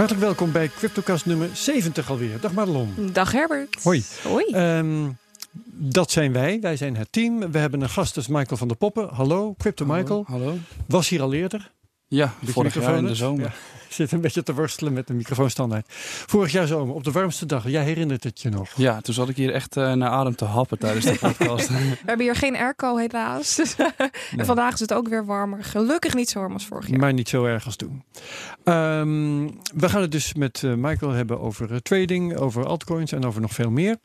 Hartelijk 0.00 0.26
welkom 0.26 0.52
bij 0.52 0.68
CryptoCast 0.68 1.26
nummer 1.26 1.48
70 1.52 2.10
alweer. 2.10 2.40
Dag 2.40 2.52
Madelon. 2.52 2.94
Dag 3.12 3.32
Herbert. 3.32 3.82
Hoi. 3.82 4.04
Hoi. 4.22 4.44
Ehm, 4.44 5.08
dat 5.72 6.10
zijn 6.10 6.32
wij. 6.32 6.60
Wij 6.60 6.76
zijn 6.76 6.96
het 6.96 7.12
team. 7.12 7.52
We 7.52 7.58
hebben 7.58 7.80
een 7.80 7.88
gast, 7.88 8.14
dat 8.14 8.24
is 8.24 8.30
Michael 8.30 8.56
van 8.56 8.68
der 8.68 8.76
Poppen. 8.76 9.08
Hallo, 9.08 9.54
Crypto 9.58 9.84
Michael. 9.86 10.24
Hallo. 10.26 10.56
Was 10.86 11.08
hier 11.08 11.22
al 11.22 11.32
eerder. 11.32 11.70
Ja, 12.10 12.34
vorig 12.44 12.74
jaar 12.74 12.82
in 12.84 12.94
de 12.94 13.00
microfoon 13.00 13.16
zomer. 13.16 13.44
Ja, 13.44 13.52
zit 13.94 14.12
een 14.12 14.20
beetje 14.20 14.42
te 14.42 14.54
worstelen 14.54 14.92
met 14.92 15.06
de 15.06 15.14
microfoonstandaard. 15.14 15.86
Vorig 16.26 16.52
jaar 16.52 16.66
zomer, 16.66 16.94
op 16.94 17.04
de 17.04 17.10
warmste 17.10 17.46
dag. 17.46 17.68
Jij 17.68 17.84
herinnert 17.84 18.24
het 18.24 18.40
je 18.40 18.48
nog. 18.48 18.70
Ja, 18.76 19.00
toen 19.00 19.14
zat 19.14 19.28
ik 19.28 19.36
hier 19.36 19.52
echt 19.52 19.76
eh, 19.76 19.92
naar 19.92 20.10
adem 20.10 20.36
te 20.36 20.44
happen 20.44 20.78
tijdens 20.78 21.04
de 21.04 21.18
podcast. 21.18 21.68
We 21.68 21.96
hebben 22.04 22.26
hier 22.26 22.36
geen 22.36 22.56
airco 22.56 22.96
helaas. 22.96 23.54
Dus, 23.56 23.76
En 24.38 24.46
vandaag 24.46 24.72
is 24.72 24.80
het 24.80 24.92
ook 24.92 25.08
weer 25.08 25.24
warmer. 25.24 25.64
Gelukkig 25.64 26.14
niet 26.14 26.30
zo 26.30 26.38
warm 26.38 26.52
als 26.52 26.66
vorig 26.66 26.88
jaar. 26.88 26.98
Maar 26.98 27.12
niet 27.12 27.28
zo 27.28 27.44
erg 27.44 27.64
als 27.64 27.76
toen. 27.76 28.04
Ehm, 28.64 29.48
we 29.74 29.88
gaan 29.88 30.00
het 30.00 30.12
dus 30.12 30.34
met 30.34 30.62
eh, 30.64 30.74
Michael 30.74 31.12
hebben 31.12 31.40
over 31.40 31.72
eh, 31.72 31.76
trading, 31.76 32.36
over 32.36 32.66
altcoins 32.66 33.12
en 33.12 33.24
over 33.24 33.40
nog 33.40 33.52
veel 33.52 33.70
meer. 33.70 33.96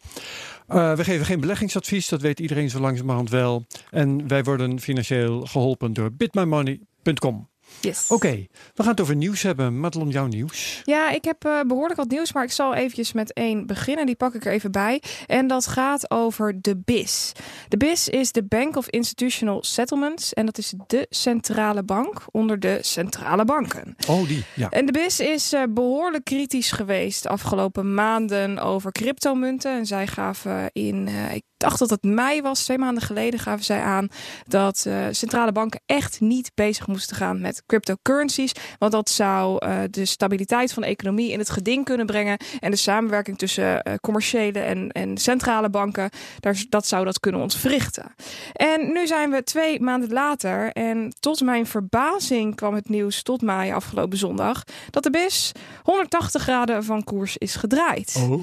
Eh, 0.67 0.93
we 0.93 1.03
geven 1.03 1.25
geen 1.25 1.39
beleggingsadvies, 1.39 2.09
dat 2.09 2.21
weet 2.21 2.39
iedereen 2.39 2.69
zo 2.69 2.79
langzamerhand 2.79 3.29
wel. 3.29 3.65
En 3.91 4.27
wij 4.27 4.43
worden 4.43 4.79
financieel 4.79 5.41
geholpen 5.41 5.93
door 5.93 6.11
bitmymoney.com. 6.11 7.53
Yes. 7.81 8.07
Oké, 8.09 8.47
we 8.73 8.81
gaan 8.83 8.91
het 8.91 9.01
over 9.01 9.15
nieuws 9.15 9.41
hebben. 9.41 9.79
Madelon, 9.79 10.09
jouw 10.09 10.27
nieuws. 10.27 10.81
Ja, 10.83 11.09
ik 11.09 11.25
heb 11.25 11.45
eh, 11.45 11.59
behoorlijk 11.67 11.99
wat 11.99 12.09
nieuws, 12.09 12.33
maar 12.33 12.43
ik 12.43 12.51
zal 12.51 12.73
eventjes 12.73 13.13
met 13.13 13.33
één 13.33 13.67
beginnen. 13.67 14.05
Die 14.05 14.15
pak 14.15 14.33
ik 14.33 14.45
er 14.45 14.51
even 14.51 14.71
bij. 14.71 15.01
En 15.25 15.47
dat 15.47 15.67
gaat 15.67 16.11
over 16.11 16.61
de 16.61 16.77
BIS. 16.85 17.31
De 17.67 17.77
BIS 17.77 18.09
is 18.09 18.31
de 18.31 18.43
Bank 18.43 18.75
of 18.75 18.87
Institutional 18.87 19.63
Settlements. 19.63 20.33
En 20.33 20.45
dat 20.45 20.57
is 20.57 20.73
de 20.87 21.05
centrale 21.09 21.83
bank 21.83 22.21
onder 22.31 22.59
de 22.59 22.77
centrale 22.81 23.45
banken. 23.45 23.95
Oh, 24.07 24.27
die. 24.27 24.43
Ja. 24.55 24.69
En 24.69 24.85
de 24.85 24.91
BIS 24.91 25.19
is 25.19 25.53
eh, 25.53 25.63
behoorlijk 25.69 26.23
kritisch 26.23 26.71
geweest 26.71 27.23
de 27.23 27.29
afgelopen 27.29 27.93
maanden 27.93 28.59
over 28.59 28.91
cryptomunten. 28.91 29.77
En 29.77 29.85
zij 29.85 30.07
gaven 30.07 30.69
in, 30.71 31.07
eh, 31.07 31.33
ik 31.33 31.43
dacht 31.57 31.79
dat 31.79 31.89
het 31.89 32.03
mei 32.03 32.41
was, 32.41 32.63
twee 32.63 32.77
maanden 32.77 33.03
geleden, 33.03 33.39
gaven 33.39 33.65
zij 33.65 33.81
aan 33.81 34.07
dat 34.47 34.87
centrale 35.11 35.51
banken 35.51 35.81
echt 35.85 36.19
niet 36.19 36.51
bezig 36.55 36.87
moesten 36.87 37.15
gaan 37.15 37.41
met 37.41 37.63
cryptocurrencies. 37.65 38.51
Want 38.79 38.91
dat 38.91 39.09
zou 39.09 39.57
eh, 39.57 39.79
de 39.89 40.05
stabiliteit 40.05 40.73
van 40.73 40.83
de 40.83 40.89
economie 40.89 41.31
in 41.31 41.39
het 41.39 41.49
geding 41.49 41.85
kunnen 41.85 42.05
brengen. 42.05 42.37
En 42.59 42.71
de 42.71 42.77
samenwerking 42.77 43.37
tussen 43.37 43.81
eh, 43.83 43.93
commerciële 44.01 44.59
en, 44.59 44.91
en 44.91 45.17
centrale 45.17 45.69
banken, 45.69 46.09
daar, 46.39 46.63
dat 46.69 46.87
zou 46.87 47.05
dat 47.05 47.19
kunnen 47.19 47.41
ontwrichten. 47.41 48.15
En 48.53 48.91
nu 48.91 49.07
zijn 49.07 49.31
we 49.31 49.43
twee 49.43 49.81
maanden 49.81 50.13
later. 50.13 50.71
En 50.71 51.13
tot 51.19 51.41
mijn 51.41 51.65
verbazing 51.65 52.55
kwam 52.55 52.73
het 52.73 52.89
nieuws 52.89 53.21
tot 53.21 53.41
mij 53.41 53.73
afgelopen 53.73 54.17
zondag. 54.17 54.63
Dat 54.89 55.03
de 55.03 55.09
BIS 55.09 55.51
180 55.83 56.41
graden 56.41 56.83
van 56.83 57.03
koers 57.03 57.37
is 57.37 57.55
gedraaid. 57.55 58.15
Oh. 58.17 58.41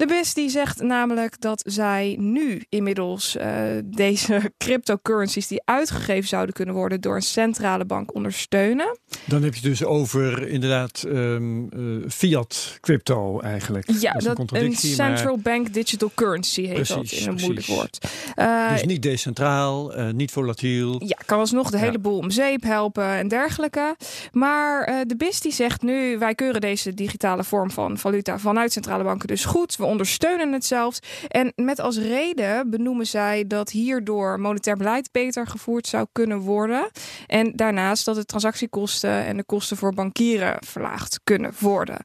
De 0.00 0.06
BIS 0.06 0.34
die 0.34 0.48
zegt 0.48 0.82
namelijk 0.82 1.40
dat 1.40 1.62
zij 1.66 2.16
nu 2.18 2.62
inmiddels 2.68 3.36
eh, 3.36 3.62
deze 3.84 4.52
cryptocurrencies 4.58 5.46
die 5.46 5.62
uitgegeven 5.64 6.28
zouden 6.28 6.54
kunnen 6.54 6.74
worden 6.74 7.00
door 7.00 7.14
een 7.14 7.22
centrale 7.22 7.84
bank 7.84 8.14
ondersteunen. 8.14 8.98
Dan 9.24 9.42
heb 9.42 9.54
je 9.54 9.60
dus 9.60 9.84
over 9.84 10.48
inderdaad 10.48 11.02
ehm, 11.02 11.64
eh, 11.68 11.80
fiat 12.08 12.78
crypto 12.80 13.40
eigenlijk. 13.40 13.90
Ja, 13.90 14.12
dat 14.12 14.22
is 14.22 14.26
een 14.26 14.48
een 14.62 14.68
maar 14.68 14.76
central 14.76 15.38
bank 15.38 15.72
digital 15.74 16.10
currency 16.14 16.66
heet 16.66 16.88
dat 16.88 17.10
in 17.10 17.28
een 17.28 17.38
moeilijk 17.40 17.66
woord. 17.66 18.08
Eh, 18.34 18.72
dus 18.72 18.84
niet 18.84 19.02
decentraal, 19.02 19.94
eh, 19.94 20.10
niet 20.10 20.30
volatiel. 20.30 21.02
Ja, 21.04 21.16
kan 21.26 21.38
alsnog 21.38 21.70
de 21.70 21.76
Ja. 21.76 21.84
hele 21.84 21.98
boel 21.98 22.18
om 22.18 22.30
zeep 22.30 22.62
helpen 22.62 23.04
en 23.08 23.28
dergelijke. 23.28 23.96
Maar 24.32 24.84
eh, 24.84 24.94
de 25.06 25.16
BIS 25.16 25.40
die 25.40 25.52
zegt 25.52 25.82
nu, 25.82 26.18
wij 26.18 26.34
keuren 26.34 26.60
deze 26.60 26.94
digitale 26.94 27.44
vorm 27.44 27.70
van 27.70 27.98
valuta 27.98 28.38
vanuit 28.38 28.72
centrale 28.72 29.04
banken 29.04 29.28
dus 29.28 29.44
goed. 29.44 29.76
We 29.76 29.88
ondersteunen 29.90 30.52
het 30.52 30.64
zelfs. 30.64 30.98
En 31.28 31.52
met 31.56 31.78
als 31.78 31.98
reden 31.98 32.70
benoemen 32.70 33.06
zij 33.06 33.46
dat 33.46 33.70
hierdoor 33.70 34.40
monetair 34.40 34.76
beleid 34.76 35.12
beter 35.12 35.46
gevoerd 35.46 35.86
zou 35.86 36.06
kunnen 36.12 36.38
worden. 36.38 36.90
En 37.26 37.52
daarnaast 37.56 38.04
dat 38.04 38.14
de 38.14 38.24
transactiekosten 38.24 39.24
en 39.24 39.36
de 39.36 39.44
kosten 39.44 39.76
voor 39.76 39.94
bankieren 39.94 40.56
verlaagd 40.66 41.20
kunnen 41.24 41.52
worden. 41.58 41.96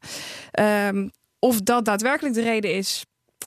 Ehm, 0.50 1.08
of 1.38 1.60
dat 1.60 1.84
daadwerkelijk 1.84 2.34
de 2.34 2.42
reden 2.42 2.74
is, 2.74 3.04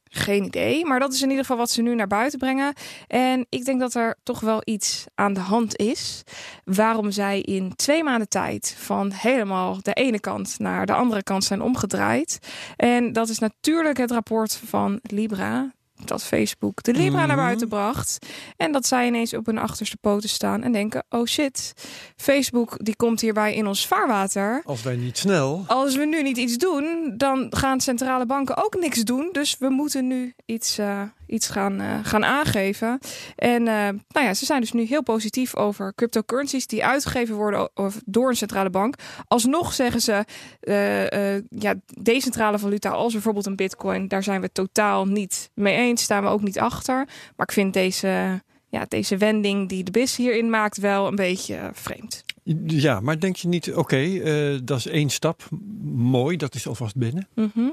geen 0.09 0.43
idee. 0.43 0.85
Maar 0.85 0.99
dat 0.99 1.13
is 1.13 1.21
in 1.21 1.29
ieder 1.29 1.43
geval 1.43 1.57
wat 1.57 1.69
ze 1.69 1.81
nu 1.81 1.95
naar 1.95 2.07
buiten 2.07 2.39
brengen. 2.39 2.73
En 3.07 3.45
ik 3.49 3.65
denk 3.65 3.79
dat 3.79 3.93
er 3.93 4.15
toch 4.23 4.39
wel 4.39 4.61
iets 4.63 5.05
aan 5.15 5.33
de 5.33 5.39
hand 5.39 5.77
is. 5.77 6.23
Waarom 6.63 7.11
zij 7.11 7.41
in 7.41 7.75
twee 7.75 8.03
maanden 8.03 8.29
tijd 8.29 8.75
van 8.77 9.11
helemaal 9.11 9.77
de 9.81 9.93
ene 9.93 10.19
kant 10.19 10.55
naar 10.59 10.85
de 10.85 10.93
andere 10.93 11.23
kant 11.23 11.43
zijn 11.43 11.61
omgedraaid. 11.61 12.39
En 12.75 13.13
dat 13.13 13.29
is 13.29 13.39
natuurlijk 13.39 13.97
het 13.97 14.11
rapport 14.11 14.61
van 14.65 14.99
Libra. 15.01 15.71
Dat 16.05 16.23
Facebook 16.23 16.83
de 16.83 16.93
Libra 16.93 17.25
naar 17.25 17.35
Mhm. 17.35 17.45
buiten 17.45 17.67
bracht. 17.67 18.17
En 18.57 18.71
dat 18.71 18.85
zij 18.85 19.07
ineens 19.07 19.33
op 19.33 19.45
hun 19.45 19.57
achterste 19.57 19.97
poten 19.97 20.29
staan 20.29 20.63
en 20.63 20.71
denken: 20.71 21.03
oh 21.09 21.25
shit, 21.25 21.73
Facebook 22.15 22.85
die 22.85 22.95
komt 22.95 23.21
hierbij 23.21 23.53
in 23.55 23.67
ons 23.67 23.87
vaarwater. 23.87 24.61
Als 24.65 24.81
wij 24.83 24.95
niet 24.95 25.17
snel. 25.17 25.63
Als 25.67 25.95
we 25.95 26.05
nu 26.05 26.21
niet 26.23 26.37
iets 26.37 26.57
doen, 26.57 27.13
dan 27.17 27.47
gaan 27.49 27.81
centrale 27.81 28.25
banken 28.25 28.57
ook 28.63 28.75
niks 28.79 29.03
doen. 29.03 29.29
Dus 29.31 29.55
we 29.59 29.69
moeten 29.69 30.07
nu 30.07 30.33
iets, 30.45 30.77
eh, 30.77 31.01
iets 31.29 31.47
gaan, 31.49 31.81
eh, 31.81 31.99
gaan 32.03 32.25
aangeven. 32.25 32.99
En 33.35 33.67
eh, 33.67 33.73
nou 34.09 34.25
ja, 34.25 34.33
ze 34.33 34.45
zijn 34.45 34.61
dus 34.61 34.71
nu 34.71 34.83
heel 34.83 35.03
positief 35.03 35.55
over 35.55 35.93
cryptocurrencies 35.95 36.67
die 36.67 36.85
uitgegeven 36.85 37.35
worden 37.35 37.77
of 37.77 38.01
door 38.05 38.29
een 38.29 38.35
centrale 38.35 38.69
bank. 38.69 38.95
Alsnog 39.27 39.73
zeggen 39.73 40.01
ze, 40.01 40.25
eh, 40.59 41.59
ja, 41.61 41.73
decentrale 42.01 42.59
valuta 42.59 42.89
als 42.89 43.13
bijvoorbeeld 43.13 43.45
een 43.45 43.55
bitcoin, 43.55 44.07
daar 44.07 44.23
zijn 44.23 44.41
we 44.41 44.51
totaal 44.51 45.05
niet 45.05 45.49
mee 45.53 45.75
eens. 45.75 46.01
Staan 46.01 46.23
we 46.23 46.29
ook 46.29 46.41
niet 46.41 46.59
achter. 46.59 46.95
Maar 47.35 47.45
ik 47.45 47.51
vind 47.51 47.73
deze, 47.73 48.41
ja, 48.69 48.85
deze 48.87 49.17
wending 49.17 49.69
die 49.69 49.83
de 49.83 49.91
BIS 49.91 50.15
hierin 50.15 50.49
maakt 50.49 50.77
wel 50.77 51.07
een 51.07 51.15
beetje 51.15 51.69
vreemd. 51.73 52.23
Ja, 52.65 52.99
maar 52.99 53.19
denk 53.19 53.35
je 53.35 53.47
niet, 53.47 53.73
oké, 53.73 53.97
eh, 53.97 54.59
dat 54.63 54.77
is 54.77 54.87
één 54.87 55.09
stap. 55.09 55.47
Mooi, 55.93 56.37
dat 56.37 56.55
is 56.55 56.67
alvast 56.67 56.95
binnen. 56.95 57.27
Mhm. 57.35 57.69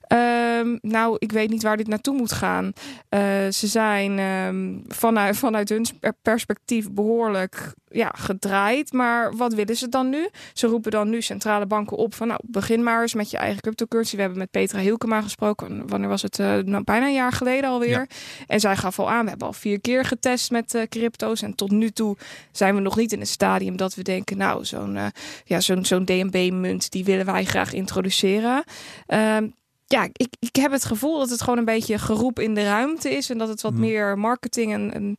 Ehm, 0.00 0.76
nou, 0.80 1.16
ik 1.18 1.32
weet 1.32 1.50
niet 1.50 1.62
waar 1.62 1.76
dit 1.76 1.86
naartoe 1.88 2.16
moet 2.16 2.32
gaan. 2.32 2.72
Eh, 3.08 3.20
ze 3.50 3.66
zijn 3.66 4.18
ehm, 4.18 4.78
vanuit, 4.88 5.68
hun 5.68 5.86
per- 6.00 6.16
perspectief 6.22 6.90
behoorlijk 6.90 7.74
ja, 7.90 8.12
gedraaid. 8.16 8.92
Maar 8.92 9.36
wat 9.36 9.54
willen 9.54 9.76
ze 9.76 9.88
dan 9.88 10.08
nu? 10.08 10.28
Ze 10.52 10.66
roepen 10.66 10.90
dan 10.90 11.08
nu 11.08 11.22
centrale 11.22 11.66
banken 11.66 11.96
op 11.96 12.14
van 12.14 12.28
nou, 12.28 12.40
begin 12.44 12.82
maar 12.82 13.02
eens 13.02 13.14
met 13.14 13.30
je 13.30 13.36
eigen 13.36 13.60
cryptocurrency. 13.60 14.14
We 14.14 14.20
hebben 14.20 14.38
met 14.38 14.50
Petra 14.50 14.78
Hielkema 14.78 15.20
gesproken. 15.20 15.88
Wanneer 15.88 16.08
was 16.08 16.22
het? 16.22 16.38
Eh, 16.38 16.56
nou, 16.56 16.84
bijna 16.84 17.06
een 17.06 17.12
jaar 17.12 17.32
geleden 17.32 17.70
alweer. 17.70 17.90
Ja. 17.90 18.06
En 18.46 18.60
zij 18.60 18.76
gaf 18.76 18.98
al 18.98 19.10
aan, 19.10 19.22
we 19.22 19.28
hebben 19.28 19.46
al 19.46 19.52
vier 19.52 19.80
keer 19.80 20.04
getest 20.04 20.50
met 20.50 20.74
eh, 20.74 20.82
crypto's. 20.88 21.42
En 21.42 21.54
tot 21.54 21.70
nu 21.70 21.90
toe 21.90 22.16
zijn 22.52 22.74
we 22.74 22.80
nog 22.80 22.96
niet 22.96 23.12
in 23.12 23.20
het 23.20 23.28
stadium 23.28 23.76
dat 23.76 23.94
we 23.94 24.02
denken, 24.02 24.36
nou, 24.36 24.64
zo'n 24.64 24.96
eh, 24.96 25.06
ja, 25.44 25.60
zo'n 25.60 25.84
zo'n 25.84 26.04
DNB-munt, 26.04 26.90
die 26.90 27.04
willen 27.04 27.26
wij 27.26 27.44
graag 27.44 27.72
introduceren. 27.72 28.64
Ehm, 29.06 29.48
ja, 29.86 30.08
ik, 30.12 30.34
ik 30.38 30.56
heb 30.56 30.72
het 30.72 30.84
gevoel 30.84 31.18
dat 31.18 31.30
het 31.30 31.40
gewoon 31.42 31.58
een 31.58 31.64
beetje 31.64 31.98
geroep 31.98 32.38
in 32.38 32.54
de 32.54 32.62
ruimte 32.64 33.10
is. 33.10 33.30
En 33.30 33.38
dat 33.38 33.48
het 33.48 33.60
wat 33.60 33.72
Hmm. 33.72 33.80
meer 33.80 34.18
marketing 34.18 34.72
en, 34.72 34.92
en 34.94 35.14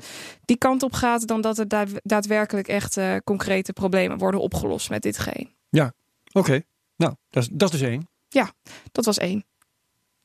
die 0.45 0.57
kant 0.57 0.83
op 0.83 0.93
gaat. 0.93 1.27
Dan 1.27 1.41
dat 1.41 1.57
er 1.57 1.67
daad- 1.67 1.99
daadwerkelijk 2.03 2.67
echt 2.67 2.97
eh, 2.97 3.15
concrete 3.23 3.73
problemen 3.73 4.17
worden 4.17 4.41
opgelost 4.41 4.89
met 4.89 5.01
ditgene. 5.01 5.47
Oké, 6.33 6.61
nou, 6.95 7.13
dat 7.29 7.43
is, 7.43 7.49
dat 7.51 7.73
is 7.73 7.81
één. 7.81 8.09
Dat 8.91 9.05
was 9.05 9.17
één. 9.17 9.45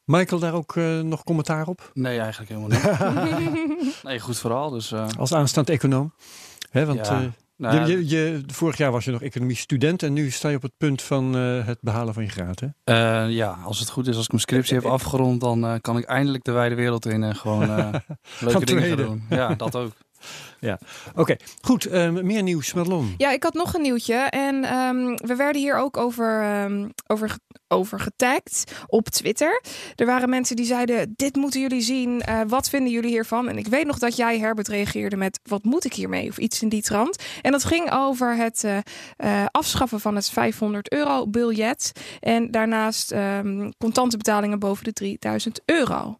Michael, 0.04 0.40
daar 0.40 0.54
ook 0.54 0.76
eh, 0.76 1.00
nog 1.00 1.24
commentaar 1.24 1.66
op? 1.66 1.90
Nee, 1.94 2.18
eigenlijk 2.18 2.50
helemaal 2.50 2.68
niet. 3.48 4.02
Nee, 4.02 4.20
goed 4.20 4.38
verhaal. 4.38 4.70
Dus, 4.70 4.92
eh, 4.92 5.06
Als 5.18 5.32
aanstaand 5.34 5.70
econoom. 5.70 6.14
Hè, 6.70 6.86
want 6.86 7.06
Ja, 7.06 7.20
eh, 7.22 7.26
nou 7.62 8.06
je, 8.08 8.40
vorig 8.46 8.76
jaar 8.76 8.92
was 8.92 9.04
je 9.04 9.10
nog 9.10 9.22
economie 9.22 9.56
student 9.56 10.02
en 10.02 10.12
nu 10.12 10.30
sta 10.30 10.48
je 10.48 10.56
op 10.56 10.62
het 10.62 10.76
punt 10.76 11.02
van 11.02 11.36
eh, 11.36 11.66
het 11.66 11.78
behalen 11.80 12.14
van 12.14 12.22
je 12.22 12.28
graad. 12.28 12.60
Hè? 12.60 12.66
eh, 12.84 13.30
ja, 13.30 13.58
als 13.64 13.78
het 13.78 13.90
goed 13.90 14.06
is, 14.08 14.16
als 14.16 14.24
ik 14.24 14.30
mijn 14.30 14.42
scriptie 14.42 14.76
heb 14.76 14.84
afgerond, 14.84 15.40
dan 15.40 15.64
eh, 15.64 15.74
kan 15.80 15.98
ik 15.98 16.04
eindelijk 16.04 16.44
de 16.44 16.52
wijde 16.52 16.74
wereld 16.74 17.06
in 17.06 17.22
en 17.22 17.36
gewoon 17.36 17.66
leuke 18.40 18.64
dingen 18.64 18.96
doen. 18.96 19.22
Ja, 19.30 19.54
dat 19.54 19.76
ook. 19.76 19.92
Oké, 21.14 21.36
goed. 21.60 21.86
eh, 21.86 22.10
meer 22.10 22.42
nieuws, 22.42 22.72
Madelon. 22.72 23.14
Ja, 23.16 23.30
ik 23.30 23.42
had 23.42 23.54
nog 23.54 23.74
een 23.74 23.82
nieuwtje. 23.82 24.14
En 24.14 24.64
ehm, 24.64 25.14
we 25.14 25.36
werden 25.36 25.62
hier 25.62 25.76
ook 25.76 25.96
over, 25.96 26.42
ehm, 26.42 26.88
over, 27.06 27.38
over 27.68 28.00
getagd 28.00 28.72
op 28.86 29.08
Twitter. 29.08 29.62
Er 29.96 30.06
waren 30.06 30.28
mensen 30.28 30.56
die 30.56 30.64
zeiden: 30.64 31.12
Dit 31.16 31.36
moeten 31.36 31.60
jullie 31.60 31.80
zien. 31.80 32.20
Eh, 32.20 32.40
wat 32.46 32.68
vinden 32.68 32.92
jullie 32.92 33.10
hiervan? 33.10 33.48
En 33.48 33.58
ik 33.58 33.66
weet 33.66 33.86
nog 33.86 33.98
dat 33.98 34.16
jij, 34.16 34.38
Herbert, 34.38 34.68
reageerde 34.68 35.16
met: 35.16 35.40
Wat 35.42 35.64
moet 35.64 35.84
ik 35.84 35.92
hiermee? 35.92 36.28
Of 36.28 36.38
iets 36.38 36.62
in 36.62 36.68
die 36.68 36.82
trant. 36.82 37.22
En 37.42 37.52
dat 37.52 37.64
ging 37.64 37.92
over 37.92 38.36
het 38.36 38.64
eh, 38.64 38.78
eh, 39.16 39.46
afschaffen 39.50 40.00
van 40.00 40.14
het 40.14 40.30
500 40.30 40.92
euro 40.92 41.26
biljet. 41.28 41.92
En 42.20 42.50
daarnaast 42.50 43.12
ehm, 43.12 43.70
contante 43.78 44.16
betalingen 44.16 44.58
boven 44.58 44.84
de 44.84 44.92
3000 44.92 45.60
euro. 45.64 46.16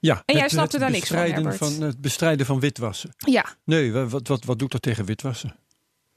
Ja, 0.00 0.22
En 0.24 0.36
jij 0.36 0.48
snapte 0.48 0.78
daar 0.78 0.90
niks 0.90 1.08
van, 1.08 1.16
Herbert. 1.16 1.56
van 1.56 1.80
Het 1.80 2.00
bestrijden 2.00 2.46
van 2.46 2.60
witwassen. 2.60 3.14
Ja. 3.16 3.44
Nee, 3.64 3.92
wa- 3.92 4.06
wat, 4.06 4.28
wat, 4.28 4.44
wat 4.44 4.58
doet 4.58 4.72
dat 4.72 4.82
tegen 4.82 5.04
witwassen? 5.04 5.56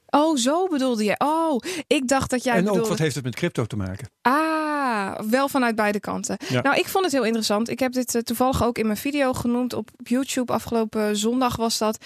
Oh, 0.06 0.36
zo 0.36 0.66
bedoelde 0.68 1.04
je. 1.04 1.14
Oh, 1.18 1.60
ik 1.86 2.08
dacht 2.08 2.30
dat 2.30 2.44
jij 2.44 2.52
en 2.54 2.58
bedoelde... 2.60 2.82
ook 2.82 2.88
wat 2.88 2.98
heeft 2.98 3.14
het 3.14 3.24
met 3.24 3.34
crypto 3.34 3.64
te 3.66 3.76
maken? 3.76 4.10
Ah, 4.22 5.18
wel 5.30 5.48
vanuit 5.48 5.74
beide 5.76 6.00
kanten. 6.00 6.36
Nou, 6.62 6.76
ik 6.76 6.86
vond 6.88 7.04
het 7.04 7.12
heel 7.12 7.24
interessant. 7.24 7.68
Ik 7.68 7.78
heb 7.78 7.92
dit 7.92 8.20
toevallig 8.24 8.64
ook 8.64 8.78
in 8.78 8.86
mijn 8.86 8.98
video 8.98 9.32
genoemd 9.32 9.72
op 9.72 9.90
YouTube. 10.02 10.52
Afgelopen 10.52 11.16
zondag 11.16 11.56
was 11.56 11.78
dat 11.78 12.04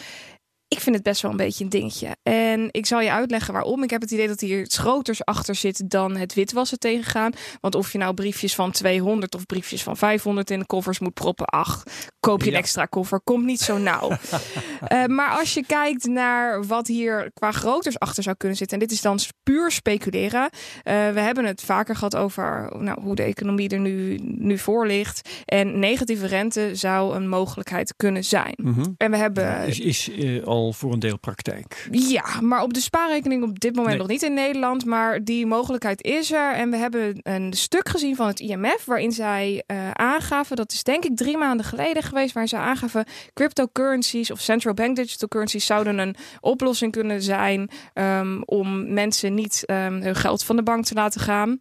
ik 0.69 0.81
vind 0.81 0.95
het 0.95 1.05
best 1.05 1.23
wel 1.23 1.31
een 1.31 1.37
beetje 1.37 1.65
een 1.65 1.71
dingetje. 1.71 2.17
En 2.23 2.69
ik 2.71 2.87
zal 2.87 3.01
je 3.01 3.11
uitleggen 3.11 3.53
waarom. 3.53 3.83
Ik 3.83 3.91
heb 3.91 4.01
het 4.01 4.11
idee 4.11 4.29
dat 4.29 4.41
hier 4.41 4.61
iets 4.61 4.79
groters 4.79 5.25
achter 5.25 5.55
zit 5.55 5.91
dan 5.91 6.17
het 6.17 6.35
witwassen 6.35 6.79
tegengaan. 6.79 7.33
Want 7.61 7.75
of 7.75 7.93
je 7.93 7.99
nou 7.99 8.15
briefjes 8.15 8.55
van 8.55 8.71
200 8.71 9.35
of 9.35 9.47
briefjes 9.47 9.83
van 9.83 9.97
500 9.97 10.51
in 10.51 10.59
de 10.59 10.67
koffers 10.67 10.99
moet 10.99 11.15
proppen, 11.15 11.47
ach, 11.47 11.83
koop 12.21 12.43
je 12.43 12.51
een 12.51 12.57
extra 12.57 12.85
koffer. 12.85 13.21
Komt 13.21 13.45
niet 13.45 13.61
zo 13.61 13.79
nauw. 13.79 14.11
uh, 14.11 15.05
maar 15.17 15.31
als 15.31 15.55
je 15.55 15.67
kijkt 15.67 16.07
naar 16.07 16.65
wat 16.67 16.87
hier 16.87 17.31
qua 17.35 17.53
groters 17.53 17.99
achter 17.99 18.23
zou 18.23 18.37
kunnen 18.37 18.57
zitten. 18.57 18.79
En 18.79 18.87
dit 18.87 18.97
is 18.97 19.03
dan 19.03 19.19
puur 19.43 19.71
speculeren. 19.71 20.43
Uh, 20.43 20.51
we 20.85 21.21
hebben 21.21 21.45
het 21.45 21.63
vaker 21.63 21.95
gehad 21.95 22.17
over 22.17 22.73
nou, 22.79 23.01
hoe 23.01 23.15
de 23.15 23.23
economie 23.23 23.69
er 23.69 23.81
nu, 23.81 24.19
nu 24.23 24.59
voor 24.59 24.87
ligt. 24.87 25.29
En 25.45 25.79
negatieve 25.79 26.27
rente 26.27 26.71
zou 26.73 27.17
een 27.17 27.29
mogelijkheid 27.29 27.95
kunnen 27.97 28.25
zijn. 28.25 28.55
Mhm. 28.57 28.85
En 28.97 29.11
we 29.11 29.17
hebben. 29.17 29.67
Is, 29.67 29.81
is 29.81 30.09
uh, 30.09 30.47
al 30.57 30.73
voor 30.73 30.93
een 30.93 30.99
deel 30.99 31.19
praktijk. 31.19 31.89
Ja, 31.91 32.41
maar 32.41 32.63
op 32.63 32.75
de 32.75 32.81
spaarrekening 32.81 33.43
op 33.43 33.61
dit 33.61 33.77
moment 33.77 33.99
nog 33.99 34.07
niet 34.07 34.23
in 34.23 34.35
Nederland. 34.35 34.85
Maar 34.85 35.25
die 35.25 35.47
mogelijkheid 35.47 36.03
is 36.03 36.33
er. 36.33 36.55
En 36.55 36.71
we 36.71 36.77
hebben 36.77 37.19
een 37.23 37.53
stuk 37.53 37.89
gezien 37.89 38.17
van 38.17 38.27
het 38.27 38.41
IMF 38.41 38.85
waarin 38.85 39.13
zij 39.13 39.63
uh, 39.67 39.91
aangaven, 39.91 40.57
dat 40.57 40.73
is 40.73 40.83
denk 40.83 41.05
ik 41.05 41.17
drie 41.17 41.37
maanden 41.37 41.67
geleden 41.67 42.03
geweest, 42.03 42.35
waar 42.35 42.47
ze 42.47 42.57
aangaven 42.57 43.05
cryptocurrencies 43.33 44.31
of 44.31 44.41
central 44.41 44.75
bank 44.75 44.97
digital 44.97 45.29
currencies 45.29 45.67
zouden 45.67 45.99
een 45.99 46.17
oplossing 46.41 46.93
kunnen 46.93 47.23
zijn 47.23 47.71
um, 47.95 48.43
om 48.45 48.93
mensen 48.93 49.35
niet 49.35 49.63
um, 49.67 49.77
hun 49.77 50.15
geld 50.15 50.45
van 50.45 50.57
de 50.57 50.63
bank 50.63 50.85
te 50.85 50.95
laten 50.95 51.21
gaan, 51.21 51.59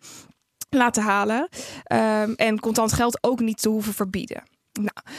laten 0.69 1.03
halen. 1.03 1.49
Um, 1.93 2.33
en 2.35 2.59
contant 2.59 2.93
geld 2.93 3.17
ook 3.23 3.39
niet 3.39 3.61
te 3.61 3.69
hoeven 3.69 3.93
verbieden. 3.93 4.43
Nou, 4.73 5.17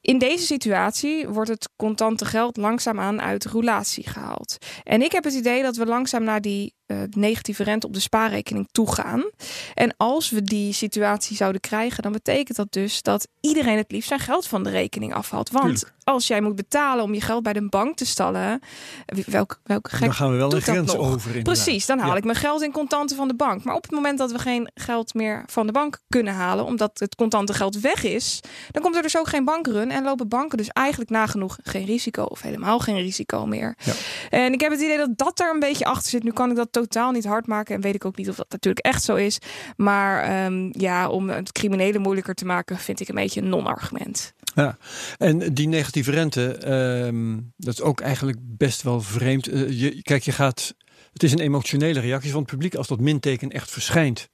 in 0.00 0.18
deze 0.18 0.44
situatie 0.44 1.28
wordt 1.28 1.50
het 1.50 1.68
contante 1.76 2.24
geld 2.24 2.56
langzaamaan 2.56 3.20
uit 3.20 3.44
roulatie 3.44 4.08
gehaald. 4.08 4.56
En 4.82 5.02
ik 5.02 5.12
heb 5.12 5.24
het 5.24 5.34
idee 5.34 5.62
dat 5.62 5.76
we 5.76 5.86
langzaam 5.86 6.24
naar 6.24 6.40
die 6.40 6.74
negatieve 7.10 7.62
rente 7.62 7.86
op 7.86 7.94
de 7.94 8.00
spaarrekening 8.00 8.68
toegaan. 8.72 9.22
En 9.74 9.94
als 9.96 10.30
we 10.30 10.42
die 10.42 10.72
situatie 10.72 11.36
zouden 11.36 11.60
krijgen, 11.60 12.02
dan 12.02 12.12
betekent 12.12 12.56
dat 12.56 12.72
dus 12.72 13.02
dat 13.02 13.28
iedereen 13.40 13.76
het 13.76 13.90
liefst 13.92 14.08
zijn 14.08 14.20
geld 14.20 14.46
van 14.46 14.62
de 14.62 14.70
rekening 14.70 15.14
afhaalt. 15.14 15.50
Want 15.50 15.64
Tuurlijk. 15.64 15.92
als 16.04 16.26
jij 16.26 16.40
moet 16.40 16.54
betalen 16.56 17.04
om 17.04 17.14
je 17.14 17.20
geld 17.20 17.42
bij 17.42 17.52
de 17.52 17.68
bank 17.68 17.96
te 17.96 18.06
stallen, 18.06 18.60
welke, 19.26 19.56
welke 19.64 19.90
gek 19.90 20.00
Dan 20.00 20.14
gaan 20.14 20.30
we 20.30 20.36
wel 20.36 20.54
een 20.54 20.60
grens 20.62 20.92
nog? 20.94 21.06
over. 21.06 21.26
inderdaad. 21.26 21.54
Precies, 21.54 21.86
dan 21.86 21.98
haal 21.98 22.10
Ja. 22.10 22.16
ik 22.16 22.24
mijn 22.24 22.36
geld 22.36 22.62
in 22.62 22.72
contanten 22.72 23.16
van 23.16 23.28
de 23.28 23.34
bank. 23.34 23.64
Maar 23.64 23.74
op 23.74 23.82
het 23.82 23.90
moment 23.90 24.18
dat 24.18 24.32
we 24.32 24.38
geen 24.38 24.70
geld 24.74 25.14
meer 25.14 25.42
van 25.46 25.66
de 25.66 25.72
bank 25.72 25.98
kunnen 26.08 26.34
halen, 26.34 26.64
omdat 26.64 26.98
het 26.98 27.14
contante 27.14 27.54
geld 27.54 27.80
weg 27.80 28.04
is, 28.04 28.40
dan 28.70 28.82
komt 28.82 28.96
er 28.96 29.02
dus 29.02 29.16
ook 29.16 29.28
geen 29.28 29.44
bankrun 29.44 29.90
en 29.90 30.02
lopen 30.04 30.28
banken 30.28 30.58
dus 30.58 30.68
eigenlijk 30.68 31.10
nagenoeg 31.10 31.58
geen 31.62 31.84
risico 31.84 32.22
of 32.22 32.40
helemaal 32.42 32.78
geen 32.78 32.96
risico 32.96 33.46
meer. 33.46 33.76
Ja. 33.84 33.92
En 34.30 34.52
ik 34.52 34.60
heb 34.60 34.70
het 34.70 34.80
idee 34.80 34.96
dat 34.96 35.18
dat 35.18 35.40
er 35.40 35.50
een 35.54 35.60
beetje 35.60 35.84
achter 35.84 36.10
zit. 36.10 36.22
Nu 36.22 36.30
kan 36.32 36.50
ik 36.50 36.56
dat 36.56 36.72
totaal 36.80 37.12
niet 37.12 37.24
hard 37.24 37.46
maken 37.46 37.74
en 37.74 37.80
weet 37.80 37.94
ik 37.94 38.04
ook 38.04 38.16
niet 38.16 38.28
of 38.28 38.36
dat 38.36 38.50
natuurlijk 38.50 38.84
echt 38.84 39.02
zo 39.02 39.14
is. 39.14 39.38
Maar 39.76 40.22
ehm, 40.22 40.68
ja, 40.72 41.08
om 41.08 41.28
het 41.28 41.52
criminele 41.52 41.98
moeilijker 41.98 42.34
te 42.34 42.44
maken, 42.44 42.78
vind 42.78 43.00
ik 43.00 43.08
een 43.08 43.14
beetje 43.14 43.40
een 43.40 43.48
non-argument. 43.48 44.34
Ja, 44.54 44.76
en 45.18 45.54
die 45.54 45.68
negatieve 45.68 46.10
rente, 46.10 46.56
ehm, 46.56 47.38
dat 47.56 47.74
is 47.74 47.80
ook 47.80 48.00
eigenlijk 48.00 48.38
best 48.40 48.82
wel 48.82 49.00
vreemd. 49.00 49.46
Eh, 49.46 49.80
je, 49.80 50.02
kijk, 50.02 50.22
je 50.22 50.32
gaat. 50.32 50.74
Het 51.12 51.22
is 51.22 51.32
een 51.32 51.38
emotionele 51.40 52.00
reactie 52.00 52.30
van 52.30 52.40
het 52.40 52.50
publiek. 52.50 52.74
Als 52.74 52.86
dat 52.88 53.00
minteken 53.00 53.50
echt 53.50 53.70
verschijnt, 53.70 54.28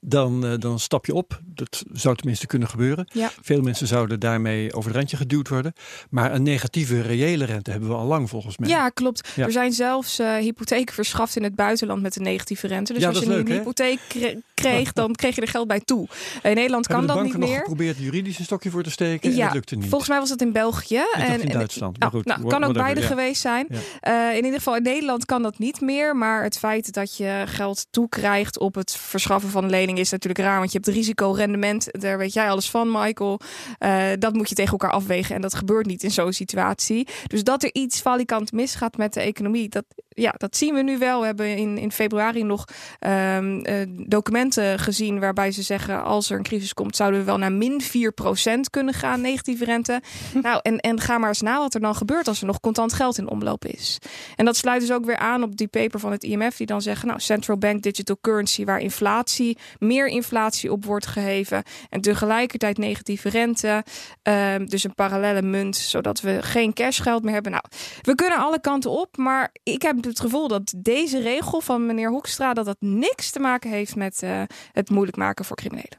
dan, 0.00 0.46
eh, 0.46 0.52
dan 0.58 0.78
stap 0.78 1.06
je 1.06 1.14
op. 1.14 1.40
Dat 1.44 1.82
zou 1.92 2.16
tenminste 2.16 2.46
kunnen 2.46 2.68
gebeuren. 2.68 3.10
Ja. 3.12 3.30
Veel 3.42 3.60
mensen 3.60 3.86
zouden 3.86 4.20
daarmee 4.20 4.72
over 4.74 4.88
het 4.90 4.98
randje 4.98 5.16
geduwd 5.16 5.48
worden. 5.48 5.72
Maar 6.10 6.34
een 6.34 6.42
negatieve 6.42 7.00
reële 7.00 7.44
rente 7.44 7.70
hebben 7.70 7.88
we 7.88 7.94
al 7.94 8.06
lang 8.06 8.28
volgens 8.28 8.58
mij. 8.58 8.68
Ja, 8.68 8.88
klopt. 8.88 9.28
Ja. 9.36 9.44
Er 9.44 9.52
zijn 9.52 9.72
zelfs 9.72 10.18
eh, 10.18 10.34
hypotheken 10.36 10.94
verschaft 10.94 11.36
in 11.36 11.42
het 11.42 11.54
buitenland 11.54 12.02
met 12.02 12.16
een 12.16 12.22
negatieve 12.22 12.66
rente. 12.66 12.92
Dus 12.92 13.02
Ja, 13.02 13.08
als 13.08 13.18
je 13.18 13.24
is 13.24 13.30
een 13.30 13.46
hè? 13.46 13.54
hypotheek 13.54 13.98
kre- 14.08 14.38
kreeg, 14.54 14.92
dan 14.92 15.12
kreeg 15.20 15.34
je 15.34 15.40
er 15.40 15.48
geld 15.48 15.66
bij 15.68 15.80
toe. 15.80 16.08
In 16.42 16.54
Nederland 16.54 16.86
kan 16.86 16.96
hebben 16.98 17.16
dat 17.16 17.24
niet 17.24 17.36
meer. 17.36 17.58
geprobeerd 17.58 17.98
juridisch 17.98 18.38
een 18.38 18.44
stokje 18.44 18.70
voor 18.70 18.82
te 18.82 18.90
steken? 18.90 19.30
en 19.30 19.36
Ja, 19.36 19.44
dat 19.44 19.54
lukte 19.54 19.76
niet. 19.76 19.88
Volgens 19.88 20.10
mij 20.10 20.18
was 20.18 20.28
dat 20.28 20.40
in 20.40 20.52
België. 20.52 21.02
en, 21.16 21.40
in 21.40 21.48
en- 21.48 21.52
Duitsland, 21.58 21.98
maar 21.98 22.10
Nou, 22.12 22.22
nou, 22.24 22.46
kan 22.48 22.64
ook 22.64 22.72
beide 22.74 23.02
geweest 23.02 23.40
zijn. 23.40 23.66
Eh, 24.00 24.28
in 24.30 24.44
ieder 24.44 24.58
geval 24.58 24.76
in 24.76 24.82
Nederland 24.82 25.24
kan 25.24 25.42
dat 25.42 25.58
niet 25.58 25.80
meer. 25.80 26.13
Maar 26.14 26.42
het 26.42 26.58
feit 26.58 26.92
dat 26.92 27.16
je 27.16 27.42
geld 27.46 27.86
toekrijgt 27.90 28.58
op 28.58 28.74
het 28.74 28.96
verschaffen 28.96 29.50
van 29.50 29.70
lening 29.70 29.98
is 29.98 30.10
natuurlijk 30.10 30.44
raar. 30.44 30.58
Want 30.58 30.72
je 30.72 30.78
hebt 30.82 30.96
risico, 30.96 31.30
rendement. 31.30 31.88
Daar 31.90 32.18
weet 32.18 32.32
jij 32.32 32.50
alles 32.50 32.70
van, 32.70 32.90
Michael. 32.90 33.40
Eh, 33.78 34.06
dat 34.18 34.34
moet 34.34 34.48
je 34.48 34.54
tegen 34.54 34.72
elkaar 34.72 34.90
afwegen. 34.90 35.34
En 35.34 35.40
dat 35.40 35.54
gebeurt 35.54 35.86
niet 35.86 36.02
in 36.02 36.10
zo'n 36.10 36.32
situatie. 36.32 37.08
Dus 37.26 37.44
dat 37.44 37.62
er 37.62 37.70
iets 37.72 38.02
valikant 38.02 38.52
misgaat 38.52 38.96
met 38.96 39.12
de 39.12 39.20
economie. 39.20 39.68
Dat, 39.68 39.84
ja, 40.14 40.34
dat 40.36 40.56
zien 40.56 40.74
we 40.74 40.82
nu 40.82 40.98
wel. 40.98 41.20
We 41.20 41.26
hebben 41.26 41.56
in, 41.56 41.78
in 41.78 41.92
februari 41.92 42.42
nog 42.42 42.64
ehm, 42.98 43.58
eh, 43.58 43.76
documenten 43.88 44.78
gezien 44.78 45.20
waarbij 45.20 45.52
ze 45.52 45.62
zeggen 45.62 46.02
als 46.02 46.30
er 46.30 46.36
een 46.36 46.42
crisis 46.42 46.74
komt, 46.74 46.96
zouden 46.96 47.20
we 47.20 47.26
wel 47.26 47.38
naar 47.38 47.52
min 47.52 47.82
4% 47.82 48.70
kunnen 48.70 48.94
gaan, 48.94 49.20
negatieve 49.20 49.64
rente. 49.64 50.00
nou, 50.42 50.60
en, 50.62 50.78
en 50.78 51.00
ga 51.00 51.18
maar 51.18 51.28
eens 51.28 51.40
na 51.40 51.58
wat 51.58 51.74
er 51.74 51.80
dan 51.80 51.94
gebeurt 51.94 52.28
als 52.28 52.40
er 52.40 52.46
nog 52.46 52.60
contant 52.60 52.92
geld 52.92 53.18
in 53.18 53.28
omloop 53.28 53.64
is. 53.64 53.98
En 54.36 54.44
dat 54.44 54.56
sluit 54.56 54.80
dus 54.80 54.92
ook 54.92 55.04
weer 55.04 55.16
aan 55.16 55.42
op 55.42 55.56
die 55.56 55.68
paper 55.68 56.00
van 56.00 56.12
het 56.12 56.24
IMF, 56.24 56.56
die 56.56 56.66
dan 56.66 56.82
zeggen, 56.82 57.08
nou, 57.08 57.20
central 57.20 57.56
bank 57.56 57.82
digital 57.82 58.18
currency, 58.20 58.64
waar 58.64 58.80
inflatie, 58.80 59.58
meer 59.78 60.06
inflatie 60.06 60.72
op 60.72 60.84
wordt 60.84 61.06
geheven 61.06 61.62
en 61.90 62.00
tegelijkertijd 62.00 62.78
negatieve 62.78 63.28
rente. 63.28 63.84
Ehm, 64.22 64.66
dus 64.66 64.84
een 64.84 64.94
parallele 64.94 65.42
munt, 65.42 65.76
zodat 65.76 66.20
we 66.20 66.42
geen 66.42 66.72
cashgeld 66.72 67.22
meer 67.22 67.32
hebben. 67.32 67.52
Nou, 67.52 67.64
we 68.02 68.14
kunnen 68.14 68.38
alle 68.38 68.60
kanten 68.60 68.90
op, 68.90 69.16
maar 69.16 69.50
ik 69.62 69.82
heb 69.82 70.02
het 70.08 70.20
gevoel 70.20 70.48
dat 70.48 70.74
deze 70.76 71.20
regel 71.20 71.60
van 71.60 71.86
meneer 71.86 72.08
Hoekstra, 72.10 72.52
dat 72.54 72.64
dat 72.64 72.76
niks 72.80 73.30
te 73.30 73.38
maken 73.40 73.70
heeft 73.70 73.96
met 73.96 74.22
eh, 74.22 74.42
het 74.72 74.90
moeilijk 74.90 75.16
maken 75.16 75.44
voor 75.44 75.56
criminelen. 75.56 75.98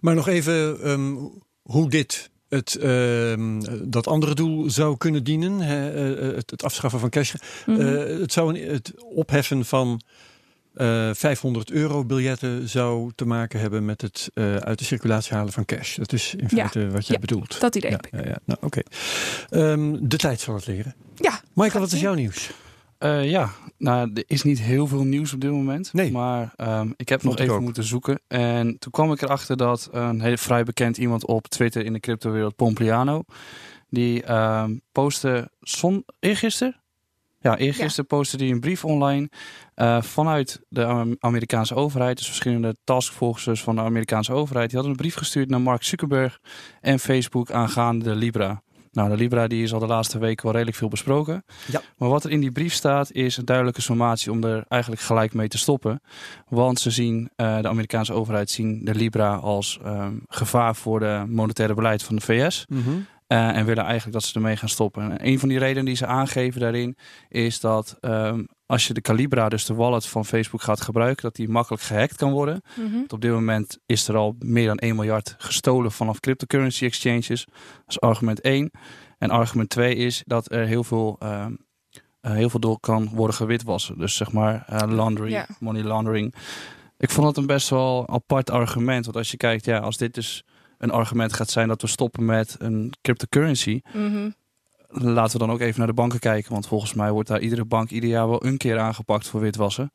Maar 0.00 0.14
nog 0.14 0.28
even 0.28 0.80
ehm, 0.82 1.14
hoe 1.62 1.88
dit 1.90 2.30
het, 2.48 2.74
ehm, 2.74 3.60
dat 3.84 4.06
andere 4.06 4.34
doel 4.34 4.70
zou 4.70 4.96
kunnen 4.96 5.24
dienen. 5.24 5.58
Hè, 5.60 5.90
eh, 6.14 6.36
het, 6.36 6.50
het 6.50 6.64
afschaffen 6.64 7.00
van 7.00 7.10
cash. 7.10 7.34
Mhm. 7.66 7.80
Eh, 7.80 8.20
het 8.20 8.32
zou 8.32 8.58
een, 8.58 8.70
het 8.70 8.92
opheffen 9.14 9.64
van 9.64 10.00
eh 10.72 11.10
500 11.12 11.70
euro 11.70 12.04
biljetten 12.04 12.68
zou 12.68 13.12
te 13.14 13.24
maken 13.24 13.60
hebben 13.60 13.84
met 13.84 14.00
het 14.00 14.30
eh, 14.34 14.56
uit 14.56 14.78
de 14.78 14.84
circulatie 14.84 15.34
halen 15.34 15.52
van 15.52 15.64
cash. 15.64 15.96
Dat 15.96 16.12
is 16.12 16.34
in 16.34 16.46
Ja. 16.48 16.68
feite 16.68 16.90
wat 16.90 17.06
jij 17.06 17.14
Ja, 17.14 17.20
bedoelt. 17.20 17.60
dat 17.60 17.74
idee 17.74 17.90
ja, 17.90 17.96
heb 17.96 18.06
ik. 18.06 18.12
ja, 18.24 18.30
ja. 18.30 18.38
Nou, 18.44 18.58
oké. 18.62 18.80
Ehm, 19.50 19.96
de 20.00 20.16
tijd 20.16 20.40
zal 20.40 20.54
het 20.54 20.66
leren. 20.66 20.94
Ja, 21.16 21.40
Michael, 21.54 21.80
wat 21.82 21.92
is 21.92 22.00
jouw 22.00 22.14
nieuws? 22.14 22.50
Eh, 23.02 23.30
ja, 23.30 23.50
nou, 23.78 24.10
er 24.14 24.22
is 24.26 24.42
niet 24.42 24.60
heel 24.60 24.86
veel 24.86 25.04
nieuws 25.04 25.32
op 25.32 25.40
dit 25.40 25.50
moment. 25.50 25.92
Nee. 25.92 26.10
Maar 26.12 26.52
ehm, 26.56 26.90
ik 26.96 27.08
heb 27.08 27.20
Vond 27.20 27.32
nog 27.32 27.40
ik 27.40 27.40
even 27.40 27.54
ook. 27.54 27.60
moeten 27.64 27.84
zoeken. 27.84 28.20
En 28.28 28.78
toen 28.78 28.92
kwam 28.92 29.12
ik 29.12 29.22
erachter 29.22 29.56
dat 29.56 29.88
een 29.92 30.20
heel 30.20 30.36
vrij 30.36 30.64
bekend 30.64 30.96
iemand 30.96 31.26
op 31.26 31.46
Twitter 31.48 31.84
in 31.84 31.92
de 31.92 32.00
cryptowereld, 32.00 32.56
Pompliano, 32.56 33.22
die 33.88 34.22
ehm 34.22 34.76
postte 34.92 35.50
zon, 35.60 36.04
eergisteren? 36.20 36.80
Ja, 37.40 37.56
eergisteren 37.56 38.06
postte 38.06 38.36
hij 38.36 38.50
een 38.50 38.60
brief 38.60 38.84
online 38.84 39.28
eh, 39.74 40.02
vanuit 40.02 40.60
de 40.68 40.84
Am- 40.84 41.16
Amerikaanse 41.20 41.74
overheid. 41.74 42.16
Dus 42.16 42.26
verschillende 42.26 42.76
taskforces 42.84 43.62
van 43.62 43.74
de 43.74 43.80
Amerikaanse 43.80 44.32
overheid. 44.32 44.66
Die 44.68 44.78
hadden 44.78 44.96
een 44.96 45.02
brief 45.02 45.16
gestuurd 45.16 45.48
naar 45.48 45.60
Mark 45.60 45.82
Zuckerberg 45.82 46.40
en 46.80 46.98
Facebook 46.98 47.50
aangaande 47.50 48.04
de 48.04 48.14
Libra. 48.14 48.62
Nou, 48.92 49.08
de 49.08 49.16
Libra 49.16 49.46
die 49.46 49.62
is 49.62 49.72
al 49.72 49.78
de 49.78 49.86
laatste 49.86 50.18
weken 50.18 50.44
wel 50.44 50.52
redelijk 50.52 50.76
veel 50.76 50.88
besproken. 50.88 51.44
Ja. 51.70 51.80
Maar 51.96 52.08
wat 52.08 52.24
er 52.24 52.30
in 52.30 52.40
die 52.40 52.52
brief 52.52 52.72
staat 52.72 53.12
is 53.12 53.36
een 53.36 53.44
duidelijke 53.44 53.80
sommatie 53.80 54.30
om 54.30 54.44
er 54.44 54.64
eigenlijk 54.68 55.02
gelijk 55.02 55.34
mee 55.34 55.48
te 55.48 55.58
stoppen. 55.58 56.02
Want 56.48 56.80
ze 56.80 56.90
zien, 56.90 57.30
eh, 57.36 57.60
de 57.60 57.68
Amerikaanse 57.68 58.12
overheid 58.12 58.50
zien 58.50 58.84
de 58.84 58.94
Libra 58.94 59.34
als 59.34 59.78
ehm, 59.84 60.14
gevaar 60.28 60.76
voor 60.76 61.00
de 61.00 61.24
monetaire 61.28 61.74
beleid 61.74 62.02
van 62.02 62.16
de 62.16 62.22
VS. 62.22 62.66
Eh, 63.26 63.56
en 63.56 63.64
willen 63.64 63.84
eigenlijk 63.84 64.12
dat 64.12 64.24
ze 64.24 64.34
ermee 64.34 64.56
gaan 64.56 64.68
stoppen. 64.68 65.10
En 65.10 65.26
een 65.26 65.38
van 65.38 65.48
die 65.48 65.58
redenen 65.58 65.84
die 65.84 65.96
ze 65.96 66.06
aangeven 66.06 66.60
daarin 66.60 66.96
is 67.28 67.60
dat 67.60 67.96
ehm, 68.00 68.42
als 68.66 68.86
je 68.86 68.94
de 68.94 69.00
Calibra, 69.00 69.48
dus 69.48 69.64
de 69.64 69.74
wallet 69.74 70.06
van 70.06 70.24
Facebook, 70.24 70.62
gaat 70.62 70.80
gebruiken, 70.80 71.22
dat 71.22 71.36
die 71.36 71.48
makkelijk 71.48 71.82
gehackt 71.82 72.16
kan 72.16 72.32
worden. 72.32 72.62
Mhm. 72.76 73.02
Op 73.08 73.20
dit 73.20 73.30
moment 73.30 73.78
is 73.86 74.08
er 74.08 74.16
al 74.16 74.36
meer 74.38 74.66
dan 74.66 74.78
1 74.78 74.94
miljard 74.96 75.34
gestolen 75.38 75.92
vanaf 75.92 76.20
cryptocurrency 76.20 76.84
exchanges. 76.84 77.44
Dat 77.44 77.84
is 77.86 78.00
argument 78.00 78.40
1. 78.40 78.70
En 79.18 79.30
argument 79.30 79.68
2 79.68 79.94
is 79.94 80.22
dat 80.26 80.52
er 80.52 80.66
heel 80.66 80.84
veel, 80.84 81.16
ehm, 81.18 81.54
eh, 82.20 82.32
heel 82.32 82.50
veel 82.50 82.60
door 82.60 82.80
kan 82.80 83.08
worden 83.08 83.36
gewitwassen. 83.36 83.98
Dus 83.98 84.16
zeg 84.16 84.32
maar 84.32 84.64
eh, 84.66 84.90
laundering, 84.90 85.46
money 85.58 85.82
laundering. 85.82 86.34
Ik 86.98 87.10
vond 87.10 87.26
dat 87.26 87.36
een 87.36 87.46
best 87.46 87.68
wel 87.68 88.08
apart 88.08 88.50
argument. 88.50 89.04
Want 89.04 89.16
als 89.16 89.30
je 89.30 89.36
kijkt, 89.36 89.64
ja, 89.64 89.78
als 89.78 89.96
dit 89.96 90.14
dus 90.14 90.44
een 90.78 90.90
argument 90.90 91.32
gaat 91.32 91.50
zijn 91.50 91.68
dat 91.68 91.82
we 91.82 91.88
stoppen 91.88 92.24
met 92.24 92.56
een 92.58 92.92
cryptocurrency. 93.00 93.80
Mhm. 93.92 94.30
Laten 94.92 95.32
we 95.32 95.46
dan 95.46 95.54
ook 95.54 95.60
even 95.60 95.78
naar 95.78 95.86
de 95.86 95.94
banken 95.94 96.18
kijken. 96.18 96.52
Want 96.52 96.66
volgens 96.66 96.94
mij 96.94 97.10
wordt 97.10 97.28
daar 97.28 97.40
iedere 97.40 97.64
bank 97.64 97.90
ieder 97.90 98.10
jaar 98.10 98.28
wel 98.28 98.44
een 98.46 98.56
keer 98.56 98.78
aangepakt 98.78 99.28
voor 99.28 99.40
witwassen. 99.40 99.92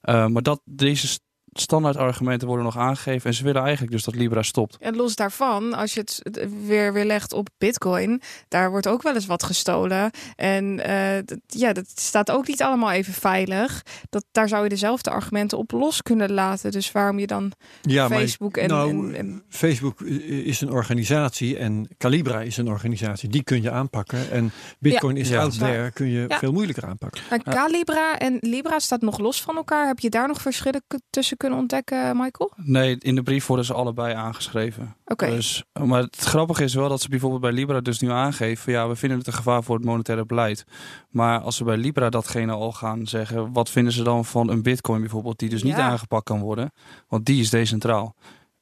Eh, 0.00 0.26
maar 0.26 0.42
dat, 0.42 0.60
deze, 0.64 1.18
standaard 1.52 1.96
argumenten 1.96 2.46
worden 2.46 2.64
nog 2.64 2.76
aangegeven. 2.76 3.30
En 3.30 3.36
ze 3.36 3.44
willen 3.44 3.62
eigenlijk 3.62 3.92
dus 3.92 4.04
dat 4.04 4.14
Libra 4.14 4.42
stopt. 4.42 4.76
En 4.80 4.96
los 4.96 5.14
daarvan, 5.14 5.74
als 5.74 5.94
je 5.94 6.00
het 6.00 6.48
weer, 6.66 6.92
weer 6.92 7.04
legt 7.04 7.32
op 7.32 7.48
Bitcoin, 7.58 8.22
daar 8.48 8.70
wordt 8.70 8.86
ook 8.86 9.02
wel 9.02 9.14
eens 9.14 9.26
wat 9.26 9.42
gestolen. 9.42 10.10
En 10.36 10.64
uh, 10.88 11.18
dat, 11.24 11.38
ja, 11.46 11.72
dat 11.72 11.86
staat 11.94 12.30
ook 12.30 12.46
niet 12.46 12.62
allemaal 12.62 12.90
even 12.90 13.12
veilig. 13.12 13.82
Dat, 14.10 14.24
daar 14.32 14.48
zou 14.48 14.62
je 14.62 14.68
dezelfde 14.68 15.10
argumenten 15.10 15.58
op 15.58 15.70
los 15.70 16.02
kunnen 16.02 16.32
laten. 16.32 16.70
Dus 16.70 16.92
waarom 16.92 17.18
je 17.18 17.26
dan 17.26 17.52
ja, 17.82 18.08
Facebook 18.08 18.56
en, 18.56 18.68
nou, 18.68 19.14
en, 19.14 19.42
Facebook 19.48 20.00
is 20.00 20.60
een 20.60 20.70
organisatie 20.70 21.58
en 21.58 21.88
Calibra 21.98 22.40
is 22.40 22.56
een 22.56 22.68
organisatie. 22.68 23.28
Die 23.28 23.42
kun 23.42 23.62
je 23.62 23.70
aanpakken. 23.70 24.30
En 24.30 24.52
Bitcoin 24.78 25.16
is 25.16 25.34
out 25.34 25.58
there, 25.58 25.90
kun 25.90 26.08
je 26.08 26.24
veel 26.28 26.52
moeilijker 26.52 26.84
aanpakken. 26.86 27.22
Maar 27.30 27.42
Calibra 27.42 28.18
en 28.18 28.36
Libra 28.40 28.78
staat 28.78 29.00
nog 29.00 29.18
los 29.18 29.42
van 29.42 29.56
elkaar. 29.56 29.86
Heb 29.86 29.98
je 29.98 30.10
daar 30.10 30.28
nog 30.28 30.40
verschillen 30.40 30.82
tussen 31.10 31.36
kunnen 31.40 31.58
ontdekken, 31.58 32.16
Michael? 32.16 32.52
Nee, 32.56 32.96
in 32.98 33.14
de 33.14 33.22
brief 33.22 33.46
worden 33.46 33.64
ze 33.64 33.74
allebei 33.74 34.14
aangeschreven. 34.14 34.96
Oké. 35.04 35.26
Dus, 35.26 35.64
maar 35.82 36.02
het 36.02 36.16
grappige 36.16 36.64
is 36.64 36.74
wel 36.74 36.88
dat 36.88 37.00
ze 37.00 37.08
bijvoorbeeld 37.08 37.40
bij 37.40 37.52
Libra 37.52 37.80
dus 37.80 38.00
nu 38.00 38.10
aangeven... 38.10 38.72
ja, 38.72 38.88
we 38.88 38.96
vinden 38.96 39.18
het 39.18 39.26
een 39.26 39.32
gevaar 39.32 39.62
voor 39.62 39.76
het 39.76 39.84
monetaire 39.84 40.26
beleid. 40.26 40.64
Maar 41.08 41.40
als 41.40 41.56
ze 41.56 41.64
bij 41.64 41.76
Libra 41.76 42.10
datgene 42.10 42.52
al 42.52 42.72
gaan 42.72 43.06
zeggen... 43.06 43.52
wat 43.52 43.70
vinden 43.70 43.92
ze 43.92 44.02
dan 44.02 44.24
van 44.24 44.50
een 44.50 44.62
bitcoin 44.62 45.00
bijvoorbeeld... 45.00 45.38
die 45.38 45.48
dus 45.48 45.62
niet 45.62 45.74
aangepakt 45.74 46.24
kan 46.24 46.40
worden? 46.40 46.72
Want 47.08 47.26
die 47.26 47.40
is 47.40 47.50
decentraal. 47.50 48.14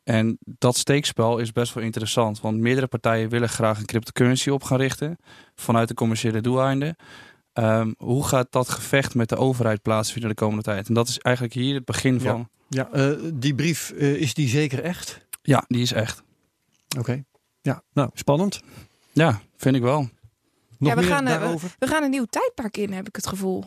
En 0.04 0.38
dat 0.40 0.76
steekspel 0.76 1.38
is 1.38 1.52
best 1.52 1.74
wel 1.74 1.84
interessant. 1.84 2.40
Want 2.40 2.58
meerdere 2.58 2.86
partijen 2.86 3.28
willen 3.28 3.48
graag 3.48 3.78
een 3.78 3.86
cryptocurrency 3.86 4.50
op 4.50 4.62
gaan 4.62 4.78
richten... 4.78 5.18
vanuit 5.54 5.88
de 5.88 5.94
commerciële 5.94 6.40
doeleinden... 6.40 6.96
Um, 7.58 7.94
hoe 7.98 8.26
gaat 8.26 8.46
dat 8.50 8.68
gevecht 8.68 9.14
met 9.14 9.28
de 9.28 9.36
overheid 9.36 9.82
plaatsvinden 9.82 10.30
de 10.30 10.36
komende 10.36 10.62
tijd? 10.62 10.88
En 10.88 10.94
dat 10.94 11.08
is 11.08 11.18
eigenlijk 11.18 11.54
hier 11.54 11.74
het 11.74 11.84
begin 11.84 12.20
van. 12.20 12.48
Ja, 12.68 12.88
uh, 12.94 13.18
die 13.34 13.54
brief, 13.54 13.92
uh, 13.94 14.14
is 14.14 14.34
die 14.34 14.48
zeker 14.48 14.82
echt? 14.82 15.26
Ja, 15.42 15.64
die 15.68 15.82
is 15.82 15.92
echt. 15.92 16.22
Oké. 16.98 17.24
Ja, 17.60 17.82
nou, 17.92 18.10
spannend. 18.14 18.60
Ja, 19.12 19.40
vind 19.56 19.76
ik 19.76 19.82
wel. 19.82 20.00
Nog 20.78 20.88
ja, 20.88 20.94
we 20.94 21.00
meer 21.00 21.10
gaan, 21.10 21.24
uh, 21.24 21.30
daarover? 21.30 21.68
We, 21.68 21.86
we, 21.86 21.92
gaan 21.92 22.02
een 22.02 22.10
nieuw 22.10 22.24
tijdperk 22.24 22.76
in, 22.76 22.92
heb 22.92 23.08
ik 23.08 23.16
het 23.16 23.26
gevoel. 23.26 23.64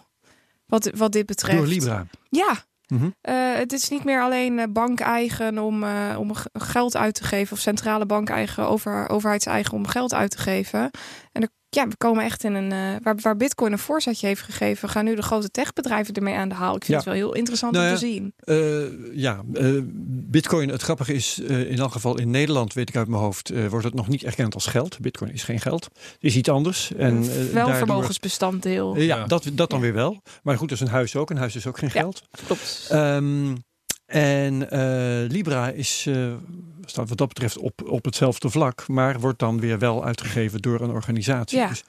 Wat, 0.65 0.89
wat 0.95 1.12
dit 1.12 1.25
betreft. 1.25 1.57
Door 1.57 1.67
Libra. 1.67 2.05
Ja. 2.29 2.65
Mm 2.88 2.98
-hmm. 3.00 3.13
het 3.55 3.74
is 3.74 3.89
niet 3.89 4.03
meer 4.03 4.21
alleen 4.21 4.74
bank-eigen 4.74 5.60
om, 5.60 5.83
om 6.17 6.31
geld 6.53 6.98
uit 6.98 7.15
te 7.15 7.24
geven, 7.24 7.53
of 7.53 7.60
centrale 7.60 8.05
bank-eigen, 8.05 8.67
over, 8.67 9.10
overheidseigen 9.10 9.74
om 9.74 9.88
geld 9.88 10.13
uit 10.13 10.31
te 10.31 10.38
geven. 10.38 10.91
En 11.31 11.41
er 11.41 11.50
ja, 11.75 11.87
we 11.87 11.95
komen 11.97 12.23
echt 12.23 12.43
in 12.43 12.53
een. 12.53 12.71
Uh, 12.71 12.95
waar, 13.03 13.15
waar 13.21 13.37
Bitcoin 13.37 13.71
een 13.71 13.79
voorzetje 13.79 14.27
heeft 14.27 14.41
gegeven, 14.41 14.89
gaan 14.89 15.05
nu 15.05 15.15
de 15.15 15.21
grote 15.21 15.51
techbedrijven 15.51 16.13
ermee 16.13 16.35
aan 16.35 16.49
de 16.49 16.55
haal. 16.55 16.75
Ik 16.75 16.85
vind 16.85 16.97
het 16.97 17.05
wel 17.05 17.15
heel 17.15 17.33
interessant 17.33 17.73
nou 17.73 17.87
om 17.87 17.93
te 17.93 17.99
zien. 17.99 18.33
Uh, 18.45 19.17
ja, 19.17 19.41
uh, 19.53 19.81
Bitcoin, 20.05 20.69
het 20.69 20.81
grappige 20.81 21.13
is, 21.13 21.39
in 21.39 21.77
elk 21.77 21.91
geval 21.91 22.17
in 22.17 22.29
Nederland, 22.29 22.73
weet 22.73 22.89
ik 22.89 22.95
uit 22.95 23.07
mijn 23.07 23.21
hoofd, 23.21 23.69
wordt 23.69 23.85
het 23.85 23.93
nog 23.93 24.07
niet 24.07 24.23
erkend 24.23 24.53
als 24.53 24.65
geld. 24.65 24.99
Bitcoin 24.99 25.31
is 25.31 25.43
geen 25.43 25.59
geld. 25.59 25.83
Het 25.83 26.17
is 26.19 26.35
iets 26.35 26.49
anders. 26.49 26.91
En, 26.93 27.21
wel 27.21 27.53
daardoor, 27.53 27.75
vermogensbestanddeel. 27.75 28.97
ja, 28.97 29.25
dat, 29.25 29.49
dat 29.53 29.69
dan 29.69 29.79
weer 29.79 29.93
wel. 29.93 30.21
Maar 30.43 30.57
goed, 30.57 30.69
dat 30.69 30.81
is 30.81 30.87
een 30.87 30.93
huis 30.93 31.15
ook. 31.15 31.29
Een 31.29 31.37
huis 31.37 31.55
is 31.55 31.67
ook 31.67 31.77
geen 31.77 31.91
geld. 31.91 32.23
klopt. 32.45 32.89
Um, 32.91 33.57
en 34.11 34.67
Libra 35.27 35.69
is 35.69 36.07
staat 36.85 37.09
wat 37.09 37.17
dat 37.17 37.27
betreft 37.27 37.57
op, 37.57 37.81
op 37.85 38.05
hetzelfde 38.05 38.49
vlak, 38.49 38.87
maar 38.87 39.19
wordt 39.19 39.39
dan 39.39 39.59
weer 39.59 39.79
wel 39.79 40.05
uitgegeven 40.05 40.61
door 40.61 40.81
een 40.81 40.89
organisatie. 40.89 41.57
Ja. 41.57 41.67
Dus, 41.67 41.83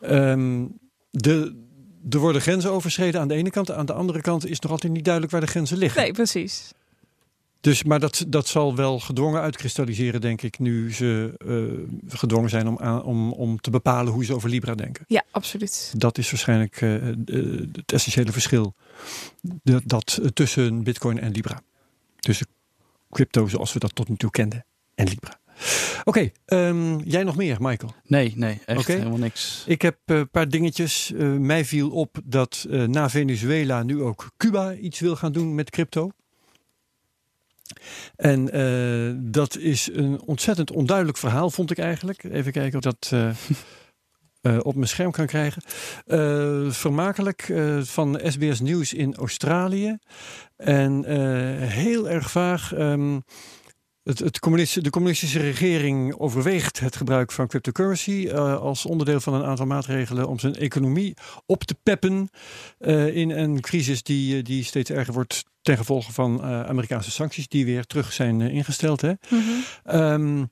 um, 0.00 0.78
de, 1.10 1.64
er 2.10 2.18
worden 2.18 2.42
grenzen 2.42 2.70
overschreden 2.70 3.20
aan 3.20 3.28
de 3.28 3.34
ene 3.34 3.50
kant. 3.50 3.70
Aan 3.70 3.86
de 3.86 3.92
andere 3.92 4.20
kant 4.20 4.46
is 4.46 4.60
nog 4.60 4.70
altijd 4.72 4.92
niet 4.92 5.04
duidelijk 5.04 5.32
waar 5.32 5.42
de 5.42 5.50
grenzen 5.50 5.78
liggen. 5.78 6.02
Nee, 6.02 6.12
precies. 6.12 6.72
Dus, 7.66 7.82
maar 7.82 8.00
dat, 8.00 8.24
dat 8.28 8.46
zal 8.46 8.76
wel 8.76 9.00
gedwongen 9.00 9.40
uitkristalliseren, 9.40 10.20
denk 10.20 10.42
ik, 10.42 10.58
nu 10.58 10.92
ze 10.92 11.34
uh, 11.46 12.18
gedwongen 12.18 12.50
zijn 12.50 12.68
om, 12.68 12.78
aan, 12.78 13.02
om, 13.02 13.32
om 13.32 13.60
te 13.60 13.70
bepalen 13.70 14.12
hoe 14.12 14.24
ze 14.24 14.34
over 14.34 14.48
Libra 14.48 14.74
denken. 14.74 15.04
Ja, 15.08 15.24
absoluut. 15.30 15.92
Dat 15.96 16.18
is 16.18 16.30
waarschijnlijk 16.30 16.80
uh, 16.80 17.06
uh, 17.06 17.66
het 17.72 17.92
essentiële 17.92 18.32
verschil 18.32 18.74
dat, 19.62 20.20
tussen 20.32 20.82
Bitcoin 20.82 21.20
en 21.20 21.32
Libra. 21.32 21.60
Tussen 22.18 22.46
crypto 23.10 23.48
zoals 23.48 23.72
we 23.72 23.78
dat 23.78 23.94
tot 23.94 24.08
nu 24.08 24.16
toe 24.16 24.30
kenden 24.30 24.64
en 24.94 25.08
Libra. 25.08 25.38
Oké, 26.04 26.30
okay, 26.48 26.68
um, 26.68 27.00
jij 27.00 27.24
nog 27.24 27.36
meer, 27.36 27.56
Michael? 27.60 27.94
Nee, 28.04 28.32
nee, 28.36 28.60
echt 28.64 28.78
okay. 28.78 28.96
helemaal 28.96 29.18
niks. 29.18 29.64
Ik 29.66 29.82
heb 29.82 29.98
een 30.04 30.16
uh, 30.16 30.22
paar 30.30 30.48
dingetjes. 30.48 31.12
Uh, 31.14 31.36
mij 31.38 31.64
viel 31.64 31.90
op 31.90 32.18
dat 32.24 32.66
uh, 32.68 32.84
na 32.84 33.10
Venezuela 33.10 33.82
nu 33.82 34.02
ook 34.02 34.30
Cuba 34.36 34.74
iets 34.74 35.00
wil 35.00 35.16
gaan 35.16 35.32
doen 35.32 35.54
met 35.54 35.70
crypto. 35.70 36.10
En 38.16 38.44
dat 39.30 39.56
is 39.56 39.88
een 39.92 40.20
ontzettend 40.20 40.70
onduidelijk 40.70 41.18
verhaal, 41.18 41.50
vond 41.50 41.70
ik 41.70 41.78
eigenlijk. 41.78 42.24
Even 42.24 42.52
kijken 42.52 42.78
of 42.78 42.84
dat 42.84 43.10
uh, 43.14 44.58
op 44.70 44.74
mijn 44.74 44.88
scherm 44.88 45.10
kan 45.10 45.26
krijgen. 45.26 45.62
Vermakelijk 46.72 47.52
van 47.82 48.20
SBS 48.24 48.60
Nieuws 48.60 48.92
in 48.92 49.14
Australië. 49.14 49.98
En 50.56 51.04
heel 51.68 52.08
erg 52.08 52.30
vaag. 52.30 52.72
Um, 52.78 53.24
het, 54.06 54.18
het 54.18 54.38
communistische, 54.38 54.82
de 54.82 54.90
communistische 54.90 55.38
regering 55.38 56.18
overweegt 56.18 56.80
het 56.80 56.96
gebruik 56.96 57.32
van 57.32 57.46
cryptocurrency 57.46 58.30
als 58.30 58.86
onderdeel 58.86 59.20
van 59.20 59.34
een 59.34 59.44
aantal 59.44 59.66
maatregelen 59.66 60.28
om 60.28 60.38
zijn 60.38 60.54
economie 60.54 61.14
op 61.46 61.64
te 61.64 61.76
peppen 61.82 62.28
in 63.12 63.30
een 63.30 63.60
crisis 63.60 64.02
die, 64.02 64.42
die 64.42 64.64
steeds 64.64 64.90
erger 64.90 65.14
wordt 65.14 65.44
ten 65.66 65.76
gevolge 65.76 66.12
van 66.12 66.42
Amerikaanse 66.42 67.10
sancties 67.10 67.48
die 67.48 67.64
weer 67.64 67.84
terug 67.84 68.12
zijn 68.12 68.40
ingesteld. 68.40 69.00
Hè? 69.00 69.12
Mm 69.28 69.42
-hmm. 69.42 70.00
um, 70.00 70.50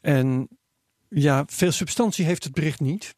en 0.00 0.48
ja, 1.08 1.44
veel 1.46 1.72
substantie 1.72 2.24
heeft 2.24 2.44
het 2.44 2.52
bericht 2.52 2.80
niet. 2.80 3.14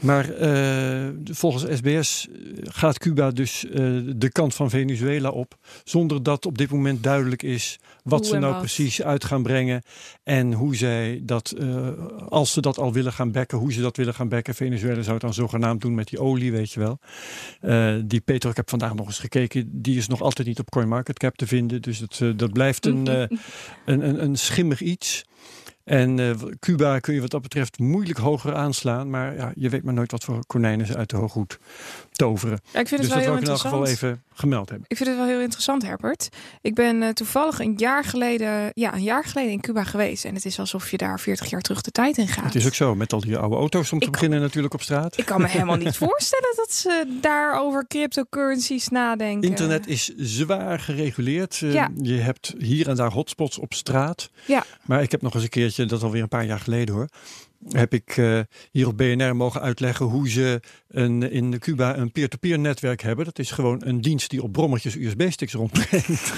Maar 0.00 0.40
uh, 0.40 1.08
volgens 1.24 1.76
SBS 1.76 2.28
gaat 2.62 2.98
Cuba 2.98 3.30
dus 3.30 3.64
uh, 3.64 3.72
de 4.16 4.30
kant 4.32 4.54
van 4.54 4.70
Venezuela 4.70 5.28
op. 5.28 5.56
Zonder 5.84 6.22
dat 6.22 6.46
op 6.46 6.58
dit 6.58 6.70
moment 6.70 7.02
duidelijk 7.02 7.42
is 7.42 7.78
wat 8.02 8.26
ze 8.26 8.38
nou 8.38 8.52
wat. 8.52 8.60
precies 8.60 9.02
uit 9.02 9.24
gaan 9.24 9.42
brengen. 9.42 9.82
En 10.22 10.52
hoe 10.52 10.76
zij 10.76 11.20
dat, 11.22 11.54
uh, 11.58 11.88
als 12.28 12.52
ze 12.52 12.60
dat 12.60 12.78
al 12.78 12.92
willen 12.92 13.12
gaan 13.12 13.32
bekken, 13.32 13.58
hoe 13.58 13.72
ze 13.72 13.80
dat 13.80 13.96
willen 13.96 14.14
gaan 14.14 14.28
bekken. 14.28 14.54
Venezuela 14.54 15.00
zou 15.00 15.12
het 15.12 15.20
dan 15.20 15.34
zogenaamd 15.34 15.80
doen 15.80 15.94
met 15.94 16.08
die 16.08 16.18
olie, 16.18 16.52
weet 16.52 16.72
je 16.72 16.80
wel. 16.80 16.98
die 18.04 18.20
Petro, 18.20 18.50
ik 18.50 18.56
heb 18.56 18.70
vandaag 18.70 18.94
nog 18.94 19.06
eens 19.06 19.18
gekeken, 19.18 19.68
die 19.72 19.96
is 19.96 20.06
nog 20.06 20.22
altijd 20.22 20.48
niet 20.48 20.58
op 20.58 20.70
CoinMarketCap 20.70 21.36
te 21.36 21.46
vinden. 21.46 21.82
Dus 21.82 21.98
dat, 21.98 22.38
dat 22.38 22.52
blijft 22.52 22.86
een, 22.86 23.06
een, 23.06 23.30
een, 23.84 24.22
een 24.22 24.36
schimmig 24.36 24.80
iets. 24.80 25.24
En 25.84 26.18
uh, 26.18 26.30
Cuba 26.58 26.98
kun 26.98 27.14
je 27.14 27.20
wat 27.20 27.30
dat 27.30 27.42
betreft 27.42 27.78
moeilijk 27.78 28.18
hoger 28.18 28.54
aanslaan. 28.54 29.10
Maar 29.10 29.34
ja, 29.34 29.52
je 29.54 29.68
weet 29.68 29.82
maar 29.82 29.94
nooit 29.94 30.10
wat 30.10 30.24
voor 30.24 30.46
konijnen 30.46 30.86
ze 30.86 30.96
uit 30.96 31.10
de 31.10 31.16
hooghoed 31.16 31.58
toveren. 32.20 32.60
Ja, 32.72 32.80
ik 32.80 32.88
vind 32.88 33.00
dus 33.00 33.10
het 33.10 33.24
wel 33.24 33.24
dat 33.24 33.24
heel 33.24 33.34
ik 33.34 33.42
in 33.42 33.48
elk 33.48 33.60
geval 33.60 33.86
even 33.86 34.22
gemeld 34.32 34.68
hebben. 34.68 34.86
Ik 34.88 34.96
vind 34.96 35.08
het 35.08 35.18
wel 35.18 35.26
heel 35.26 35.40
interessant, 35.40 35.82
Herbert. 35.82 36.28
Ik 36.60 36.74
ben 36.74 37.02
uh, 37.02 37.08
toevallig 37.08 37.58
een 37.58 37.74
jaar 37.76 38.04
geleden, 38.04 38.70
ja, 38.74 38.94
een 38.94 39.02
jaar 39.02 39.24
geleden 39.24 39.52
in 39.52 39.60
Cuba 39.60 39.84
geweest. 39.84 40.24
En 40.24 40.34
het 40.34 40.44
is 40.44 40.58
alsof 40.58 40.90
je 40.90 40.96
daar 40.96 41.20
40 41.20 41.50
jaar 41.50 41.60
terug 41.60 41.80
de 41.80 41.90
tijd 41.90 42.18
in 42.18 42.28
gaat. 42.28 42.44
Het 42.44 42.54
is 42.54 42.66
ook 42.66 42.74
zo, 42.74 42.94
met 42.94 43.12
al 43.12 43.20
die 43.20 43.36
oude 43.36 43.56
auto's 43.56 43.92
om 43.92 43.98
te 43.98 44.06
ik 44.06 44.12
beginnen 44.12 44.38
kan, 44.38 44.46
natuurlijk 44.46 44.74
op 44.74 44.82
straat. 44.82 45.18
Ik 45.18 45.24
kan 45.24 45.40
me 45.40 45.48
helemaal 45.48 45.76
niet 45.76 45.96
voorstellen 46.06 46.52
dat 46.56 46.72
ze 46.72 47.18
daar 47.20 47.60
over 47.60 47.86
cryptocurrencies 47.86 48.88
nadenken. 48.88 49.48
Internet 49.48 49.86
is 49.86 50.12
zwaar 50.16 50.80
gereguleerd. 50.80 51.60
Uh, 51.60 51.72
ja. 51.72 51.90
Je 52.02 52.14
hebt 52.14 52.54
hier 52.58 52.88
en 52.88 52.96
daar 52.96 53.12
hotspots 53.12 53.58
op 53.58 53.74
straat. 53.74 54.30
Ja. 54.46 54.64
Maar 54.84 55.02
ik 55.02 55.10
heb 55.10 55.22
nog 55.22 55.34
eens 55.34 55.42
een 55.42 55.48
keertje, 55.48 55.86
dat 55.86 56.02
alweer 56.02 56.22
een 56.22 56.28
paar 56.28 56.46
jaar 56.46 56.60
geleden 56.60 56.94
hoor 56.94 57.08
heb 57.68 57.94
ik 57.94 58.16
uh, 58.16 58.40
hier 58.70 58.86
op 58.86 58.96
BNR 58.96 59.36
mogen 59.36 59.60
uitleggen 59.60 60.06
hoe 60.06 60.28
ze 60.28 60.60
een, 60.88 61.30
in 61.30 61.58
Cuba 61.58 61.96
een 61.96 62.12
peer-to-peer 62.12 62.50
-peer 62.50 62.58
netwerk 62.58 63.02
hebben. 63.02 63.24
Dat 63.24 63.38
is 63.38 63.50
gewoon 63.50 63.80
een 63.84 64.00
dienst 64.00 64.30
die 64.30 64.42
op 64.42 64.52
brommertjes 64.52 64.96
USB-sticks 64.96 65.52
rondbrengt. 65.52 66.32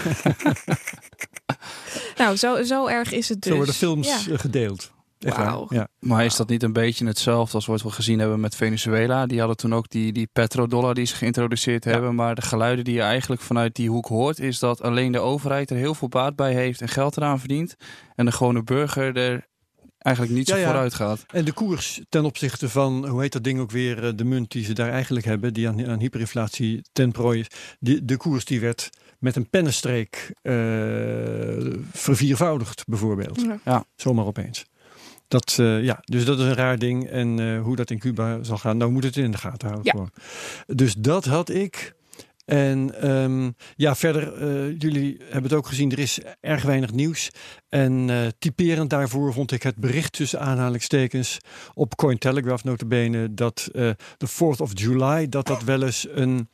nou, 2.19 2.37
zo, 2.37 2.63
zo 2.63 2.87
erg 2.87 3.13
is 3.13 3.29
het 3.29 3.41
dus. 3.41 3.51
Zo 3.51 3.57
worden 3.57 3.75
films 3.75 4.25
ja. 4.25 4.37
gedeeld. 4.37 4.93
Wow. 5.31 5.73
Ja. 5.73 5.89
Maar 5.99 6.25
is 6.25 6.37
dat 6.37 6.49
niet 6.49 6.63
een 6.63 6.73
beetje 6.73 7.07
hetzelfde 7.07 7.55
als 7.55 7.67
wat 7.67 7.83
we 7.83 7.91
gezien 7.91 8.19
hebben 8.19 8.41
met 8.41 8.57
Venezuela? 8.57 9.27
Die 9.27 9.39
hadden 9.39 9.57
toen 9.57 9.75
ook 9.75 9.89
die, 9.89 10.13
die 10.13 10.29
petrodollar 10.33 10.95
die 10.95 11.07
ze 11.07 11.15
geïntroduceerd 11.15 11.85
ja. 11.85 11.91
hebben. 11.91 12.15
Maar 12.15 12.35
de 12.35 12.43
geluiden 12.43 12.85
die 12.85 12.95
je 12.95 13.01
eigenlijk 13.01 13.43
vanuit 13.43 13.75
die 13.75 13.91
hoek 13.91 14.07
hoort, 14.07 14.39
is 14.39 14.59
dat 14.59 14.83
alleen 14.83 15.13
de 15.13 15.19
overheid 15.19 15.71
er 15.71 15.77
heel 15.77 15.95
veel 15.95 16.09
baat 16.09 16.37
bij 16.37 16.53
heeft 16.53 16.81
en 16.81 16.89
geld 16.89 17.17
eraan 17.17 17.39
verdient. 17.39 17.77
En 18.15 18.25
de 18.25 18.33
gewone 18.33 18.63
burger 18.63 19.17
er 19.17 19.47
eigenlijk 20.03 20.37
niet 20.37 20.49
zo 20.49 20.57
ja, 20.57 20.65
vooruit 20.65 20.95
gaat. 20.95 21.25
En 21.33 21.45
de 21.45 21.53
koers 21.53 22.01
ten 22.09 22.25
opzichte 22.25 22.69
van, 22.69 23.09
hoe 23.09 23.21
heet 23.21 23.33
dat 23.33 23.45
ding 23.45 23.61
ook 23.61 23.71
weer, 23.71 24.17
de 24.17 24.25
munt 24.25 24.51
die 24.51 24.65
ze 24.65 24.73
daar 24.73 24.91
eigenlijk 24.91 25.27
hebben, 25.27 25.55
die 25.55 25.69
aan, 25.69 25.87
aan 25.87 26.01
hyperinflatie 26.01 26.83
ten 26.93 27.13
prooi 27.13 27.41
is. 27.41 27.47
Die, 27.81 28.05
de 28.05 28.17
koers 28.17 28.45
die 28.45 28.61
werd 28.61 28.91
met 29.19 29.37
een 29.37 29.51
pennenstreek 29.51 30.33
uh, 30.43 30.55
verviervoudigd 31.93 32.85
bijvoorbeeld. 32.87 33.41
Ja. 33.41 33.59
ja. 33.65 33.85
Zomaar 33.97 34.27
opeens. 34.27 34.65
Dat, 35.29 35.57
uh, 35.61 35.85
ja, 35.85 36.03
dus 36.05 36.25
dat 36.25 36.39
is 36.39 36.45
een 36.45 36.55
raar 36.55 36.79
ding. 36.79 37.09
En 37.09 37.39
uh, 37.39 37.63
hoe 37.63 37.77
dat 37.77 37.91
in 37.91 37.99
Cuba 37.99 38.43
zal 38.43 38.59
gaan, 38.59 38.77
nou 38.77 38.91
moet 38.91 39.05
het 39.05 39.17
in 39.17 39.31
de 39.31 39.39
gaten 39.39 39.69
houden. 39.69 39.93
Ja. 39.97 40.75
Dus 40.75 40.95
dat 40.95 41.25
had 41.25 41.51
ik 41.51 41.95
En 42.45 43.01
ehm, 43.01 43.51
ja, 43.77 43.95
verder, 43.97 44.35
eh, 44.35 44.79
jullie 44.79 45.17
hebben 45.21 45.43
het 45.43 45.53
ook 45.53 45.67
gezien, 45.67 45.93
er 45.93 45.99
is 45.99 46.19
erg 46.41 46.63
weinig 46.63 46.93
nieuws. 46.93 47.31
En 47.69 48.09
uh, 48.09 48.27
typerend 48.39 48.91
daarvoor 48.91 49.33
vond 49.33 49.53
ik 49.53 49.63
het 49.63 49.77
bericht 49.77 50.13
tussen 50.13 50.41
aanhalingstekens 50.41 51.39
op 51.75 51.97
Cointelegraph 51.97 52.65
notabene 52.65 53.35
dat 53.35 53.69
uh, 53.73 53.91
de 54.17 54.29
4th 54.29 54.61
of 54.61 54.71
July, 54.75 55.29
dat 55.29 55.47
dat 55.47 55.63
wel 55.63 55.83
eens 55.83 56.07
een 56.15 56.49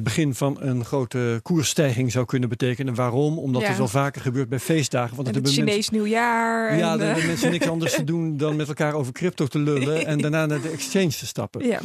begin 0.00 0.34
van 0.34 0.56
een 0.60 0.84
grote 0.84 1.40
koersstijging 1.42 2.12
zou 2.12 2.24
kunnen 2.24 2.48
betekenen. 2.48 2.94
Waarom? 2.94 3.38
Omdat 3.38 3.62
ja. 3.62 3.68
het 3.68 3.76
wel 3.76 3.88
vaker 3.88 4.20
gebeurt 4.20 4.48
bij 4.48 4.58
feestdagen. 4.58 5.16
Want 5.16 5.28
het, 5.28 5.36
het 5.36 5.48
Chinees 5.48 5.74
mensen, 5.74 5.94
nieuwjaar. 5.94 6.76
Ja, 6.76 6.96
dan 6.96 7.06
hebben 7.06 7.26
mensen 7.26 7.50
niks 7.50 7.68
anders 7.68 7.94
te 7.94 8.04
doen 8.12 8.36
dan 8.36 8.56
met 8.56 8.68
elkaar 8.68 8.94
over 8.94 9.12
crypto 9.12 9.46
te 9.46 9.58
lullen 9.58 10.06
en 10.06 10.18
daarna 10.24 10.46
naar 10.46 10.60
de 10.60 10.68
exchange 10.68 11.08
te 11.08 11.26
stappen. 11.26 11.66
Ja. 11.66 11.80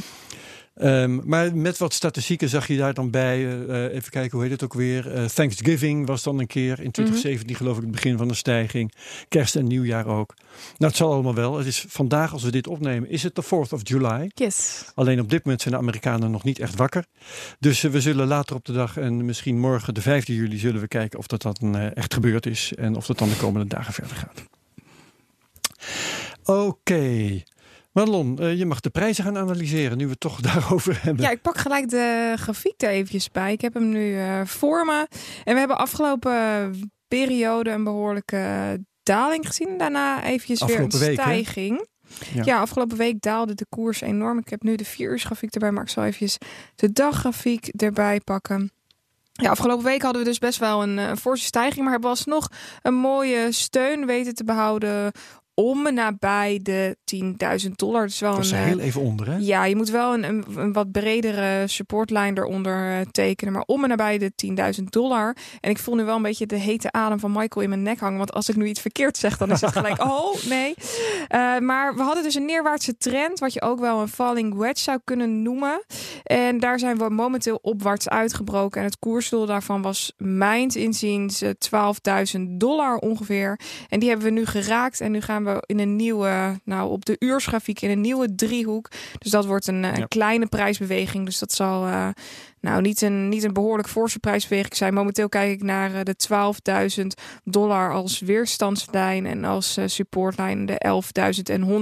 Um, 0.81 1.21
maar 1.25 1.55
met 1.55 1.77
wat 1.77 1.93
statistieken 1.93 2.49
zag 2.49 2.67
je 2.67 2.77
daar 2.77 2.93
dan 2.93 3.09
bij. 3.09 3.39
Uh, 3.39 3.93
even 3.93 4.11
kijken, 4.11 4.31
hoe 4.31 4.41
heet 4.41 4.51
het 4.51 4.63
ook 4.63 4.73
weer? 4.73 5.15
Uh, 5.15 5.25
Thanksgiving 5.25 6.07
was 6.07 6.23
dan 6.23 6.39
een 6.39 6.47
keer 6.47 6.79
in 6.79 6.91
2017, 6.91 7.39
mm 7.39 7.47
-hmm. 7.47 7.55
geloof 7.55 7.75
ik, 7.77 7.81
het 7.81 7.91
begin 7.91 8.17
van 8.17 8.27
de 8.27 8.33
stijging. 8.33 8.93
Kerst 9.27 9.55
en 9.55 9.67
nieuwjaar 9.67 10.07
ook. 10.07 10.33
Nou, 10.77 10.91
het 10.91 10.95
zal 10.95 11.11
allemaal 11.11 11.33
wel. 11.33 11.57
Het 11.57 11.67
is 11.67 11.85
vandaag, 11.87 12.33
als 12.33 12.43
we 12.43 12.51
dit 12.51 12.67
opnemen, 12.67 13.09
is 13.09 13.23
het 13.23 13.35
de 13.35 13.43
4th 13.43 13.73
of 13.73 13.79
July. 13.83 14.31
Yes. 14.33 14.85
Alleen 14.95 15.19
op 15.19 15.29
dit 15.29 15.43
moment 15.43 15.61
zijn 15.61 15.73
de 15.73 15.79
Amerikanen 15.79 16.31
nog 16.31 16.43
niet 16.43 16.59
echt 16.59 16.75
wakker. 16.75 17.05
Dus 17.59 17.83
uh, 17.83 17.91
we 17.91 18.01
zullen 18.01 18.27
later 18.27 18.55
op 18.55 18.65
de 18.65 18.73
dag 18.73 18.97
en 18.97 19.25
misschien 19.25 19.59
morgen, 19.59 19.93
de 19.93 20.01
5e 20.01 20.25
juli, 20.25 20.57
zullen 20.57 20.81
we 20.81 20.87
kijken 20.87 21.19
of 21.19 21.27
dat 21.27 21.41
dan 21.41 21.75
echt 21.77 22.13
gebeurd 22.13 22.45
is. 22.45 22.73
En 22.75 22.95
of 22.95 23.05
dat 23.05 23.17
dan 23.17 23.29
de 23.29 23.37
komende 23.37 23.67
dagen 23.67 23.93
verder 23.93 24.15
gaat. 24.15 24.43
Oké. 26.43 26.59
Okay. 26.59 27.45
Madelon, 27.91 28.37
uh, 28.39 28.57
je 28.57 28.65
mag 28.65 28.79
de 28.79 28.89
prijzen 28.89 29.23
gaan 29.23 29.37
analyseren 29.37 29.97
nu 29.97 30.03
we 30.03 30.11
het 30.11 30.19
toch 30.19 30.41
daarover 30.51 30.99
hebben. 31.03 31.23
Ja, 31.23 31.31
ik 31.31 31.41
pak 31.41 31.57
gelijk 31.57 31.89
de 31.89 32.33
grafiek 32.37 32.81
er 32.81 32.89
eventjes 32.89 33.31
bij. 33.31 33.51
Ik 33.51 33.61
heb 33.61 33.73
hem 33.73 33.89
nu 33.89 34.15
uh, 34.15 34.45
voor 34.45 34.85
me. 34.85 35.07
En 35.43 35.53
we 35.53 35.59
hebben 35.59 35.77
afgelopen 35.77 36.91
periode 37.07 37.69
een 37.69 37.83
behoorlijke 37.83 38.77
daling 39.03 39.47
gezien. 39.47 39.77
Daarna 39.77 40.23
eventjes 40.23 40.61
afgelopen 40.61 40.99
weer 40.99 41.07
een 41.07 41.13
stijging. 41.13 41.87
ja. 42.33 42.43
ja. 42.43 42.59
afgelopen 42.59 42.97
week 42.97 43.21
daalde 43.21 43.53
de 43.53 43.65
koers 43.69 44.01
enorm. 44.01 44.37
Ik 44.37 44.49
heb 44.49 44.63
nu 44.63 44.75
de 44.75 44.85
4 44.85 45.11
uur 45.11 45.19
grafiek 45.19 45.53
erbij, 45.53 45.71
maar 45.71 45.83
ik 45.83 45.89
zal 45.89 46.03
eventjes 46.03 46.37
de 46.75 46.91
daggrafiek 46.91 47.67
erbij 47.67 48.19
pakken. 48.19 48.71
Ja, 49.41 49.49
afgelopen 49.49 49.85
week 49.85 50.01
hadden 50.01 50.21
we 50.21 50.27
dus 50.27 50.37
best 50.37 50.59
wel 50.59 50.83
een, 50.83 50.97
een 50.97 51.17
forse 51.17 51.45
stijging, 51.45 51.85
maar 51.85 51.93
er 51.93 51.99
was 51.99 52.25
nog 52.25 52.47
een 52.81 52.93
mooie 52.93 53.51
steun 53.51 54.05
weten 54.05 54.35
te 54.35 54.43
behouden 54.43 55.11
om 55.59 55.93
nabij 55.93 56.59
de 56.63 56.97
10.000 57.65 57.71
dollar. 57.75 58.01
Dat 58.01 58.09
is 58.09 58.19
wel 58.19 58.35
dat 58.35 58.43
is 58.43 58.51
een, 58.51 58.57
heel 58.57 58.79
even 58.79 59.01
onder, 59.01 59.27
hè? 59.27 59.37
Ja, 59.39 59.65
je 59.65 59.75
moet 59.75 59.89
wel 59.89 60.13
een, 60.13 60.23
een, 60.23 60.45
een 60.55 60.73
wat 60.73 60.91
bredere 60.91 61.67
supportlijn 61.67 62.37
eronder 62.37 62.89
uh, 62.89 62.99
tekenen. 63.11 63.53
Maar 63.53 63.63
om 63.65 63.83
en 63.83 63.89
nabij 63.89 64.17
de 64.17 64.31
10.000 64.79 64.83
dollar. 64.83 65.35
En 65.59 65.69
ik 65.69 65.77
voel 65.77 65.95
nu 65.95 66.03
wel 66.03 66.15
een 66.15 66.21
beetje 66.21 66.45
de 66.45 66.55
hete 66.55 66.91
adem 66.91 67.19
van 67.19 67.31
Michael 67.31 67.61
in 67.61 67.69
mijn 67.69 67.81
nek 67.81 67.99
hangen. 67.99 68.17
Want 68.17 68.33
als 68.33 68.49
ik 68.49 68.55
nu 68.55 68.65
iets 68.65 68.81
verkeerd 68.81 69.17
zeg, 69.17 69.37
dan 69.37 69.51
is 69.51 69.61
het 69.61 69.71
gelijk, 69.71 70.03
oh 70.11 70.43
nee. 70.49 70.73
Uh, 70.77 71.57
maar 71.57 71.95
we 71.95 72.01
hadden 72.01 72.23
dus 72.23 72.35
een 72.35 72.45
neerwaartse 72.45 72.97
trend, 72.97 73.39
wat 73.39 73.53
je 73.53 73.61
ook 73.61 73.79
wel 73.79 74.01
een 74.01 74.07
falling 74.07 74.55
wedge 74.55 74.83
zou 74.83 74.99
kunnen 75.03 75.41
noemen. 75.41 75.83
En 76.23 76.59
daar 76.59 76.79
zijn 76.79 76.97
we 76.97 77.09
momenteel 77.09 77.59
opwaarts 77.61 78.09
uitgebroken. 78.09 78.79
En 78.79 78.85
het 78.85 78.99
koersdoel 78.99 79.45
daarvan 79.45 79.81
was 79.81 80.13
mijns 80.17 80.75
inziens 80.75 81.43
12.000 81.43 81.51
eh, 82.11 82.41
dollar 82.49 82.97
ongeveer. 82.97 83.59
En 83.89 83.99
die 83.99 84.09
hebben 84.09 84.27
we 84.27 84.33
nu 84.33 84.45
geraakt. 84.45 85.01
En 85.01 85.11
nu 85.11 85.21
gaan 85.21 85.43
we 85.43 85.48
in 85.65 85.79
een 85.79 85.95
nieuwe, 85.95 86.59
nou 86.63 86.89
op 86.89 87.05
de 87.05 87.15
uursgrafiek 87.19 87.81
in 87.81 87.89
een 87.89 88.01
nieuwe 88.01 88.35
driehoek. 88.35 88.89
Dus 89.17 89.31
dat 89.31 89.45
wordt 89.45 89.67
een, 89.67 89.83
een 89.83 90.07
kleine 90.07 90.45
prijsbeweging. 90.45 91.25
Dus 91.25 91.39
dat 91.39 91.51
zal 91.51 91.87
uh, 91.87 92.07
nou 92.61 92.81
niet 92.81 93.01
een, 93.01 93.29
niet 93.29 93.43
een 93.43 93.53
behoorlijk 93.53 93.87
forse 93.87 94.19
prijsbeweging 94.19 94.75
zijn. 94.75 94.93
Momenteel 94.93 95.29
kijk 95.29 95.51
ik 95.51 95.63
naar 95.63 95.91
uh, 95.91 95.99
de 96.03 96.15
12.000 96.99 97.05
dollar 97.43 97.93
als 97.93 98.19
weerstandslijn 98.19 99.25
en 99.25 99.45
als 99.45 99.77
uh, 99.77 99.87
supportlijn 99.87 100.65
de 100.65 101.01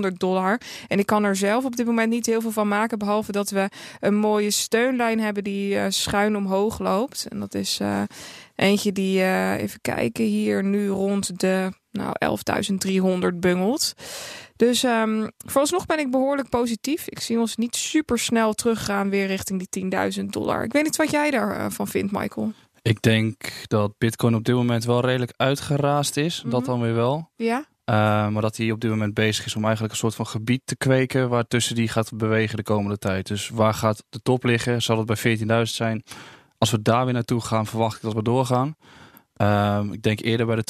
11.100 0.09 0.13
dollar. 0.17 0.61
En 0.87 0.99
ik 0.99 1.05
kan 1.05 1.23
er 1.23 1.35
zelf 1.35 1.65
op 1.65 1.75
dit 1.75 1.85
moment 1.85 2.09
niet 2.09 2.25
heel 2.25 2.41
veel 2.41 2.51
van 2.51 2.67
maken, 2.67 2.97
behalve 2.97 3.31
dat 3.31 3.49
we 3.49 3.69
een 3.99 4.15
mooie 4.15 4.51
steunlijn 4.51 5.19
hebben 5.19 5.43
die 5.43 5.91
schuin 5.91 6.35
omhoog 6.35 6.79
loopt. 6.79 7.25
En 7.29 7.39
dat 7.39 7.53
is 7.53 7.79
eentje 8.55 8.91
die, 8.91 9.23
even 9.57 9.81
kijken, 9.81 10.25
hier 10.25 10.63
nu 10.63 10.87
rond 10.87 11.39
de 11.39 11.71
nou, 11.97 12.15
11.300 13.31 13.35
bungelt. 13.35 13.93
Dus 14.55 14.83
um, 14.83 15.31
vooralsnog 15.37 15.85
ben 15.85 15.99
ik 15.99 16.11
behoorlijk 16.11 16.49
positief. 16.49 17.07
Ik 17.07 17.19
zie 17.19 17.39
ons 17.39 17.55
niet 17.55 17.75
super 17.75 18.19
snel 18.19 18.53
teruggaan 18.53 19.09
weer 19.09 19.27
richting 19.27 19.67
die 19.69 19.89
10.000 20.19 20.25
dollar. 20.25 20.63
Ik 20.63 20.73
weet 20.73 20.83
niet 20.83 20.95
wat 20.95 21.11
jij 21.11 21.31
daarvan 21.31 21.85
uh, 21.85 21.91
vindt, 21.91 22.11
Michael. 22.11 22.53
Ik 22.81 23.01
denk 23.01 23.35
dat 23.67 23.97
Bitcoin 23.97 24.35
op 24.35 24.43
dit 24.43 24.55
moment 24.55 24.85
wel 24.85 25.01
redelijk 25.01 25.33
uitgeraasd 25.35 26.17
is. 26.17 26.41
Dat 26.45 26.61
mhm. 26.61 26.69
dan 26.69 26.81
weer 26.81 26.93
wel. 26.93 27.29
Ja. 27.35 27.57
Uh, 27.89 28.27
maar 28.27 28.41
dat 28.41 28.57
hij 28.57 28.71
op 28.71 28.79
dit 28.79 28.89
moment 28.89 29.13
bezig 29.13 29.45
is 29.45 29.55
om 29.55 29.63
eigenlijk 29.63 29.93
een 29.93 29.99
soort 29.99 30.15
van 30.15 30.27
gebied 30.27 30.61
te 30.65 30.75
kweken. 30.75 31.29
Waartussen 31.29 31.75
die 31.75 31.87
gaat 31.87 32.11
bewegen 32.13 32.57
de 32.57 32.63
komende 32.63 32.97
tijd. 32.97 33.27
Dus 33.27 33.49
waar 33.49 33.73
gaat 33.73 34.03
de 34.09 34.21
top 34.21 34.43
liggen? 34.43 34.81
Zal 34.81 34.97
het 34.97 35.21
bij 35.21 35.37
14.000 35.37 35.61
zijn? 35.61 36.03
Als 36.57 36.71
we 36.71 36.81
daar 36.81 37.05
weer 37.05 37.13
naartoe 37.13 37.41
gaan, 37.41 37.65
verwacht 37.65 37.95
ik 37.95 38.01
dat 38.01 38.13
we 38.13 38.23
doorgaan. 38.23 38.75
Um, 39.37 39.93
ik 39.93 40.01
denk 40.01 40.19
eerder 40.19 40.45
bij 40.45 40.55
de 40.55 40.63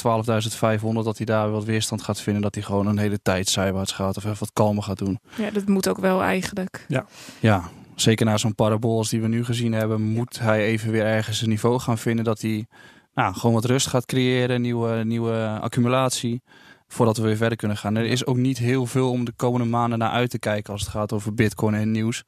12.500 0.80 1.04
dat 1.04 1.16
hij 1.16 1.26
daar 1.26 1.50
wat 1.50 1.64
weerstand 1.64 2.02
gaat 2.02 2.20
vinden. 2.20 2.42
Dat 2.42 2.54
hij 2.54 2.64
gewoon 2.64 2.86
een 2.86 2.98
hele 2.98 3.22
tijd 3.22 3.48
zijwaarts 3.48 3.92
gaat 3.92 4.16
of 4.16 4.24
even 4.24 4.36
wat 4.38 4.52
kalmer 4.52 4.82
gaat 4.82 4.98
doen. 4.98 5.18
Ja, 5.36 5.50
dat 5.50 5.66
moet 5.66 5.88
ook 5.88 5.98
wel 5.98 6.22
eigenlijk. 6.22 6.84
Ja, 6.88 7.06
ja 7.40 7.70
zeker 8.00 8.26
na 8.26 8.36
zo'n 8.36 8.54
parabool 8.54 8.96
als 8.96 9.08
die 9.08 9.20
we 9.20 9.28
nu 9.28 9.44
gezien 9.44 9.72
hebben, 9.72 10.02
moet 10.02 10.38
hij 10.38 10.64
even 10.64 10.92
weer 10.92 11.04
ergens 11.04 11.42
een 11.42 11.48
niveau 11.48 11.78
gaan 11.78 11.98
vinden 11.98 12.24
dat 12.24 12.40
hij 12.40 12.66
nou, 13.14 13.34
gewoon 13.34 13.54
wat 13.54 13.64
rust 13.64 13.86
gaat 13.86 14.06
creëren, 14.06 14.60
nieuwe, 14.60 15.04
nieuwe 15.04 15.58
accumulatie. 15.60 16.42
Voordat 16.88 17.16
we 17.16 17.22
weer 17.22 17.36
verder 17.36 17.58
kunnen 17.58 17.76
gaan. 17.76 17.96
Er 17.96 18.04
is 18.04 18.26
ook 18.26 18.36
niet 18.36 18.58
heel 18.58 18.86
veel 18.86 19.10
om 19.10 19.24
de 19.24 19.32
komende 19.36 19.66
maanden 19.66 19.98
naar 19.98 20.10
uit 20.10 20.30
te 20.30 20.38
kijken 20.38 20.72
als 20.72 20.80
het 20.80 20.90
gaat 20.90 21.12
over 21.12 21.34
Bitcoin 21.34 21.74
en 21.74 21.90
nieuws. 21.90 22.24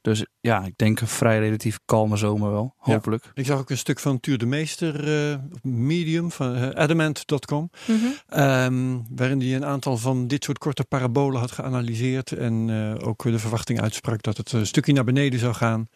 Dus 0.00 0.26
ja, 0.40 0.64
ik 0.64 0.72
denk 0.76 1.00
een 1.00 1.08
vrij 1.08 1.38
relatief 1.38 1.78
kalme 1.84 2.16
zomer 2.16 2.50
wel, 2.50 2.74
hopelijk. 2.76 3.24
Ja. 3.24 3.30
Ik 3.34 3.46
zag 3.46 3.58
ook 3.58 3.70
een 3.70 3.78
stuk 3.78 3.98
van 3.98 4.20
Tuur 4.20 4.38
de 4.38 4.46
Meester, 4.46 5.08
uh, 5.30 5.36
Medium, 5.62 6.30
van 6.30 6.56
uh, 6.56 6.68
adamant.com. 6.68 7.70
Mm 7.86 7.98
-hmm. 7.98 8.40
um, 8.40 9.06
waarin 9.10 9.40
hij 9.40 9.54
een 9.54 9.64
aantal 9.64 9.96
van 9.96 10.26
dit 10.26 10.44
soort 10.44 10.58
korte 10.58 10.84
parabolen 10.84 11.40
had 11.40 11.50
geanalyseerd. 11.50 12.32
En 12.32 12.68
uh, 12.68 13.08
ook 13.08 13.22
de 13.22 13.38
verwachting 13.38 13.80
uitsprak 13.80 14.22
dat 14.22 14.36
het 14.36 14.52
een 14.52 14.66
stukje 14.66 14.92
naar 14.92 15.04
beneden 15.04 15.38
zou 15.38 15.54
gaan. 15.54 15.88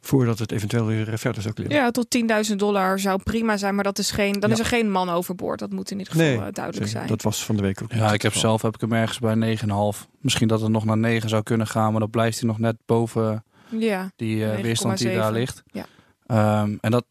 Voordat 0.00 0.38
het 0.38 0.52
eventueel 0.52 0.86
weer 0.86 1.18
verder 1.18 1.42
zou 1.42 1.54
klimmen. 1.54 1.76
Ja, 1.76 1.90
tot 1.90 2.18
10.000 2.50 2.56
dollar 2.56 2.98
zou 2.98 3.22
prima 3.22 3.56
zijn. 3.56 3.74
Maar 3.74 3.84
dat 3.84 3.98
is 3.98 4.10
geen, 4.10 4.32
dan 4.32 4.48
ja. 4.48 4.54
is 4.54 4.60
er 4.60 4.66
geen 4.66 4.90
man 4.90 5.08
overboord. 5.08 5.58
Dat 5.58 5.72
moet 5.72 5.90
in 5.90 5.98
ieder 5.98 6.12
geval 6.12 6.40
nee, 6.40 6.52
duidelijk 6.52 6.90
zijn. 6.90 7.06
Dat 7.06 7.22
was 7.22 7.44
van 7.44 7.56
de 7.56 7.62
week 7.62 7.82
ook 7.82 7.92
Ja, 7.92 8.12
ik 8.12 8.22
heb 8.22 8.34
zelf 8.34 8.62
heb 8.62 8.74
ik 8.74 8.80
hem 8.80 8.92
ergens 8.92 9.18
bij 9.18 9.58
9,5. 10.02 10.08
Misschien 10.20 10.48
dat 10.48 10.60
het 10.60 10.70
nog 10.70 10.84
naar 10.84 10.98
9 10.98 11.28
zou 11.28 11.42
kunnen 11.42 11.66
gaan. 11.66 11.90
Maar 11.90 12.00
dan 12.00 12.10
blijft 12.10 12.38
hij 12.38 12.48
nog 12.48 12.58
net 12.58 12.76
boven 12.86 13.44
ja, 13.70 14.12
die 14.16 14.36
uh, 14.36 14.54
weerstand 14.54 14.98
die 14.98 15.14
daar 15.14 15.32
ligt. 15.32 15.62
Ja. 15.66 15.86
Um, 16.62 16.78
en 16.80 16.90
dat, 16.90 17.04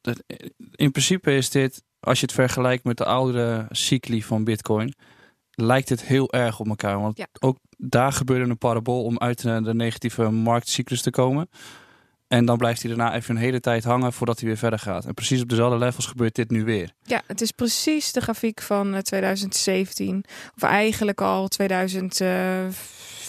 in 0.76 0.91
principe 0.91 1.36
is 1.36 1.50
dit, 1.50 1.84
als 2.00 2.19
je 2.19 2.26
het 2.26 2.36
vergelijkt 2.36 2.84
met 2.84 2.98
de 2.98 3.06
oudere 3.06 3.65
cycli 3.69 4.24
van 4.24 4.43
Bitcoin, 4.43 4.93
lijkt 5.50 5.89
het 5.89 6.04
heel 6.04 6.34
erg 6.34 6.60
op 6.60 6.67
elkaar. 6.67 7.02
Want 7.02 7.17
ja. 7.17 7.28
ook 7.39 7.58
daar 7.78 8.13
gebeurde 8.13 8.50
een 8.50 8.58
parabool 8.58 9.04
om 9.04 9.17
uit 9.17 9.41
de, 9.41 9.62
de 9.62 9.74
negatieve 9.74 10.30
marktcyclus 10.30 11.02
te 11.02 11.12
komen. 11.12 11.50
En 12.30 12.46
dan 12.46 12.58
blijft 12.58 12.82
hij 12.82 12.96
daarna 12.96 13.15
even 13.15 13.36
een 13.36 13.42
hele 13.42 13.60
tijd 13.60 13.84
hangen 13.84 14.13
voordat 14.13 14.39
hij 14.39 14.48
weer 14.48 14.58
verder 14.58 14.80
gaat. 14.80 15.06
En 15.06 15.13
precies 15.13 15.42
op 15.42 15.50
dezelfde 15.50 15.78
levels 15.78 16.06
gebeurt 16.06 16.36
dit 16.36 16.50
nu 16.50 16.63
weer. 16.63 16.94
Ja, 17.04 17.22
het 17.28 17.42
is 17.42 17.52
precies 17.52 18.12
de 18.12 18.22
grafiek 18.22 18.62
van 18.62 19.02
2017. 19.02 20.24
Of 20.56 20.63
eigenlijk 20.63 21.22
al 21.22 21.48
2000. 21.48 22.22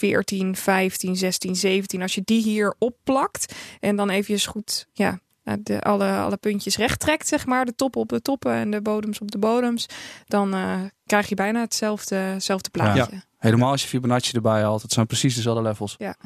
14, 0.00 0.56
15, 0.56 1.16
16, 1.16 1.56
17. 1.56 2.02
Als 2.02 2.14
je 2.14 2.22
die 2.24 2.42
hier 2.42 2.74
opplakt 2.78 3.54
en 3.80 3.96
dan 3.96 4.10
even 4.10 4.40
goed 4.40 4.86
ja, 4.92 5.18
de, 5.60 5.82
alle, 5.82 6.16
alle 6.16 6.36
puntjes 6.36 6.76
recht 6.76 7.00
trekt, 7.00 7.28
zeg 7.28 7.46
maar. 7.46 7.64
De 7.64 7.74
toppen 7.74 8.00
op 8.00 8.08
de 8.08 8.22
toppen 8.22 8.52
en 8.52 8.70
de 8.70 8.82
bodems 8.82 9.20
op 9.20 9.30
de 9.30 9.38
bodems. 9.38 9.86
Dan 10.26 10.54
uh, 10.54 10.80
krijg 11.06 11.28
je 11.28 11.34
bijna 11.34 11.60
hetzelfde, 11.60 12.16
hetzelfde 12.16 12.70
plaatje. 12.70 13.08
Ja. 13.10 13.22
Helemaal 13.38 13.70
als 13.70 13.82
je 13.82 13.88
Fibonacci 13.88 14.36
erbij 14.36 14.62
haalt. 14.62 14.82
Het 14.82 14.92
zijn 14.92 15.06
precies 15.06 15.34
dezelfde 15.34 15.62
levels. 15.62 15.94
Ja. 15.98 16.16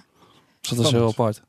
Dus 0.61 0.71
dat 0.71 0.87
is 0.87 0.93
heel 0.93 1.09
apart. 1.09 1.43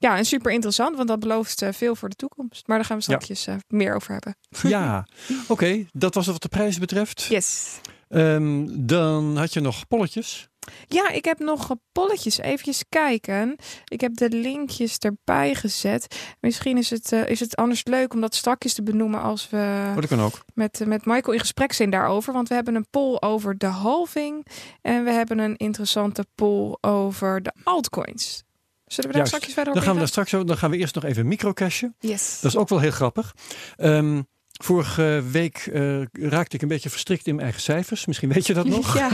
Ja, 0.00 0.16
en 0.16 0.24
super 0.24 0.52
interessant, 0.52 0.96
want 0.96 1.08
dat 1.08 1.20
belooft 1.20 1.62
uh, 1.62 1.68
veel 1.72 1.96
voor 1.96 2.08
de 2.08 2.16
toekomst. 2.16 2.66
Maar 2.66 2.76
daar 2.76 2.86
gaan 2.86 2.96
we 2.96 3.02
straks 3.02 3.44
ja. 3.44 3.52
uh, 3.52 3.58
meer 3.68 3.94
over 3.94 4.12
hebben. 4.12 4.36
Ja, 4.62 5.06
oké. 5.42 5.52
Okay, 5.52 5.86
dat 5.92 6.14
was 6.14 6.26
wat 6.26 6.42
de 6.42 6.48
prijzen 6.48 6.80
betreft. 6.80 7.22
Yes. 7.22 7.80
Um, 8.08 8.86
dan 8.86 9.36
had 9.36 9.52
je 9.52 9.60
nog 9.60 9.86
polletjes. 9.86 10.48
Ja, 10.88 11.10
ik 11.10 11.24
heb 11.24 11.38
nog 11.38 11.70
polletjes. 11.92 12.38
Even 12.38 12.74
kijken. 12.88 13.56
Ik 13.84 14.00
heb 14.00 14.16
de 14.16 14.30
linkjes 14.30 14.98
erbij 14.98 15.54
gezet. 15.54 16.34
Misschien 16.40 16.76
is 16.76 16.90
het, 16.90 17.12
uh, 17.12 17.28
is 17.28 17.40
het 17.40 17.56
anders 17.56 17.84
leuk 17.84 18.12
om 18.14 18.20
dat 18.20 18.34
strakjes 18.34 18.74
te 18.74 18.82
benoemen 18.82 19.20
als 19.22 19.50
we 19.50 19.92
oh, 19.96 20.08
kan 20.08 20.20
ook. 20.20 20.44
Met, 20.54 20.82
met 20.86 21.04
Michael 21.04 21.32
in 21.32 21.40
gesprek 21.40 21.72
zijn 21.72 21.90
daarover. 21.90 22.32
Want 22.32 22.48
we 22.48 22.54
hebben 22.54 22.74
een 22.74 22.86
poll 22.90 23.16
over 23.20 23.58
de 23.58 23.66
halving. 23.66 24.46
En 24.82 25.04
we 25.04 25.10
hebben 25.10 25.38
een 25.38 25.56
interessante 25.56 26.26
poll 26.34 26.76
over 26.80 27.42
de 27.42 27.52
altcoins. 27.64 28.44
Zullen 28.92 29.10
we 29.10 29.16
daar 29.16 29.26
straks 29.26 29.52
verder 29.52 29.74
Dan 29.74 29.82
gaan 29.82 29.92
we 29.92 29.98
daar 29.98 30.08
straks 30.08 30.34
over. 30.34 30.46
Dan 30.46 30.56
gaan 30.56 30.70
we 30.70 30.76
eerst 30.76 30.94
nog 30.94 31.04
even 31.04 31.28
microcashen. 31.28 31.94
Yes. 31.98 32.40
Dat 32.40 32.50
is 32.50 32.56
ook 32.56 32.68
wel 32.68 32.78
heel 32.80 32.90
grappig. 32.90 33.34
Ehm, 33.76 34.22
vorige 34.62 35.22
week 35.30 35.56
eh, 35.72 36.02
raakte 36.12 36.56
ik 36.56 36.62
een 36.62 36.68
beetje 36.68 36.90
verstrikt 36.90 37.26
in 37.26 37.34
mijn 37.34 37.46
eigen 37.46 37.62
cijfers. 37.62 38.06
Misschien 38.06 38.32
weet 38.32 38.46
je 38.46 38.54
dat 38.54 38.66
nog. 38.66 38.94
Ja. 38.98 39.10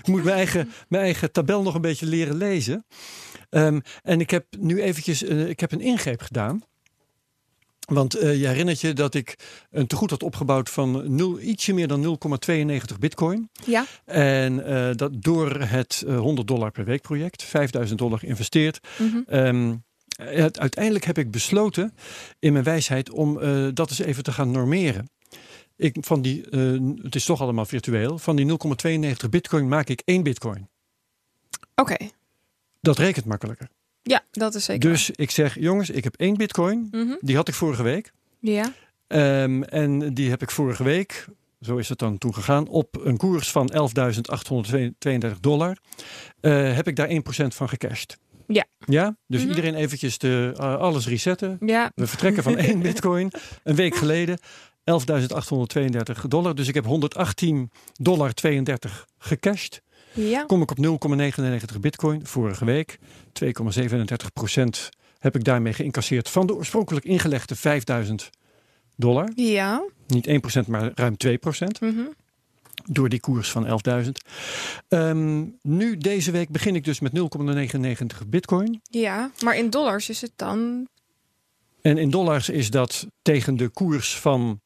ik 0.00 0.06
moet 0.06 0.24
mijn 0.24 0.36
eigen, 0.36 0.72
mijn 0.88 1.02
eigen 1.02 1.32
tabel 1.32 1.62
nog 1.62 1.74
een 1.74 1.80
beetje 1.80 2.06
leren 2.06 2.36
lezen. 2.36 2.86
Ehm, 3.50 3.80
en 4.02 4.20
ik 4.20 4.30
heb 4.30 4.46
nu 4.58 4.82
eventjes 4.82 5.22
eh, 5.22 5.48
ik 5.48 5.60
heb 5.60 5.72
een 5.72 5.80
ingreep 5.80 6.20
gedaan. 6.20 6.62
Want 7.94 8.14
eh, 8.14 8.40
je 8.40 8.46
herinnert 8.46 8.80
je 8.80 8.92
dat 8.92 9.14
ik 9.14 9.36
een 9.70 9.86
tegoed 9.86 10.10
had 10.10 10.22
opgebouwd 10.22 10.68
van 10.70 11.14
0, 11.16 11.40
ietsje 11.40 11.72
meer 11.72 11.88
dan 11.88 12.02
0,92 12.02 12.98
bitcoin. 12.98 13.50
ja. 13.66 13.84
En 14.04 14.64
eh, 14.66 14.90
dat 14.96 15.22
door 15.22 15.60
het 15.60 16.04
eh, 16.06 16.18
100 16.18 16.48
dollar 16.48 16.70
per 16.70 16.84
week 16.84 17.02
project, 17.02 17.42
5000 17.42 17.98
dollar 17.98 18.18
geïnvesteerd. 18.18 18.80
Mhm. 18.98 19.18
Ehm, 19.26 19.74
het- 20.22 20.58
uiteindelijk 20.58 21.04
heb 21.04 21.18
ik 21.18 21.30
besloten 21.30 21.94
in 22.38 22.52
mijn 22.52 22.64
wijsheid 22.64 23.10
om 23.10 23.40
eh, 23.40 23.66
dat 23.74 23.90
eens 23.90 23.98
even 23.98 24.22
te 24.22 24.32
gaan 24.32 24.50
normeren. 24.50 25.10
Ik, 25.76 25.96
van 26.00 26.22
die, 26.22 26.50
eh, 26.50 26.78
het 27.02 27.14
is 27.14 27.24
toch 27.24 27.40
allemaal 27.40 27.64
virtueel. 27.66 28.18
Van 28.18 28.36
die 28.36 28.44
0,92 28.46 29.28
bitcoin 29.30 29.68
maak 29.68 29.88
ik 29.88 30.02
één 30.04 30.22
bitcoin. 30.22 30.68
Oké. 31.74 31.96
Dat 32.80 32.98
rekent 32.98 33.24
makkelijker. 33.24 33.68
Ja, 34.02 34.20
dat 34.30 34.54
is 34.54 34.64
zeker. 34.64 34.90
Dus 34.90 35.10
ik 35.10 35.30
zeg, 35.30 35.58
jongens, 35.58 35.90
ik 35.90 36.04
heb 36.04 36.14
één 36.16 36.36
bitcoin. 36.36 36.88
Mhm. 36.90 37.12
Die 37.20 37.36
had 37.36 37.48
ik 37.48 37.54
vorige 37.54 37.82
week. 37.82 38.12
Ja. 38.40 38.72
Ehm, 39.06 39.62
en 39.62 40.14
die 40.14 40.30
heb 40.30 40.42
ik 40.42 40.50
vorige 40.50 40.82
week, 40.82 41.26
zo 41.60 41.76
is 41.76 41.88
het 41.88 41.98
dan 41.98 42.18
toen 42.18 42.34
gegaan, 42.34 42.68
op 42.68 43.00
een 43.04 43.16
koers 43.16 43.50
van 43.50 43.70
11.832 43.72 45.40
dollar. 45.40 45.76
eh, 46.40 46.74
heb 46.74 46.88
ik 46.88 46.96
daar 46.96 47.08
1% 47.08 47.54
van 47.54 47.68
gecashed. 47.68 48.18
Ja. 48.46 48.64
Ja, 48.86 49.16
dus 49.26 49.40
Mhm. 49.40 49.48
iedereen 49.48 49.74
eventjes 49.74 50.18
de, 50.18 50.52
alles 50.56 51.06
resetten. 51.06 51.56
Ja. 51.66 51.92
We 51.94 52.06
vertrekken 52.06 52.42
van 52.42 52.56
één 52.56 52.80
bitcoin 52.82 53.30
een 53.64 53.74
week 53.74 53.94
geleden. 53.96 54.38
11.832 54.84 56.26
dollar. 56.28 56.54
Dus 56.54 56.68
ik 56.68 56.74
heb 56.74 56.84
118 56.84 57.70
dollar 57.92 58.32
32 58.32 59.06
gecashed. 59.18 59.82
Ja. 60.12 60.44
Kom 60.44 60.62
ik 60.62 60.70
op 60.70 60.78
0,99 60.78 61.80
bitcoin 61.80 62.26
vorige 62.26 62.64
week. 62.64 62.98
2,37 63.32 64.32
procent 64.32 64.88
heb 65.18 65.36
ik 65.36 65.44
daarmee 65.44 65.72
geïncasseerd 65.72 66.28
van 66.28 66.46
de 66.46 66.54
oorspronkelijk 66.54 67.04
ingelegde 67.04 67.56
5000 67.56 68.30
dollar. 68.96 69.30
Ja. 69.34 69.84
Niet 70.06 70.26
1 70.26 70.40
procent, 70.40 70.66
maar 70.66 70.92
ruim 70.94 71.16
2 71.16 71.38
procent. 71.38 71.80
Mhm. 71.80 72.00
Door 72.84 73.08
die 73.08 73.20
koers 73.20 73.50
van 73.50 73.66
11.000. 73.66 74.24
Ehm, 74.88 75.44
nu 75.62 75.96
deze 75.96 76.30
week 76.30 76.48
begin 76.48 76.74
ik 76.74 76.84
dus 76.84 77.00
met 77.00 77.12
0,99 77.12 78.26
bitcoin. 78.26 78.80
Ja. 78.82 79.30
Maar 79.44 79.56
in 79.56 79.70
dollars 79.70 80.08
is 80.08 80.20
het 80.20 80.32
dan... 80.36 80.88
En 81.82 81.98
in 81.98 82.10
dollars 82.10 82.48
is 82.48 82.70
dat 82.70 83.06
tegen 83.22 83.56
de 83.56 83.68
koers 83.68 84.16
van 84.16 84.60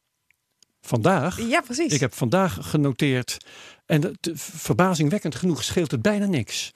vandaag. 0.81 1.41
Ja, 1.41 1.61
precies. 1.61 1.93
Ik 1.93 1.99
heb 1.99 2.13
vandaag 2.13 2.57
genoteerd. 2.61 3.37
En 3.85 4.17
verbazingwekkend 4.33 5.35
genoeg 5.35 5.63
scheelt 5.63 5.91
het 5.91 6.01
bijna 6.01 6.25
niks. 6.25 6.71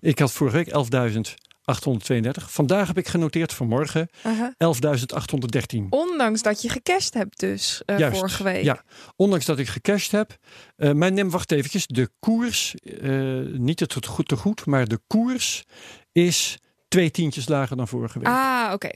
Ik 0.00 0.18
had 0.18 0.32
vorige 0.32 0.56
week 0.56 0.68
11.832. 0.68 2.30
Vandaag 2.46 2.86
heb 2.86 2.98
ik 2.98 3.08
genoteerd 3.08 3.52
vanmorgen 3.52 4.08
Aha. 4.22 4.54
11.813. 4.54 5.78
Ondanks 5.90 6.42
dat 6.42 6.62
je 6.62 6.68
gecashed 6.68 7.14
hebt 7.14 7.40
dus 7.40 7.82
eh, 7.86 7.98
Juist, 7.98 8.18
vorige 8.18 8.42
week. 8.42 8.62
Ja, 8.62 8.82
ondanks 9.16 9.44
dat 9.44 9.58
ik 9.58 9.68
gecashed 9.68 10.10
heb. 10.10 10.36
eh 10.76 10.92
maar 10.92 11.12
neem, 11.12 11.30
wacht 11.30 11.52
eventjes. 11.52 11.86
De 11.86 12.10
koers, 12.18 12.74
eh, 12.74 13.10
niet 13.52 13.80
het 13.80 14.06
goed 14.06 14.28
te 14.28 14.36
goed, 14.36 14.66
maar 14.66 14.86
de 14.86 15.00
koers 15.06 15.64
is 16.12 16.58
twee 16.88 17.10
tientjes 17.10 17.48
lager 17.48 17.76
dan 17.76 17.88
vorige 17.88 18.18
week. 18.18 18.28
Ah, 18.28 18.70
oké. 18.72 18.90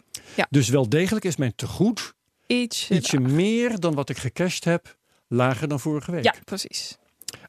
Dus 0.51 0.69
wel 0.69 0.88
degelijk 0.88 1.25
is 1.25 1.37
mijn 1.37 1.55
tegoed 1.55 2.14
Iets. 2.47 2.90
ietsje 2.90 3.21
meer 3.21 3.81
dan 3.81 3.95
wat 3.95 4.09
ik 4.09 4.19
gecashed 4.19 4.64
heb, 4.64 4.97
lager 5.29 5.69
dan 5.69 5.81
vorige 5.81 6.11
week. 6.11 6.25
Ja, 6.25 6.35
precies. 6.45 6.97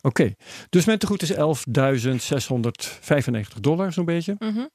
Oké, 0.01 0.33
dus 0.69 0.85
mijn 0.85 0.97
tegoed 0.97 1.21
is 1.21 1.33
11.695 1.33 1.37
dollar 3.61 3.93
zo'n 3.93 4.05
beetje. 4.05 4.35
Mhm. 4.39 4.65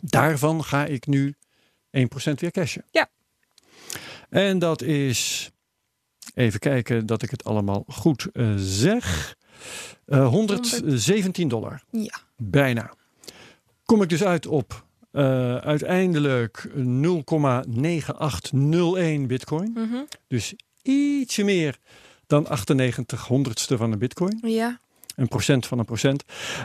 Daarvan 0.00 0.64
ga 0.64 0.84
ik 0.84 1.06
nu 1.06 1.34
1% 1.90 2.40
weer 2.40 2.50
cashen. 2.50 2.84
Ja. 2.90 3.08
En 4.28 4.58
dat 4.58 4.82
is, 4.82 5.50
even 6.34 6.60
kijken 6.60 7.06
dat 7.06 7.22
ik 7.22 7.30
het 7.30 7.44
allemaal 7.44 7.84
goed 7.86 8.26
eh, 8.32 8.54
zeg, 8.56 9.36
Eh 10.06 10.28
117 10.28 11.48
dollar. 11.48 11.82
Ja. 11.90 12.20
Bijna. 12.36 12.94
Kom 13.84 14.02
ik 14.02 14.08
dus 14.08 14.24
uit 14.24 14.46
op 14.46 14.84
eh, 15.10 15.56
uiteindelijk 15.56 16.68
0,9801 16.74 19.26
bitcoin. 19.26 19.70
Mhm. 19.74 19.96
Dus 20.28 20.54
ietsje 20.82 21.44
meer 21.44 21.78
dan 22.26 22.46
98 22.46 23.26
honderdste 23.26 23.76
van 23.76 23.92
een 23.92 23.98
bitcoin. 23.98 24.38
Ja. 24.42 24.80
Een 25.16 25.28
procent 25.28 25.66
van 25.66 25.78
een 25.78 25.84
procent. 25.84 26.24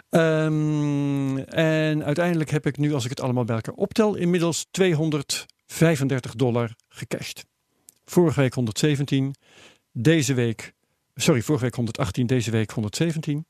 Ehm, 0.10 1.38
en 1.38 2.04
uiteindelijk 2.04 2.50
heb 2.50 2.66
ik 2.66 2.78
nu, 2.78 2.94
als 2.94 3.04
ik 3.04 3.10
het 3.10 3.22
allemaal 3.22 3.44
bij 3.44 3.56
elkaar 3.56 3.74
optel, 3.74 4.16
inmiddels 4.16 4.68
235 4.72 6.36
dollar 6.36 6.76
gecashed. 6.90 7.46
Vorige 8.06 8.40
week 8.40 8.54
117, 8.54 9.36
deze 9.92 10.34
week, 10.34 10.74
sorry, 11.16 11.42
vorige 11.42 11.64
week 11.64 11.76
118, 11.76 12.28
deze 12.28 12.52
week 12.52 12.72
117. 12.72 13.46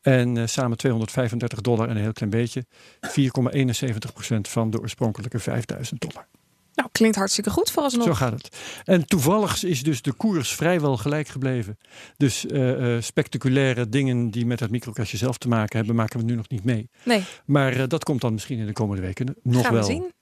En 0.00 0.36
eh, 0.36 0.46
samen 0.46 0.76
235 0.76 1.60
dollar 1.60 1.88
en 1.88 1.96
een 1.96 2.02
heel 2.02 2.12
klein 2.12 2.30
beetje. 2.30 2.64
4,71 3.00 4.12
procent 4.12 4.48
van 4.48 4.70
de 4.70 4.80
oorspronkelijke 4.80 5.38
5000 5.38 6.00
dollar. 6.00 6.28
Nou, 6.76 6.88
klinkt 6.92 7.16
hartstikke 7.16 7.50
goed 7.50 7.70
vooralsnog. 7.70 8.06
Zo 8.06 8.14
gaat 8.14 8.32
het. 8.32 8.56
En 8.84 9.06
toevallig 9.06 9.64
is 9.64 9.82
dus 9.82 10.02
de 10.02 10.12
koers 10.12 10.54
vrijwel 10.54 10.96
gelijk 10.96 11.28
gebleven. 11.28 11.78
Dus 12.16 12.46
eh, 12.46 12.96
eh, 12.96 13.02
spectaculaire 13.02 13.88
dingen 13.88 14.30
die 14.30 14.46
met 14.46 14.60
het 14.60 14.70
microcashje 14.70 15.16
zelf 15.16 15.38
te 15.38 15.48
maken 15.48 15.76
hebben, 15.78 15.96
maken 15.96 16.18
we 16.18 16.24
nu 16.24 16.34
nog 16.34 16.48
niet 16.48 16.64
mee. 16.64 16.90
Nee, 17.04 17.24
Maar 17.44 17.72
eh, 17.72 17.88
dat 17.88 18.04
komt 18.04 18.20
dan 18.20 18.32
misschien 18.32 18.58
in 18.58 18.66
de 18.66 18.72
komende 18.72 19.02
weken 19.02 19.36
nog 19.42 19.62
gaan 19.62 19.72
wel. 19.72 19.86
we 19.86 19.92
zien. 19.92 20.12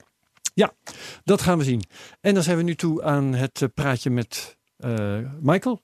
Dat 1.24 1.42
gaan 1.42 1.58
we 1.58 1.64
zien. 1.64 1.82
En 2.20 2.34
dan 2.34 2.42
zijn 2.42 2.56
we 2.56 2.62
nu 2.62 2.74
toe 2.74 3.02
aan 3.02 3.34
het 3.34 3.68
praatje 3.74 4.10
met 4.10 4.56
Michael. 5.40 5.82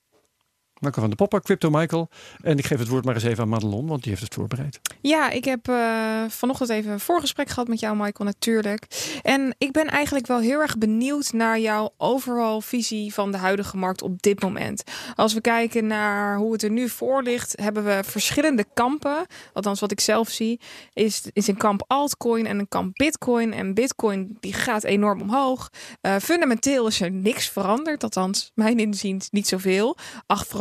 Michael 0.80 1.00
van 1.00 1.10
de 1.10 1.16
Popper, 1.16 1.42
Crypto 1.42 1.70
Michael. 1.70 2.08
En 2.42 2.58
ik 2.58 2.66
geef 2.66 2.78
het 2.78 2.88
woord 2.88 3.04
maar 3.04 3.14
eens 3.14 3.24
even 3.24 3.42
aan 3.42 3.48
Madelon, 3.48 3.86
want 3.86 4.02
die 4.02 4.10
heeft 4.10 4.24
het 4.24 4.34
voorbereid. 4.34 4.80
Ja, 5.00 5.30
ik 5.30 5.44
heb 5.44 5.68
eh, 5.68 6.24
vanochtend 6.28 6.70
even 6.70 6.92
een 6.92 7.00
voorgesprek 7.00 7.48
gehad 7.48 7.68
met 7.68 7.80
jou, 7.80 7.96
Michael, 7.96 8.28
natuurlijk. 8.28 8.86
En 9.22 9.54
ik 9.58 9.72
ben 9.72 9.86
eigenlijk 9.86 10.26
wel 10.26 10.38
heel 10.38 10.60
erg 10.60 10.78
benieuwd 10.78 11.32
naar 11.32 11.58
jouw 11.58 11.92
overal 11.96 12.60
visie 12.60 13.14
van 13.14 13.32
de 13.32 13.38
huidige 13.38 13.76
markt 13.76 14.02
op 14.02 14.22
dit 14.22 14.42
moment. 14.42 14.82
Als 15.14 15.34
we 15.34 15.40
kijken 15.40 15.86
naar 15.86 16.36
hoe 16.36 16.52
het 16.52 16.62
er 16.62 16.70
nu 16.70 16.88
voor 16.88 17.22
ligt, 17.22 17.60
hebben 17.60 17.84
we 17.84 18.00
verschillende 18.04 18.64
kampen. 18.74 19.26
Althans, 19.52 19.80
wat 19.80 19.90
ik 19.90 20.00
zelf 20.00 20.28
zie, 20.28 20.60
is, 20.92 21.22
is 21.32 21.46
een 21.46 21.56
kamp 21.56 21.84
altcoin 21.86 22.46
en 22.46 22.58
een 22.58 22.68
kamp 22.68 22.94
bitcoin. 22.94 23.52
En 23.52 23.74
bitcoin 23.74 24.36
die 24.40 24.52
gaat 24.52 24.84
enorm 24.84 25.20
omhoog. 25.20 25.70
Eh, 26.00 26.16
fundamenteel 26.16 26.86
is 26.86 27.00
er 27.00 27.10
niks 27.10 27.48
veranderd, 27.48 28.02
althans, 28.02 28.50
mijn 28.54 28.78
inziens 28.78 29.30
niet 29.30 29.48
zoveel. 29.48 29.96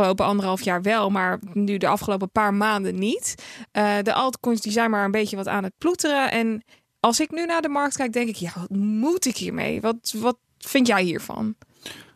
Afgelopen 0.10 0.34
anderhalf 0.34 0.62
jaar 0.62 0.82
wel, 0.82 1.10
maar 1.10 1.40
nu 1.54 1.78
de 1.78 1.88
afgelopen 1.88 2.32
paar 2.32 2.54
maanden 2.54 3.00
niet. 3.00 3.36
Eh, 3.72 3.98
de 4.02 4.14
altcoins 4.14 4.62
die 4.62 4.72
zijn 4.72 4.90
maar 4.90 5.06
een 5.06 5.12
beetje 5.12 5.36
wat 5.36 5.48
aan 5.48 5.64
het 5.64 5.74
ploeteren. 5.78 6.32
En 6.32 6.64
als 7.00 7.20
ik 7.20 7.32
nu 7.32 7.46
naar 7.46 7.62
de 7.62 7.70
markt 7.70 7.96
kijk, 7.96 8.14
denk 8.14 8.30
ik, 8.30 8.36
ja, 8.36 8.52
wat 8.56 8.78
moet 8.78 9.26
ik 9.26 9.38
hiermee? 9.38 9.82
Wat, 9.82 10.14
wat 10.18 10.38
vind 10.58 10.88
jij 10.88 11.04
hiervan? 11.04 11.56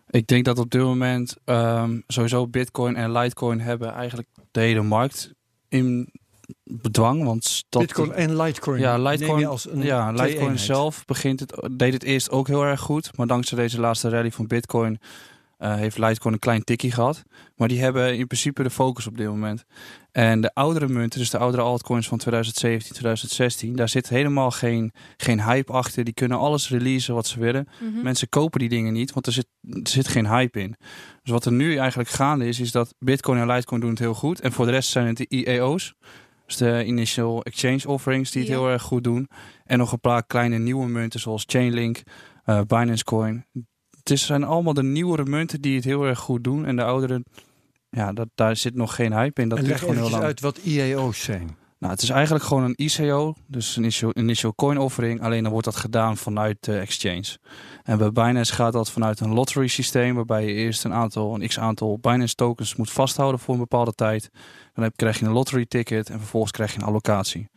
Ik 0.10 0.28
denk 0.28 0.46
dat 0.46 0.60
op 0.60 0.70
dit 0.70 0.82
moment 0.82 1.36
ehm, 1.46 2.00
sowieso 2.08 2.48
Bitcoin 2.48 2.96
en 2.96 3.12
Litecoin 3.12 3.60
hebben 3.60 3.94
eigenlijk 3.94 4.28
de 4.52 4.60
hele 4.60 4.82
markt 4.82 5.32
in 5.70 6.10
bedwang. 6.64 7.24
Want 7.24 7.64
dat, 7.70 7.82
Bitcoin 7.82 8.12
en 8.14 8.42
Litecoin. 8.42 8.80
Ja, 8.80 8.98
Litecoin, 8.98 9.46
als 9.46 9.70
een 9.70 9.82
ja, 9.82 10.12
Litecoin 10.12 10.60
zelf 10.60 11.06
begint 11.06 11.40
het, 11.40 11.70
deed 11.72 11.94
het 11.94 12.04
eerst 12.04 12.30
ook 12.30 12.48
heel 12.48 12.64
erg 12.64 12.80
goed. 12.80 13.18
Maar 13.18 13.28
dankzij 13.28 13.58
deze 13.58 13.80
laatste 13.80 14.10
rally 14.10 14.32
van 14.32 14.48
Bitcoin 14.48 15.00
eh, 15.64 15.76
heeft 15.76 15.98
Litecoin 15.98 16.34
een 16.34 16.40
klein 16.40 16.64
tikkie 16.64 16.92
gehad. 16.92 17.24
Maar 17.56 17.68
die 17.68 17.82
hebben 17.82 18.18
in 18.18 18.28
principe 18.28 18.64
de 18.64 18.70
focus 18.70 19.08
op 19.08 19.18
dit 19.18 19.28
moment. 19.28 19.64
En 20.12 20.42
de 20.42 20.54
oudere 20.54 20.88
munten, 20.88 21.20
dus 21.20 21.30
de 21.30 21.38
oudere 21.38 21.64
altcoins 21.64 22.08
van 22.08 22.18
2017, 22.18 22.92
2016, 22.92 23.76
daar 23.76 23.90
zit 23.90 24.10
helemaal 24.10 24.52
geen, 24.52 24.92
geen 25.18 25.44
hype 25.44 25.72
achter. 25.72 26.04
Die 26.04 26.14
kunnen 26.14 26.38
alles 26.38 26.70
releasen 26.70 27.14
wat 27.14 27.28
ze 27.28 27.40
willen. 27.40 27.68
Mhm. 27.80 28.04
Mensen 28.04 28.30
kopen 28.30 28.60
die 28.60 28.70
dingen 28.70 28.94
niet, 28.94 29.14
want 29.14 29.28
er 29.28 29.34
zit, 29.34 29.48
er 29.62 29.80
zit 29.84 30.08
geen 30.08 30.28
hype 30.28 30.60
in. 30.60 30.76
Dus 31.22 31.32
wat 31.32 31.46
er 31.46 31.52
nu 31.52 31.76
eigenlijk 31.76 32.10
gaande 32.10 32.48
is, 32.48 32.60
is 32.60 32.72
dat 32.72 32.96
Bitcoin 33.00 33.40
en 33.40 33.48
Litecoin 33.48 33.82
doen 33.82 33.90
het 33.90 34.00
heel 34.00 34.14
goed. 34.14 34.40
En 34.40 34.52
voor 34.52 34.66
de 34.66 34.72
rest 34.72 34.90
zijn 34.90 35.08
het 35.08 35.18
de 35.18 35.26
IEO's. 35.28 35.96
Dus 36.46 36.58
de 36.58 36.84
Initial 36.86 37.44
Exchange 37.44 37.88
Offerings 37.88 38.32
die 38.32 38.42
het 38.42 38.52
heel 38.52 38.70
erg 38.70 38.82
goed 38.82 39.04
doen. 39.04 39.30
En 39.66 39.78
nog 39.78 39.92
een 39.92 40.00
paar 40.00 40.26
kleine 40.26 40.58
nieuwe 40.58 40.88
munten 40.88 41.20
zoals 41.20 41.44
Chainlink, 41.48 42.04
eh, 42.44 42.62
Binance 42.68 43.04
Coin. 43.04 43.46
Het 44.04 44.20
zijn 44.20 44.44
allemaal 44.44 44.74
de 44.74 44.84
nieuwere 44.84 45.26
munten 45.26 45.62
die 45.62 45.76
het 45.76 45.84
heel 45.84 46.04
erg 46.04 46.20
goed 46.20 46.44
doen. 46.44 46.66
En 46.66 46.76
de 46.76 46.84
oudere, 46.84 47.24
ja, 47.90 48.14
dat, 48.14 48.28
daar 48.36 48.56
zit 48.56 48.76
nog 48.76 48.96
geen 48.96 49.14
hype 49.14 49.42
in. 49.42 49.50
Dat 49.50 49.58
en 49.58 49.66
leg 49.66 49.80
gewoon 49.80 49.96
heel 49.96 50.10
lang. 50.10 50.24
uit 50.24 50.40
wat 50.40 50.58
IEO's 50.58 51.24
zijn. 51.24 51.58
Nou, 51.84 51.96
het 51.96 52.04
is 52.04 52.10
eigenlijk 52.10 52.46
gewoon 52.46 52.64
een 52.64 52.74
ICO, 52.76 53.34
dus 53.48 53.76
een 53.76 53.82
initial, 53.82 54.12
initial 54.14 54.56
coin 54.56 54.78
offering. 54.78 55.22
Alleen 55.22 55.44
dan 55.44 55.52
wordt 55.52 55.66
dat 55.66 55.76
gedaan 55.76 56.18
vanuit 56.18 56.58
de 56.60 56.78
exchange. 56.78 57.38
En 57.84 57.98
bij 57.98 58.12
Binance 58.12 58.54
gaat 58.54 58.74
dat 58.74 58.92
vanuit 58.92 59.20
een 59.20 59.34
lottery 59.34 59.68
systeem, 59.68 60.16
waarbij 60.16 60.46
je 60.46 60.54
eerst 60.54 60.84
een 60.84 60.94
aantal, 60.94 61.36
een 61.36 61.48
x 61.48 61.60
aantal 61.60 61.98
Binance 62.00 62.36
tokens 62.36 62.76
moet 62.76 62.92
vasthouden 62.92 63.40
voor 63.40 63.54
een 63.54 63.60
bepaalde 63.60 63.94
tijd. 63.94 64.30
Dan 64.74 64.84
heb, 64.84 64.96
krijg 64.96 65.20
je 65.20 65.26
een 65.26 65.32
lottery 65.32 65.66
ticket 65.66 66.10
en 66.10 66.18
vervolgens 66.18 66.52
krijg 66.52 66.74
je 66.74 66.80
een 66.80 66.86
allocatie. 66.86 67.50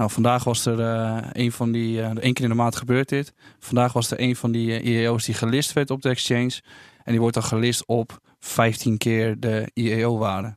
Nou, 0.00 0.12
vandaag 0.12 0.44
was 0.44 0.66
er 0.66 0.78
uh, 0.78 1.18
een 1.32 1.52
van 1.52 1.72
die, 1.72 1.96
uh, 1.98 2.04
één 2.06 2.32
keer 2.32 2.44
in 2.44 2.48
de 2.50 2.56
maand 2.56 2.76
gebeurt 2.76 3.08
dit. 3.08 3.32
Vandaag 3.58 3.92
was 3.92 4.10
er 4.10 4.20
een 4.20 4.36
van 4.36 4.52
die 4.52 4.82
uh, 4.82 4.84
IEO's 4.84 5.24
die 5.24 5.34
gelist 5.34 5.72
werd 5.72 5.90
op 5.90 6.02
de 6.02 6.08
exchange. 6.08 6.60
En 7.04 7.12
die 7.12 7.20
wordt 7.20 7.34
dan 7.34 7.44
gelist 7.44 7.86
op 7.86 8.18
15 8.38 8.98
keer 8.98 9.40
de 9.40 9.70
IEO-waarde. 9.74 10.56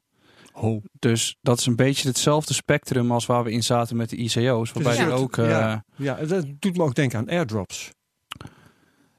Oh. 0.54 0.84
Dus 1.00 1.38
dat 1.42 1.60
is 1.60 1.66
een 1.66 1.76
beetje 1.76 2.08
hetzelfde 2.08 2.54
spectrum 2.54 3.12
als 3.12 3.26
waar 3.26 3.44
we 3.44 3.52
in 3.52 3.64
zaten 3.64 3.96
met 3.96 4.10
de 4.10 4.16
ICO's. 4.16 4.72
Waarbij 4.72 4.96
Dus 4.96 5.06
ja, 5.06 5.12
ook. 5.12 5.38
eh, 5.38 5.50
ja, 5.50 5.84
ja, 5.96 6.16
dat 6.16 6.46
doet 6.60 6.78
me 6.78 6.84
ook 6.84 6.96
denken 6.96 7.20
aan 7.20 7.30
airdrops. 7.30 7.90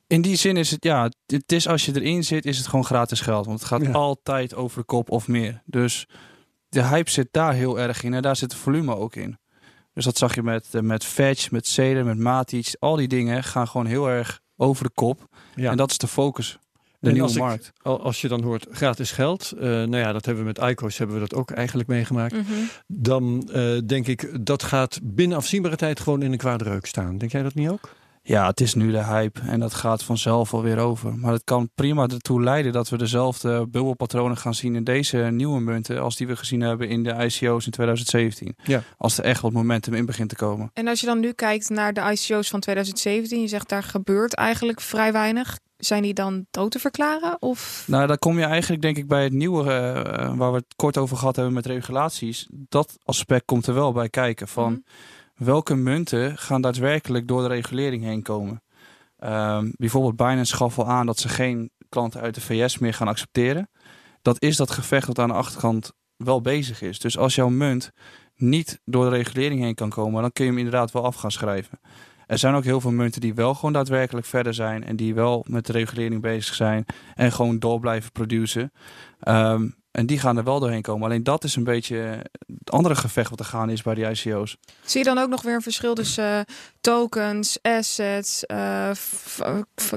In 0.07 0.23
die 0.23 0.37
zin 0.37 0.57
is 0.57 0.71
het, 0.71 0.85
ja, 0.85 1.11
het 1.27 1.53
is 1.53 1.69
als 1.69 1.85
je 1.85 1.93
erin 2.01 2.25
zit, 2.25 2.47
is 2.47 2.57
het 2.59 2.67
gewoon 2.67 2.85
gratis 2.85 3.21
geld. 3.21 3.47
Want 3.47 3.59
het 3.59 3.69
gaat 3.69 3.83
Ja. 3.83 3.91
altijd 3.93 4.55
over 4.55 4.79
de 4.79 4.85
kop 4.87 5.11
of 5.11 5.29
meer. 5.29 5.63
Dus 5.67 6.07
de 6.69 6.83
hype 6.85 7.11
zit 7.11 7.29
daar 7.31 7.53
heel 7.53 7.79
erg 7.81 8.03
in 8.03 8.15
en 8.15 8.23
daar 8.23 8.37
zit 8.37 8.53
het 8.53 8.61
volume 8.61 8.97
ook 8.97 9.17
in. 9.17 9.39
Dus 9.95 10.05
dat 10.05 10.19
zag 10.19 10.35
je 10.35 10.43
met, 10.43 10.67
eh, 10.73 10.81
met 10.81 11.05
Fetch, 11.05 11.51
met 11.51 11.67
Ceder, 11.67 12.05
met 12.05 12.19
Matic. 12.19 12.75
Al 12.79 12.97
die 12.97 13.09
dingen 13.09 13.45
gaan 13.45 13.69
gewoon 13.69 13.87
heel 13.87 14.09
erg 14.09 14.41
over 14.57 14.85
de 14.85 14.91
kop. 14.95 15.29
Ja. 15.55 15.71
En 15.71 15.77
dat 15.77 15.91
is 15.91 15.99
de 15.99 16.09
focus. 16.09 16.59
De 16.99 17.11
En 17.11 17.17
nieuwe 17.17 17.23
als 17.29 17.37
ik- 17.37 17.43
markt. 17.43 17.73
Al- 17.83 18.03
Als 18.03 18.21
je 18.21 18.29
dan 18.29 18.43
hoort 18.43 18.67
gratis 18.71 19.11
geld, 19.11 19.53
eh, 19.53 19.61
nou 19.63 19.97
ja, 19.97 20.13
dat 20.13 20.25
hebben 20.25 20.45
we 20.45 20.53
met 20.57 20.71
ICO's 20.71 20.99
hebben 20.99 21.17
we 21.21 21.23
dat 21.29 21.35
ook 21.39 21.51
eigenlijk 21.51 21.89
meegemaakt. 21.89 22.33
Mhm. 22.35 22.45
Dan 22.87 23.49
eh, 23.53 23.79
denk 23.87 24.07
ik 24.07 24.47
dat 24.47 24.63
gaat 24.63 24.99
binnen 25.03 25.37
afzienbare 25.37 25.77
tijd 25.77 26.01
gewoon 26.01 26.23
in 26.23 26.33
een 26.33 26.39
kwade 26.39 26.65
reuk 26.65 26.87
staan. 26.87 27.19
Denk 27.19 27.33
jij 27.33 27.43
dat 27.43 27.55
niet 27.55 27.69
ook? 27.69 27.91
Ja, 28.27 28.47
het 28.47 28.61
is 28.61 28.75
nu 28.75 28.91
de 28.91 29.05
hype 29.05 29.41
en 29.41 29.61
dat 29.61 29.75
gaat 29.75 30.03
vanzelf 30.03 30.55
alweer 30.55 30.79
over. 30.79 31.15
Maar 31.19 31.33
het 31.33 31.45
kan 31.45 31.71
prima 31.75 32.03
ertoe 32.03 32.43
leiden 32.43 32.73
dat 32.73 32.89
we 32.89 32.97
dezelfde 32.99 33.67
bubbelpatronen 33.67 34.37
gaan 34.37 34.55
zien 34.55 34.75
in 34.77 34.85
deze 34.85 35.17
nieuwe 35.17 35.61
munten 35.61 36.03
als 36.03 36.17
die 36.17 36.27
we 36.27 36.37
gezien 36.37 36.61
hebben 36.61 36.89
in 36.89 37.03
de 37.03 37.11
ICO's 37.11 37.65
in 37.67 37.73
2017. 37.73 38.57
Ja. 38.65 38.83
Als 38.97 39.19
er 39.19 39.25
echt 39.25 39.41
wat 39.41 39.53
momentum 39.53 39.95
in 39.95 40.07
begint 40.07 40.29
te 40.29 40.37
komen. 40.37 40.71
En 40.73 40.89
als 40.89 41.01
je 41.01 41.07
dan 41.07 41.21
nu 41.21 41.33
kijkt 41.33 41.69
naar 41.69 41.93
de 41.93 42.01
ICO's 42.01 42.49
van 42.51 42.61
2017, 42.61 43.41
je 43.41 43.49
zegt 43.49 43.69
daar 43.69 43.83
gebeurt 43.83 44.35
eigenlijk 44.35 44.81
vrij 44.81 45.13
weinig. 45.13 45.59
Zijn 45.77 46.03
die 46.03 46.15
dan 46.15 46.47
dood 46.51 46.71
te 46.71 46.79
verklaren? 46.79 47.37
Of 47.41 47.85
Nou, 47.87 48.07
dan 48.07 48.19
kom 48.19 48.39
je 48.39 48.45
eigenlijk 48.45 48.83
denk 48.83 48.97
ik 48.97 49.09
bij 49.09 49.23
het 49.23 49.33
nieuwe 49.33 49.73
eh, 49.73 50.37
waar 50.37 50.51
we 50.51 50.57
het 50.57 50.75
kort 50.77 50.99
over 50.99 51.17
gehad 51.17 51.37
hebben 51.37 51.55
met 51.55 51.67
regulaties. 51.67 52.47
Dat 52.51 52.97
aspect 53.05 53.45
komt 53.45 53.67
er 53.67 53.75
wel 53.75 53.93
bij 53.93 54.09
kijken 54.09 54.49
van 54.49 54.71
Mhm. 54.71 54.81
Welke 55.35 55.75
munten 55.75 56.39
gaan 56.39 56.61
daadwerkelijk 56.61 57.29
door 57.29 57.43
de 57.43 57.49
regulering 57.49 58.03
heen 58.03 58.23
komen. 58.23 58.63
Ehm, 59.19 59.71
bijvoorbeeld 59.77 60.17
Binance 60.17 60.57
gaf 60.57 60.79
al 60.79 60.89
aan 60.89 61.07
dat 61.07 61.19
ze 61.19 61.29
geen 61.29 61.71
klanten 61.89 62.21
uit 62.21 62.35
de 62.35 62.41
VS 62.41 62.79
meer 62.79 62.95
gaan 62.95 63.09
accepteren. 63.09 63.71
Dat 64.23 64.43
is 64.43 64.57
dat 64.57 64.71
gevecht 64.71 65.07
dat 65.07 65.19
aan 65.19 65.29
de 65.29 65.35
achterkant 65.35 65.93
wel 66.17 66.41
bezig 66.41 66.83
is. 66.83 66.99
Dus 66.99 67.19
als 67.19 67.35
jouw 67.35 67.49
munt 67.49 67.91
niet 68.35 68.81
door 68.85 69.05
de 69.05 69.17
regulering 69.17 69.61
heen 69.61 69.75
kan 69.75 69.91
komen, 69.91 70.23
dan 70.23 70.33
kun 70.33 70.45
je 70.45 70.51
hem 70.51 70.59
inderdaad 70.59 70.93
wel 70.93 71.05
af 71.05 71.15
gaan 71.15 71.31
schrijven. 71.31 71.81
Er 72.27 72.39
zijn 72.39 72.55
ook 72.55 72.65
heel 72.65 72.81
veel 72.81 72.91
munten 72.91 73.21
die 73.21 73.35
wel 73.35 73.55
gewoon 73.55 73.73
daadwerkelijk 73.73 74.27
verder 74.27 74.55
zijn 74.55 74.85
en 74.85 74.97
die 74.97 75.15
wel 75.15 75.45
met 75.49 75.67
de 75.67 75.73
regulering 75.73 76.21
bezig 76.21 76.55
zijn 76.55 76.85
en 77.15 77.33
gewoon 77.33 77.59
door 77.59 77.81
blijven 77.81 78.13
produceren. 78.13 78.73
Ehm, 79.21 79.69
en 79.95 80.07
die 80.07 80.19
gaan 80.19 80.37
er 80.37 80.45
wel 80.45 80.61
doorheen 80.61 80.83
komen. 80.83 81.07
Alleen 81.07 81.23
dat 81.23 81.45
is 81.45 81.57
een 81.57 81.65
beetje 81.65 81.97
het 82.47 82.71
andere 82.71 82.95
gevecht 82.95 83.31
wat 83.31 83.39
er 83.39 83.45
gaan 83.45 83.71
is 83.71 83.83
bij 83.83 83.95
die 83.95 84.11
ICO's. 84.11 84.57
zie 84.85 84.99
je 84.99 85.05
dan 85.05 85.19
ook 85.19 85.29
nog 85.29 85.43
weer 85.43 85.55
een 85.55 85.63
verschil 85.63 85.95
tussen 85.95 86.47
eh, 86.47 86.55
tokens, 86.81 87.59
assets, 87.63 88.47
eh, 88.47 88.91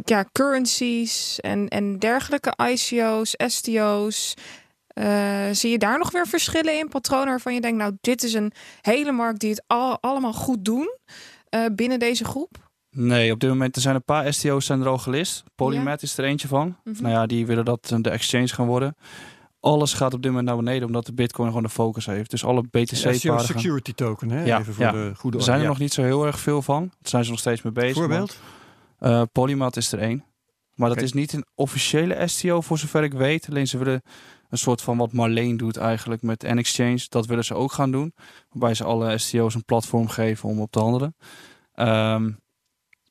ja, 0.04 0.26
currencies 0.32 1.40
en, 1.40 1.68
en 1.68 2.00
dergelijke 2.00 2.54
ICO's, 2.72 3.36
STO's? 3.38 4.34
Eh, 4.88 5.46
zie 5.52 5.72
je 5.72 5.78
daar 5.78 5.98
nog 5.98 6.12
weer 6.12 6.28
verschillen 6.28 6.80
in 6.80 6.88
patronen 6.88 7.28
waarvan 7.28 7.54
je 7.54 7.62
denkt, 7.62 7.78
nou, 7.78 7.98
dit 8.02 8.24
is 8.24 8.34
een 8.34 8.52
hele 8.82 9.12
markt 9.12 9.40
die 9.40 9.50
het 9.50 9.64
al, 9.68 9.98
allemaal 10.02 10.34
goed 10.34 10.66
doen 10.66 10.98
binnen 11.72 12.00
deze 12.00 12.24
groep? 12.24 12.70
Nee, 12.92 13.32
op 13.32 13.40
dit 13.40 13.50
moment 13.50 13.76
er 13.76 13.82
zijn 13.82 13.96
een 13.96 14.04
paar 14.04 14.34
STO's 14.34 14.66
zijn 14.66 14.82
er 14.82 14.88
al 14.88 14.98
gelist. 14.98 15.44
Polymath 15.56 16.02
is 16.02 16.18
er 16.18 16.24
eentje 16.24 16.48
van. 16.48 16.78
Mhm. 16.84 17.02
Nou 17.02 17.14
ja, 17.14 17.26
die 17.26 17.46
willen 17.46 17.66
dat 17.66 17.96
de 17.98 18.10
exchange 18.10 18.48
gaan 18.48 18.68
worden. 18.68 18.96
Alles 19.60 19.94
gaat 19.94 20.14
op 20.14 20.22
dit 20.22 20.32
moment 20.32 20.48
naar 20.48 20.58
beneden 20.58 20.88
omdat 20.88 21.06
de 21.06 21.14
Bitcoin 21.14 21.48
gewoon 21.48 21.64
de 21.64 21.70
focus 21.70 22.06
heeft. 22.06 22.30
Dus 22.32 22.46
alle 22.46 22.62
BTC-paarden. 22.62 23.22
gaan- 23.22 23.40
security 23.46 23.94
token, 23.94 24.30
hè? 24.30 24.44
Ja, 24.44 24.60
Even 24.60 24.74
voor 24.74 24.84
ja. 24.86 24.92
de 24.92 25.12
goede 25.16 25.38
Er 25.38 25.44
zijn 25.44 25.56
er 25.56 25.62
orde. 25.62 25.74
nog 25.74 25.82
niet 25.82 25.94
zo 25.94 26.02
heel 26.04 26.26
erg 26.26 26.40
veel 26.40 26.62
van. 26.62 26.82
Daar 26.82 27.10
zijn 27.10 27.24
ze 27.24 27.30
nog 27.30 27.40
steeds 27.40 27.62
mee 27.62 27.74
bezig. 27.74 27.96
Voorbeeld? 27.98 28.40
maar, 29.00 29.12
eh, 29.12 29.22
Polymath 29.32 29.76
is 29.78 29.92
er 29.92 30.00
één. 30.00 30.24
Maar 30.74 30.90
dat 30.90 31.02
is 31.02 31.14
niet 31.14 31.34
een 31.34 31.46
officiële 31.56 32.28
STO 32.28 32.62
voor 32.62 32.78
zover 32.78 33.04
ik 33.04 33.14
weet. 33.14 33.50
Alleen 33.50 33.68
ze 33.68 33.78
willen 33.78 34.02
een 34.50 34.58
soort 34.58 34.82
van 34.82 34.98
wat 34.98 35.14
Marleen 35.14 35.58
doet 35.58 35.78
eigenlijk 35.78 36.22
met 36.22 36.42
N-Exchange. 36.42 37.06
Dat 37.10 37.26
willen 37.26 37.46
ze 37.46 37.54
ook 37.54 37.72
gaan 37.72 37.92
doen. 37.92 38.14
Waarbij 38.50 38.74
ze 38.74 38.84
alle 38.84 39.18
STO's 39.18 39.56
een 39.56 39.66
platform 39.66 40.08
geven 40.08 40.50
om 40.50 40.62
op 40.62 40.72
te 40.72 40.80
handelen. 40.80 41.16
Ehm, 41.74 42.32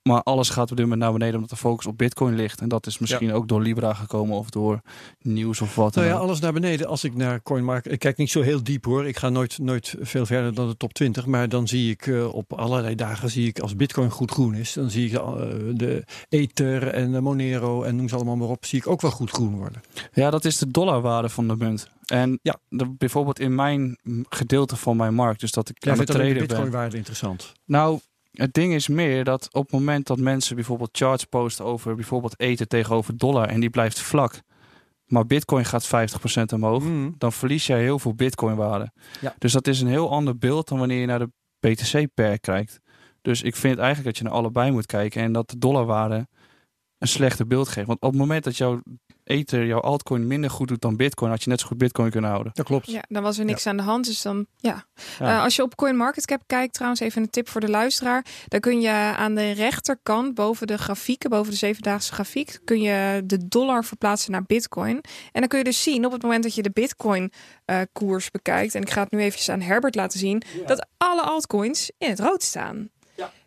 maar 0.07 0.23
alles 0.23 0.49
gaat 0.49 0.71
op 0.71 0.77
dit 0.77 0.85
moment 0.87 1.01
naar 1.03 1.13
beneden 1.13 1.35
omdat 1.35 1.51
de 1.51 1.57
focus 1.57 1.87
op 1.87 1.99
Bitcoin 1.99 2.35
ligt. 2.35 2.61
En 2.61 2.69
dat 2.69 2.87
is 2.87 2.99
misschien 2.99 3.33
ook 3.33 3.49
door 3.49 3.61
Libra 3.63 3.95
gekomen 3.95 4.37
of 4.37 4.51
door 4.51 4.81
nieuws 5.21 5.61
of 5.61 5.75
wat. 5.75 5.95
Nou 5.95 6.07
ja, 6.07 6.15
alles 6.15 6.41
naar 6.41 6.53
beneden. 6.53 6.87
Als 6.87 7.05
ik 7.05 7.15
naar 7.15 7.43
CoinMarket... 7.43 7.93
Ik 7.93 7.99
kijk 7.99 8.17
niet 8.17 8.31
zo 8.31 8.41
heel 8.41 8.63
diep 8.63 8.85
hoor. 8.85 9.07
Ik 9.07 9.17
ga 9.17 9.29
nooit, 9.29 9.59
nooit 9.59 9.95
veel 10.01 10.27
verder 10.27 10.55
dan 10.55 10.69
de 10.69 10.77
top 10.77 10.93
20. 10.93 11.27
Maar 11.27 11.49
dan 11.49 11.69
zie 11.69 11.91
ik 11.91 12.07
eh, 12.07 12.35
op 12.35 12.53
allerlei 12.53 12.95
dagen... 12.95 13.31
zie 13.31 13.47
ik 13.47 13.59
als 13.59 13.77
bitcoin 13.77 14.11
goed 14.11 14.31
groen 14.31 14.55
is... 14.55 14.73
dan 14.73 14.91
zie 14.91 15.07
ik 15.07 15.13
eh, 15.13 15.35
de 15.75 16.05
Ether 16.29 16.89
en 16.89 17.13
de 17.13 17.21
Monero 17.21 17.83
en 17.83 17.97
noem 17.97 18.09
ze 18.09 18.15
allemaal 18.15 18.37
maar 18.37 18.49
op... 18.49 18.65
zie 18.65 18.79
ik 18.79 18.87
ook 18.87 19.01
wel 19.01 19.11
goed 19.11 19.31
groen 19.31 19.57
worden. 19.57 19.83
Ja, 20.13 20.31
dat 20.31 20.45
is 20.45 20.59
de 20.59 20.71
dollarwaarde 20.71 21.29
van 21.29 21.49
de 21.49 21.57
munt. 21.57 21.89
En 22.07 22.39
Ja. 22.43 22.57
de, 22.69 22.89
bijvoorbeeld 22.99 23.39
in 23.41 23.55
mijn 23.55 23.99
gedeelte 24.29 24.77
van 24.77 24.97
mijn 24.97 25.15
markt, 25.15 25.41
dus 25.41 25.53
dat 25.53 25.69
ik 25.69 25.77
Jij 25.85 25.93
aan 25.93 25.99
het 25.99 26.09
traden 26.09 26.33
ben. 26.33 26.47
bitcoinwaarde 26.47 26.97
interessant. 26.97 27.53
Nou, 27.65 27.99
het 28.37 28.55
ding 28.55 28.73
is 28.75 28.89
meer 28.89 29.25
dat 29.25 29.49
op 29.55 29.63
het 29.63 29.73
moment 29.73 30.07
dat 30.07 30.19
mensen 30.19 30.55
bijvoorbeeld 30.55 30.97
charts 30.97 31.25
posten 31.25 31.65
over 31.65 31.95
bijvoorbeeld 31.95 32.41
eten 32.41 32.69
tegenover 32.69 33.17
dollar 33.17 33.49
en 33.49 33.61
die 33.61 33.71
blijft 33.71 34.01
vlak, 34.01 34.41
maar 35.07 35.27
bitcoin 35.27 35.65
gaat 35.65 35.87
50% 35.87 36.53
omhoog, 36.53 36.83
Mm. 36.83 37.15
dan 37.19 37.33
verlies 37.33 37.67
jij 37.67 37.81
heel 37.83 37.99
veel 37.99 38.15
bitcoin 38.15 38.57
waarde. 38.57 38.91
Ja. 39.21 39.35
Dus 39.39 39.53
dat 39.53 39.67
is 39.67 39.81
een 39.81 39.89
heel 39.89 40.11
ander 40.11 40.39
beeld 40.39 40.69
dan 40.69 40.79
wanneer 40.79 41.01
je 41.01 41.07
naar 41.07 41.19
de 41.19 41.31
BTC 41.61 42.07
per 42.15 42.41
kijkt. 42.41 42.81
Dus 43.23 43.43
ik 43.43 43.57
vind 43.57 43.77
eigenlijk 43.79 44.07
dat 44.07 44.19
je 44.19 44.25
naar 44.25 44.33
allebei 44.33 44.71
moet 44.71 44.87
kijken 44.87 45.23
en 45.23 45.33
dat 45.33 45.51
de 45.51 45.59
dollarwaarde 45.59 46.27
een 46.99 47.09
slechter 47.09 47.47
beeld 47.47 47.69
geeft. 47.69 47.87
Want 47.87 48.01
op 48.01 48.11
het 48.11 48.21
moment 48.21 48.45
dat 48.45 48.57
jouw 48.57 48.83
Ether, 49.27 49.67
jouw 49.67 49.81
altcoin 49.81 50.27
minder 50.27 50.51
goed 50.51 50.69
doet 50.69 50.81
dan 50.81 50.97
bitcoin, 50.97 51.31
had 51.31 51.43
je 51.43 51.51
net 51.51 51.61
zo 51.61 51.67
goed 51.67 51.79
bitcoin 51.79 52.11
kunnen 52.11 52.31
houden. 52.31 52.53
Dat 52.55 52.67
klopt. 52.67 52.91
Ja, 52.91 53.03
dan 53.09 53.23
was 53.23 53.39
er 53.39 53.45
niks 53.45 53.67
aan 53.67 53.77
de 53.77 53.83
hand. 53.83 54.07
Dus 54.07 54.23
dan, 54.23 54.47
ja. 54.57 54.85
Ja. 55.19 55.37
Eh, 55.37 55.43
als 55.43 55.57
je 55.57 55.63
op 55.63 55.77
CoinMarketCap 55.77 56.43
kijkt, 56.47 56.75
trouwens, 56.75 57.01
even 57.01 57.23
een 57.23 57.31
tip 57.31 57.49
voor 57.49 57.61
de 57.61 57.69
luisteraar. 57.69 58.25
Dan 58.49 58.61
kun 58.61 58.81
je 58.81 58.91
aan 58.91 59.35
de 59.35 59.51
rechterkant, 59.51 60.35
boven 60.35 60.67
de 60.67 60.79
grafieken, 60.79 61.31
boven 61.31 61.51
de 61.51 61.59
zevendaagse 61.59 62.13
grafiek, 62.13 62.59
kun 62.65 62.81
je 62.81 63.23
de 63.25 63.49
dollar 63.49 63.85
verplaatsen 63.85 64.33
naar 64.33 64.45
Bitcoin. 64.45 65.01
En 65.33 65.41
dan 65.41 65.49
kun 65.49 65.59
je 65.59 65.65
dus 65.65 65.83
zien 65.83 66.07
op 66.07 66.13
het 66.13 66.23
moment 66.23 66.43
dat 66.43 66.55
je 66.55 66.63
de 66.63 66.71
Bitcoin-koers 66.71 68.31
bekijkt. 68.31 68.75
En 68.75 68.83
ik 68.83 68.91
ga 68.91 69.03
het 69.03 69.11
nu 69.11 69.19
eventjes 69.19 69.49
aan 69.49 69.61
Herbert 69.61 69.95
laten 69.95 70.19
zien. 70.19 70.43
Dat 70.67 70.87
alle 70.97 71.23
altcoins 71.23 71.91
in 71.99 72.09
het 72.09 72.21
rood 72.21 72.43
staan. 72.43 72.91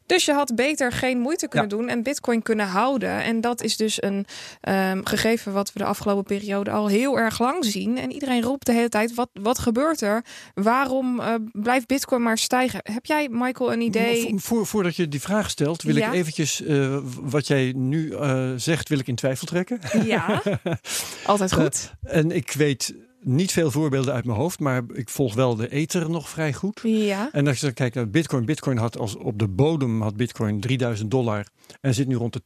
Dus 0.09 0.25
je 0.25 0.33
had 0.33 0.55
beter 0.55 0.91
geen 0.91 1.19
moeite 1.19 1.47
kunnen 1.47 1.69
doen 1.69 1.87
en 1.89 2.03
Bitcoin 2.03 2.41
kunnen 2.41 2.67
houden. 2.67 3.23
En 3.23 3.41
dat 3.41 3.61
is 3.61 3.77
dus 3.77 4.01
een 4.03 4.25
ehm, 4.61 5.01
gegeven 5.03 5.53
wat 5.53 5.73
we 5.73 5.79
de 5.79 5.85
afgelopen 5.85 6.23
periode 6.23 6.71
al 6.71 6.87
heel 6.87 7.19
erg 7.19 7.39
lang 7.39 7.65
zien. 7.65 7.97
En 7.97 8.11
iedereen 8.11 8.41
roept 8.41 8.65
de 8.65 8.73
hele 8.73 8.89
tijd: 8.89 9.13
wat, 9.15 9.29
wat 9.33 9.59
gebeurt 9.59 10.01
er? 10.01 10.23
Waarom 10.53 11.19
eh, 11.19 11.33
blijft 11.51 11.87
Bitcoin 11.87 12.21
maar 12.21 12.37
stijgen? 12.37 12.79
Heb 12.83 13.05
jij, 13.05 13.27
Michael, 13.31 13.73
een 13.73 13.81
idee? 13.81 14.21
Vo- 14.29 14.37
Voor, 14.37 14.65
voordat 14.65 14.95
je 14.95 15.07
die 15.07 15.21
vraag 15.21 15.49
stelt, 15.49 15.81
wil 15.81 15.95
Ja. 15.95 16.07
ik 16.07 16.13
eventjes 16.13 16.63
eh, 16.63 16.97
wat 17.21 17.47
jij 17.47 17.73
nu 17.75 18.11
eh, 18.13 18.51
zegt, 18.55 18.89
wil 18.89 18.99
ik 18.99 19.07
in 19.07 19.15
twijfel 19.15 19.47
trekken. 19.47 19.79
Ja, 20.05 20.41
altijd 21.25 21.53
goed. 21.53 21.93
En 22.03 22.31
ik 22.31 22.51
weet 22.51 22.93
niet 23.21 23.51
veel 23.51 23.71
voorbeelden 23.71 24.13
uit 24.13 24.25
mijn 24.25 24.37
hoofd, 24.37 24.59
maar 24.59 24.83
ik 24.93 25.09
volg 25.09 25.33
wel 25.33 25.55
de 25.55 25.69
Ether 25.69 26.09
nog 26.09 26.29
vrij 26.29 26.53
goed. 26.53 26.79
Ja. 26.83 27.29
En 27.31 27.47
als 27.47 27.59
je 27.59 27.65
dan 27.65 27.73
kijkt 27.73 27.95
naar 27.95 28.09
Bitcoin, 28.09 28.45
Bitcoin 28.45 28.77
had 28.77 28.97
als 28.97 29.15
op 29.15 29.39
de 29.39 29.47
bodem 29.47 30.01
had 30.01 30.15
Bitcoin 30.15 30.59
3000 30.59 31.11
dollar 31.11 31.47
en 31.81 31.93
zit 31.93 32.07
nu 32.07 32.15
rond 32.15 32.33
de 32.33 32.41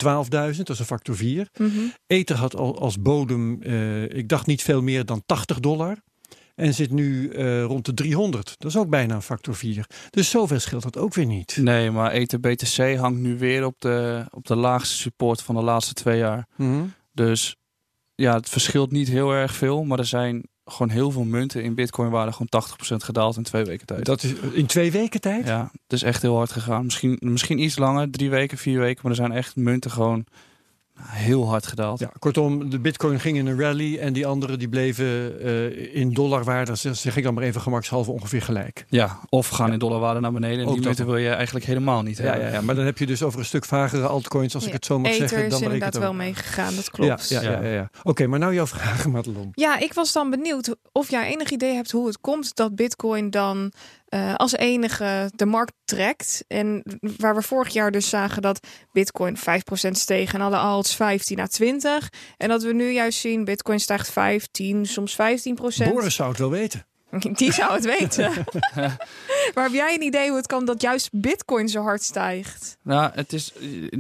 12.000, 0.54 0.58
dat 0.58 0.70
is 0.70 0.80
een 0.80 0.86
factor 0.86 1.16
4. 1.16 1.50
Mhm. 1.58 1.70
Ether 2.08 2.36
had 2.36 2.56
al 2.56 2.80
als 2.80 3.02
bodem, 3.02 3.62
eh, 3.62 4.04
ik 4.04 4.30
dacht 4.30 4.46
niet 4.46 4.62
veel 4.62 4.82
meer 4.82 5.06
dan 5.06 5.24
80 5.26 5.60
dollar. 5.60 5.98
En 6.56 6.74
zit 6.74 6.92
nu 6.92 7.30
eh, 7.30 7.64
rond 7.64 7.86
de 7.86 7.94
300. 7.94 8.56
Dat 8.58 8.72
is 8.72 8.78
ook 8.78 8.90
bijna 8.90 9.16
een 9.16 9.22
factor 9.22 9.56
4. 9.56 9.90
Dus 10.10 10.30
zoveel 10.30 10.60
scheelt 10.60 10.84
dat 10.84 10.98
ook 10.98 11.14
weer 11.14 11.26
niet. 11.26 11.58
Nee, 11.62 11.92
maar 11.92 12.12
Ether 12.12 12.40
BTC 12.40 12.98
hangt 12.98 13.20
nu 13.20 13.38
weer 13.38 13.66
op 13.66 13.76
de, 13.80 14.26
op 14.30 14.46
de 14.46 14.56
laagste 14.56 14.96
support 14.96 15.42
van 15.42 15.56
de 15.56 15.62
laatste 15.62 15.94
twee 15.94 16.18
jaar. 16.18 16.48
Mhm. 16.56 16.84
Dus 17.12 17.56
ja, 18.16 18.36
het 18.36 18.50
verschilt 18.50 18.92
niet 18.92 19.08
heel 19.08 19.32
erg 19.32 19.54
veel. 19.54 19.84
Maar 19.84 20.00
er 20.00 20.06
zijn 20.06 20.48
gewoon 20.66 20.90
heel 20.90 21.12
veel 21.12 21.24
munten 21.24 21.64
in 21.64 21.76
bitcoin 21.76 22.10
waren 22.10 22.34
gewoon 22.34 22.64
80% 22.94 22.96
gedaald 22.96 23.38
in 23.38 23.44
twee 23.44 23.64
weken 23.64 23.88
tijd. 23.88 24.06
Dat 24.06 24.24
is 24.24 24.34
in 24.34 24.66
twee 24.66 24.92
weken 24.92 25.22
tijd? 25.22 25.48
Ja, 25.48 25.72
het 25.72 25.94
is 25.94 26.04
echt 26.04 26.22
heel 26.22 26.36
hard 26.36 26.52
gegaan. 26.52 26.84
Misschien, 26.84 27.18
misschien 27.20 27.60
iets 27.60 27.78
langer, 27.78 28.12
drie 28.12 28.30
weken, 28.30 28.58
vier 28.58 28.80
weken. 28.80 29.00
Maar 29.02 29.12
er 29.12 29.18
zijn 29.18 29.32
echt 29.32 29.56
munten 29.56 29.92
gewoon 29.92 30.26
heel 31.02 31.48
hard 31.48 31.68
gedaald. 31.68 32.00
Ja, 32.00 32.12
kortom, 32.20 32.70
de 32.70 32.80
bitcoin 32.80 33.20
ging 33.20 33.38
in 33.38 33.48
een 33.48 33.60
rally 33.60 33.98
en 33.98 34.14
die 34.14 34.28
anderen 34.28 34.60
die 34.60 34.70
bleven 34.70 35.06
uh, 35.46 35.96
in 35.96 36.14
dollarwaarde, 36.14 36.76
zeg 36.76 37.18
ik 37.18 37.24
dan 37.24 37.34
maar 37.34 37.44
even 37.44 37.62
gemakshalve 37.62 38.12
ongeveer 38.12 38.42
gelijk. 38.42 38.86
Ja, 38.90 39.20
of 39.30 39.48
gaan 39.48 39.74
in 39.74 39.80
dollarwaarde 39.80 40.20
naar 40.20 40.32
beneden. 40.32 40.60
En 40.60 40.66
Ook 40.66 40.74
die 40.74 40.86
munten 40.86 41.06
wil 41.06 41.18
je 41.18 41.30
eigenlijk 41.30 41.66
helemaal 41.66 42.02
niet 42.02 42.18
ja, 42.18 42.36
Ja, 42.36 42.48
ja, 42.48 42.62
maar 42.62 42.76
dan 42.76 42.86
heb 42.86 42.98
je 42.98 43.06
dus 43.06 43.24
over 43.24 43.40
een 43.40 43.46
stuk 43.46 43.66
vagere 43.66 44.08
altcoins, 44.08 44.56
als 44.56 44.66
ik 44.66 44.74
het 44.74 44.86
zo 44.86 45.00
mag 45.00 45.14
zeggen. 45.14 45.50
Dan 45.50 45.60
is 45.60 45.62
inderdaad 45.66 45.98
wel 45.98 46.14
meegegaan, 46.14 46.76
dat 46.76 46.90
klopt. 46.90 47.30
Ja, 47.30 47.42
ja, 47.42 47.62
ja, 47.62 47.90
Oké, 48.04 48.28
maar 48.28 48.40
nou 48.40 48.54
jouw 48.54 48.68
vraag, 48.68 49.08
Madelon. 49.08 49.50
Ja, 49.54 49.80
ik 49.80 49.94
was 49.94 50.14
dan 50.14 50.30
benieuwd 50.30 50.76
of 50.92 51.10
jij 51.10 51.28
enig 51.28 51.50
idee 51.50 51.74
hebt 51.74 51.92
hoe 51.92 52.08
het 52.08 52.22
komt 52.22 52.56
dat 52.56 52.76
bitcoin 52.76 53.30
dan 53.30 53.72
uh, 54.14 54.36
als 54.36 54.54
enige 54.54 55.32
de 55.36 55.46
markt 55.46 55.74
trekt. 55.86 56.44
En 56.48 56.84
waar 57.18 57.36
we 57.36 57.42
vorig 57.42 57.74
jaar 57.74 57.92
dus 57.92 58.10
zagen 58.10 58.42
dat 58.42 58.68
Bitcoin 58.92 59.38
5% 59.38 59.42
steeg 59.92 60.34
en 60.34 60.42
alle 60.42 60.58
alts 60.58 60.96
15 60.96 61.40
à 61.40 61.48
20. 61.48 62.10
En 62.38 62.50
dat 62.50 62.64
we 62.64 62.74
nu 62.74 62.92
juist 62.92 63.20
zien, 63.20 63.46
Bitcoin 63.46 63.80
stijgt 63.80 64.12
15, 64.12 64.86
soms 64.86 65.14
15%. 65.14 65.18
Boris 65.90 66.16
zou 66.16 66.30
het 66.30 66.40
wel 66.40 66.50
weten. 66.50 66.86
Die 67.40 67.54
zou 67.54 67.74
het 67.74 67.86
weten. 67.86 68.32
maar 69.54 69.64
heb 69.64 69.72
jij 69.72 69.94
een 69.94 70.02
idee 70.02 70.28
hoe 70.28 70.38
het 70.38 70.48
kan 70.48 70.66
dat 70.66 70.82
juist 70.82 71.10
Bitcoin 71.12 71.70
zo 71.70 71.82
hard 71.82 72.04
stijgt? 72.04 72.78
Nou, 72.82 73.12
het 73.14 73.34
is, 73.34 73.54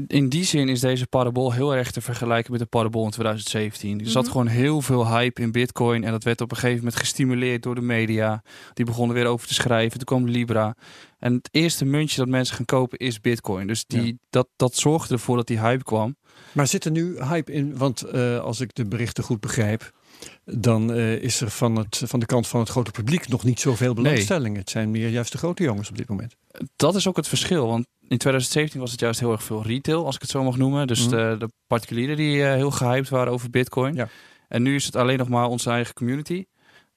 in 0.07 0.29
die 0.29 0.43
zin 0.43 0.69
is 0.69 0.79
deze 0.79 1.07
parabool 1.07 1.53
heel 1.53 1.75
erg 1.75 1.91
te 1.91 2.01
vergelijken 2.01 2.51
met 2.51 2.61
de 2.61 2.67
parabool 2.67 3.05
in 3.05 3.11
2017. 3.11 3.99
Er 3.99 4.09
zat 4.09 4.23
mhm. 4.23 4.31
gewoon 4.31 4.47
heel 4.47 4.81
veel 4.81 5.07
hype 5.07 5.41
in 5.41 5.51
Bitcoin. 5.51 6.03
En 6.03 6.11
dat 6.11 6.23
werd 6.23 6.41
op 6.41 6.51
een 6.51 6.57
gegeven 6.57 6.77
moment 6.77 6.95
gestimuleerd 6.95 7.63
door 7.63 7.75
de 7.75 7.81
media. 7.81 8.43
Die 8.73 8.85
begonnen 8.85 9.15
weer 9.15 9.25
over 9.25 9.47
te 9.47 9.53
schrijven. 9.53 9.97
Toen 9.97 10.17
kwam 10.17 10.29
Libra. 10.29 10.75
En 11.19 11.33
het 11.33 11.49
eerste 11.51 11.85
muntje 11.85 12.17
dat 12.17 12.27
mensen 12.27 12.55
gaan 12.55 12.65
kopen 12.65 12.97
is 12.97 13.21
Bitcoin. 13.21 13.67
Dus 13.67 13.85
die, 13.85 14.19
dat, 14.29 14.47
dat 14.55 14.75
zorgde 14.75 15.13
ervoor 15.13 15.35
dat 15.35 15.47
die 15.47 15.59
hype 15.59 15.83
kwam. 15.83 16.15
Maar 16.51 16.67
zit 16.67 16.85
er 16.85 16.91
nu 16.91 17.23
hype 17.23 17.51
in? 17.51 17.77
Want 17.77 18.05
uh, 18.13 18.39
als 18.39 18.59
ik 18.59 18.75
de 18.75 18.85
berichten 18.85 19.23
goed 19.23 19.39
begrijp 19.39 19.91
dan 20.45 20.91
uh, 20.91 21.13
is 21.13 21.41
er 21.41 21.49
van, 21.49 21.75
het, 21.75 22.01
van 22.05 22.19
de 22.19 22.25
kant 22.25 22.47
van 22.47 22.59
het 22.59 22.69
grote 22.69 22.91
publiek 22.91 23.27
nog 23.27 23.43
niet 23.43 23.59
zoveel 23.59 23.93
belangstelling. 23.93 24.57
Het 24.57 24.69
zijn 24.69 24.91
meer 24.91 25.09
juist 25.09 25.31
de 25.31 25.37
grote 25.37 25.63
jongens 25.63 25.89
op 25.89 25.97
dit 25.97 26.09
moment. 26.09 26.35
Dat 26.75 26.95
is 26.95 27.07
ook 27.07 27.15
het 27.15 27.27
verschil. 27.27 27.67
Want 27.67 27.85
in 28.07 28.17
2017 28.17 28.79
was 28.79 28.91
het 28.91 28.99
juist 28.99 29.19
heel 29.19 29.31
erg 29.31 29.43
veel 29.43 29.63
retail, 29.63 30.05
als 30.05 30.15
ik 30.15 30.21
het 30.21 30.29
zo 30.29 30.43
mag 30.43 30.57
noemen. 30.57 30.87
Dus 30.87 31.07
mhm. 31.07 31.09
de, 31.09 31.35
de, 31.39 31.49
particulieren 31.67 32.15
die 32.15 32.37
uh, 32.37 32.53
heel 32.53 32.71
gehyped 32.71 33.09
waren 33.09 33.33
over 33.33 33.49
Bitcoin. 33.49 33.95
Ja. 33.95 34.07
En 34.47 34.61
nu 34.61 34.75
is 34.75 34.85
het 34.85 34.95
alleen 34.95 35.17
nog 35.17 35.29
maar 35.29 35.47
onze 35.47 35.69
eigen 35.69 35.93
community. 35.93 36.45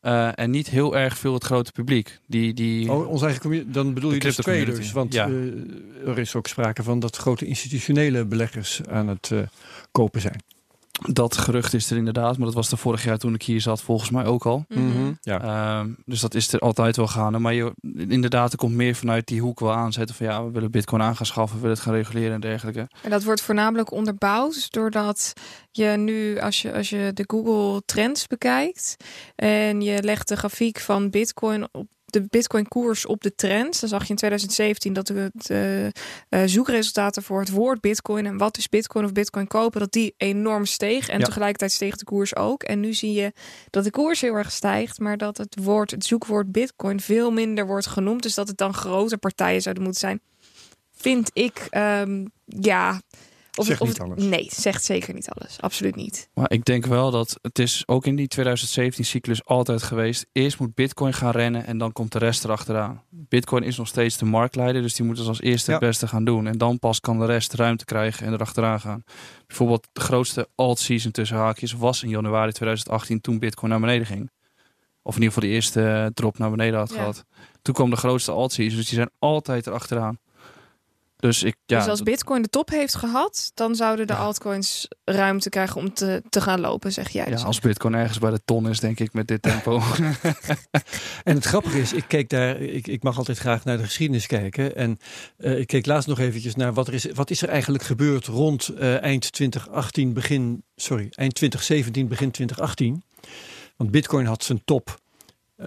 Uh, 0.02 0.38
en 0.38 0.50
niet 0.50 0.70
heel 0.70 0.96
erg 0.96 1.18
veel 1.18 1.35
het 1.35 1.44
grote 1.44 1.72
publiek. 1.72 2.18
Die, 2.26 2.55
die... 2.55 2.92
Oh, 2.92 3.09
onze 3.09 3.24
eigen 3.24 3.42
community, 3.42 3.70
dan 3.70 3.94
bedoel 3.94 4.12
je 4.12 4.20
dus 4.20 4.37
traders. 4.37 4.92
Want 4.92 5.12
ja. 5.12 5.29
uh, 5.29 6.09
er 6.09 6.18
is 6.18 6.35
ook 6.35 6.46
sprake 6.46 6.83
van 6.83 6.98
dat 7.00 7.16
grote 7.16 7.46
institutionele 7.46 8.24
beleggers 8.24 8.81
aan 8.88 9.09
het 9.09 9.31
uh, 9.33 9.40
kopen 9.90 10.20
zijn. 10.20 10.42
Dat 11.02 11.37
gerucht 11.37 11.74
is 11.74 11.90
er 11.90 11.96
inderdaad, 11.96 12.37
maar 12.37 12.46
dat 12.46 12.54
was 12.54 12.70
er 12.70 12.78
vorig 12.78 13.04
jaar 13.04 13.18
toen 13.18 13.35
ik 13.35 13.42
hier 13.42 13.61
zat 13.61 13.82
volgens 13.82 14.11
mij 14.11 14.24
ook 14.24 14.46
al. 14.46 14.64
Mhm. 14.68 14.80
Mhm. 14.87 15.12
ja. 15.20 15.40
Ehm, 15.40 15.90
dus 16.04 16.20
dat 16.20 16.35
is 16.35 16.52
er 16.52 16.61
altijd 16.61 16.96
wel 16.96 17.06
gaande. 17.06 17.38
Maar 17.38 17.54
je, 17.54 17.72
inderdaad, 18.09 18.52
er 18.52 18.59
komt 18.59 18.74
meer 18.74 18.94
vanuit 18.94 19.26
die 19.26 19.40
hoek 19.40 19.61
wel 19.61 19.72
aanzetten 19.72 20.16
van 20.16 20.26
ja, 20.26 20.44
we 20.44 20.50
willen 20.50 20.70
bitcoin 20.70 21.02
aan 21.02 21.16
gaan 21.16 21.26
schaffen, 21.26 21.56
we 21.56 21.62
willen 21.62 21.76
het 21.76 21.87
gaan 21.87 21.94
reguleren 21.94 22.35
en 22.35 22.40
dergelijke. 22.40 22.88
En 23.02 23.11
dat 23.11 23.24
wordt 23.24 23.40
voornamelijk 23.40 23.90
onderbouwd 23.90 24.70
doordat 24.72 25.32
je 25.70 25.87
nu, 25.87 26.40
als 26.40 26.62
je, 26.62 26.72
als 26.72 26.90
je 26.90 27.11
de 27.14 27.24
Google 27.26 27.82
Trends 27.85 28.26
bekijkt 28.26 28.96
en 29.37 29.80
je 29.80 30.02
legt 30.02 30.28
de 30.28 30.37
grafiek 30.37 30.80
van 30.80 31.11
bitcoin 31.11 31.68
op 31.72 31.87
de 32.20 32.26
Bitcoin-koers 32.29 33.07
op 33.07 33.22
de 33.22 33.35
trends. 33.35 33.81
Dan 33.81 33.88
zag 33.88 34.02
je 34.02 34.09
in 34.09 34.16
2017 34.16 34.92
dat 34.92 35.07
de, 35.07 35.31
de 35.33 35.92
uh, 36.31 36.42
zoekresultaten 36.46 37.22
voor 37.22 37.40
het 37.40 37.50
woord 37.50 37.81
Bitcoin 37.81 38.26
en 38.26 38.37
wat 38.37 38.59
is 38.59 38.68
Bitcoin 38.68 39.05
of 39.05 39.12
Bitcoin 39.12 39.46
kopen, 39.46 39.81
dat 39.81 39.92
die 39.92 40.14
enorm 40.16 40.64
steeg. 40.64 41.09
En 41.09 41.22
tegelijkertijd 41.22 41.72
steeg 41.72 41.96
de 41.96 42.05
koers 42.05 42.37
ook. 42.37 42.62
En 42.62 42.81
nu 42.81 42.94
zie 42.94 43.12
je 43.12 43.33
dat 43.70 43.85
de 43.85 43.90
koers 43.90 44.20
heel 44.20 44.35
erg 44.35 44.52
stijgt, 44.52 44.98
maar 44.98 45.16
dat 45.16 45.37
het 45.37 45.57
woord, 45.62 45.90
het 45.90 46.05
zoekwoord 46.05 46.52
Bitcoin 46.52 47.00
veel 47.00 47.31
minder 47.31 47.66
wordt 47.66 47.87
genoemd. 47.87 48.22
Dus 48.22 48.35
dat 48.35 48.48
het 48.48 48.57
dan 48.57 48.74
grote 48.74 49.18
partijen 49.18 49.62
zouden 49.62 49.83
moeten 49.85 50.00
zijn. 50.00 50.20
Vind 50.92 51.31
ik, 51.33 51.66
um, 51.70 52.31
ja. 52.44 53.00
Of, 53.59 53.66
zegt 53.66 53.85
niet 53.85 54.01
alles. 54.01 54.23
Nee, 54.23 54.49
zegt 54.51 54.85
zeker 54.85 55.14
niet 55.14 55.29
alles. 55.31 55.61
Absoluut 55.61 55.97
niet. 55.97 56.29
Maar 56.35 56.53
ik 56.53 56.64
denk 56.64 56.87
wel 56.87 57.11
dat 57.11 57.38
het 57.42 57.59
is 57.59 57.83
ook 57.87 58.07
in 58.07 58.16
die 58.16 58.29
2017-cyclus 58.40 59.45
altijd 59.45 59.83
geweest. 59.83 60.27
Eerst 60.33 60.59
moet 60.59 60.75
Bitcoin 60.75 61.12
gaan 61.12 61.31
rennen 61.31 61.66
en 61.66 61.79
dan 61.79 61.92
komt 61.92 62.12
de 62.12 62.19
rest 62.19 62.45
erachteraan. 62.45 63.03
Bitcoin 63.11 63.62
is 63.62 63.77
nog 63.77 63.88
steeds 63.88 64.16
de 64.16 64.25
marktleider, 64.25 64.83
dus 64.83 64.95
die 64.95 65.07
moet 65.07 65.19
het 65.19 65.29
als 65.29 65.40
eerste 65.40 65.71
het 65.71 65.81
beste 65.81 66.09
gaan 66.09 66.25
doen. 66.25 66.47
En 66.47 66.59
dan 66.59 66.79
pas 66.79 67.01
kan 67.01 67.19
de 67.19 67.27
rest 67.27 67.55
ruimte 67.55 67.85
krijgen 67.85 68.27
en 68.27 68.33
erachteraan 68.33 68.81
gaan. 68.81 69.05
Bijvoorbeeld 69.47 69.88
de 69.92 70.01
grootste 70.01 70.49
alt-season 70.55 71.11
tussen 71.11 71.37
haakjes 71.37 71.73
was 71.73 72.03
in 72.03 72.09
januari 72.09 72.53
2018 72.53 73.21
toen 73.21 73.38
Bitcoin 73.38 73.71
naar 73.71 73.81
beneden 73.81 74.07
ging. 74.07 74.31
Of 75.03 75.14
in 75.16 75.23
ieder 75.23 75.35
geval 75.35 75.49
de 75.49 75.55
eerste 75.55 76.11
drop 76.14 76.38
naar 76.38 76.51
beneden 76.51 76.79
had 76.79 76.92
gehad. 76.92 77.25
Toen 77.62 77.75
kwam 77.75 77.90
de 77.90 77.97
grootste 77.97 78.33
alt-season, 78.33 78.77
dus 78.77 78.87
die 78.87 78.97
zijn 78.97 79.11
altijd 79.19 79.66
erachteraan. 79.66 80.19
Dus, 81.16 81.42
ik, 81.42 81.57
ja, 81.66 81.79
dus 81.79 81.88
als 81.88 82.02
Bitcoin 82.02 82.42
de 82.42 82.48
top 82.48 82.70
heeft 82.70 82.94
gehad, 82.94 83.50
dan 83.55 83.74
zouden 83.74 84.07
de 84.07 84.14
altcoins 84.14 84.88
ruimte 85.05 85.48
krijgen 85.48 85.76
om 85.76 85.94
te, 85.94 86.22
te 86.29 86.40
gaan 86.40 86.61
lopen, 86.61 86.92
zeg 86.92 87.09
jij. 87.09 87.24
Ja, 87.24 87.31
dus 87.31 87.44
als 87.44 87.61
Bitcoin 87.61 87.94
ergens 87.94 88.18
bij 88.18 88.31
de 88.31 88.40
ton 88.44 88.68
is, 88.68 88.81
denk 88.81 89.00
ik, 89.00 89.12
met 89.12 89.29
dit 89.29 89.42
tempo. 89.42 89.83
en 91.24 91.35
het 91.35 91.44
grappige 91.44 91.81
is, 91.81 91.92
ik 91.92 92.05
keek 92.09 92.29
daar, 92.29 92.61
ik, 92.61 92.87
ik 92.87 93.02
mag 93.02 93.18
altijd 93.18 93.38
graag 93.38 93.64
naar 93.64 93.76
de 93.76 93.85
geschiedenis 93.85 94.26
kijken. 94.26 94.76
En 94.76 94.98
uh, 95.38 95.59
ik 95.59 95.66
keek 95.66 95.87
laatst 95.87 96.09
nog 96.09 96.18
eventjes 96.18 96.55
naar 96.55 96.72
wat 96.72 96.88
er 96.88 96.94
is, 96.94 97.07
wat 97.14 97.31
is 97.31 97.42
er 97.42 97.48
eigenlijk 97.48 97.85
gebeurd 97.85 98.26
rond 98.26 98.70
uh, 98.79 99.02
eind 99.02 99.33
2018, 99.33 100.12
begin, 100.12 100.64
sorry, 100.76 101.07
eind 101.11 101.35
2017, 101.35 102.09
begin 102.09 102.31
2018. 102.31 103.02
Want 103.76 103.90
Bitcoin 103.90 104.26
had 104.26 104.44
zijn 104.44 104.64
top. 104.64 104.98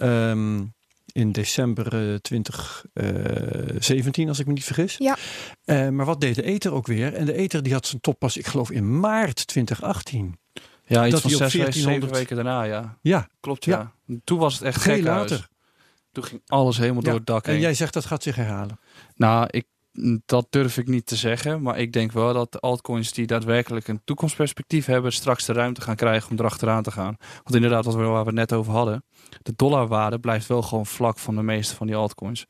Um, 0.01 0.73
in 1.19 1.31
december 1.31 2.21
2017, 2.21 4.23
uh, 4.23 4.29
als 4.29 4.39
ik 4.39 4.47
me 4.47 4.53
niet 4.53 4.63
vergis. 4.63 4.97
Ja. 4.97 5.17
Uh, 5.65 5.89
maar 5.89 6.05
wat 6.05 6.21
deed 6.21 6.35
de 6.35 6.43
Ether 6.43 6.73
ook 6.73 6.87
weer? 6.87 7.13
En 7.13 7.25
de 7.25 7.33
Ether 7.33 7.63
die 7.63 7.73
had 7.73 7.85
zijn 7.85 8.01
top 8.01 8.19
pas, 8.19 8.37
ik 8.37 8.47
geloof, 8.47 8.71
in 8.71 8.99
maart 8.99 9.47
2018. 9.47 10.39
Ja, 10.85 11.05
iets 11.05 11.11
dat 11.11 11.21
van 11.21 11.31
zes, 11.31 11.53
1400... 11.53 12.11
weken 12.11 12.35
daarna, 12.35 12.63
ja. 12.63 12.97
Ja. 13.01 13.27
Klopt, 13.39 13.65
ja. 13.65 13.93
Toen 14.23 14.39
was 14.39 14.53
het 14.53 14.61
echt 14.61 14.81
Veel 14.81 15.01
later. 15.01 15.47
Toen 16.11 16.23
ging 16.23 16.41
alles 16.47 16.77
helemaal 16.77 17.01
door 17.01 17.13
het 17.13 17.25
dak 17.25 17.45
heen. 17.45 17.55
En 17.55 17.61
jij 17.61 17.73
zegt 17.73 17.93
dat 17.93 18.05
gaat 18.05 18.23
zich 18.23 18.35
herhalen? 18.35 18.79
Nou, 19.15 19.47
ik 19.49 19.65
dat 20.25 20.47
durf 20.49 20.77
ik 20.77 20.87
niet 20.87 21.05
te 21.05 21.15
zeggen. 21.15 21.61
Maar 21.61 21.79
ik 21.79 21.93
denk 21.93 22.11
wel 22.11 22.33
dat 22.33 22.51
de 22.51 22.59
altcoins 22.59 23.13
die 23.13 23.27
daadwerkelijk 23.27 23.87
een 23.87 24.01
toekomstperspectief 24.03 24.85
hebben, 24.85 25.13
straks 25.13 25.45
de 25.45 25.53
ruimte 25.53 25.81
gaan 25.81 25.95
krijgen 25.95 26.31
om 26.31 26.37
erachteraan 26.37 26.83
te 26.83 26.91
gaan. 26.91 27.15
Want 27.43 27.55
inderdaad, 27.55 27.85
wat 27.85 27.95
we, 27.95 28.01
waar 28.01 28.21
we 28.21 28.29
het 28.29 28.35
net 28.35 28.53
over 28.53 28.73
hadden, 28.73 29.03
de 29.41 29.53
dollarwaarde 29.55 30.19
blijft 30.19 30.47
wel 30.47 30.61
gewoon 30.61 30.85
vlak 30.85 31.19
van 31.19 31.35
de 31.35 31.43
meeste 31.43 31.75
van 31.75 31.87
die 31.87 31.95
altcoins. 31.95 32.45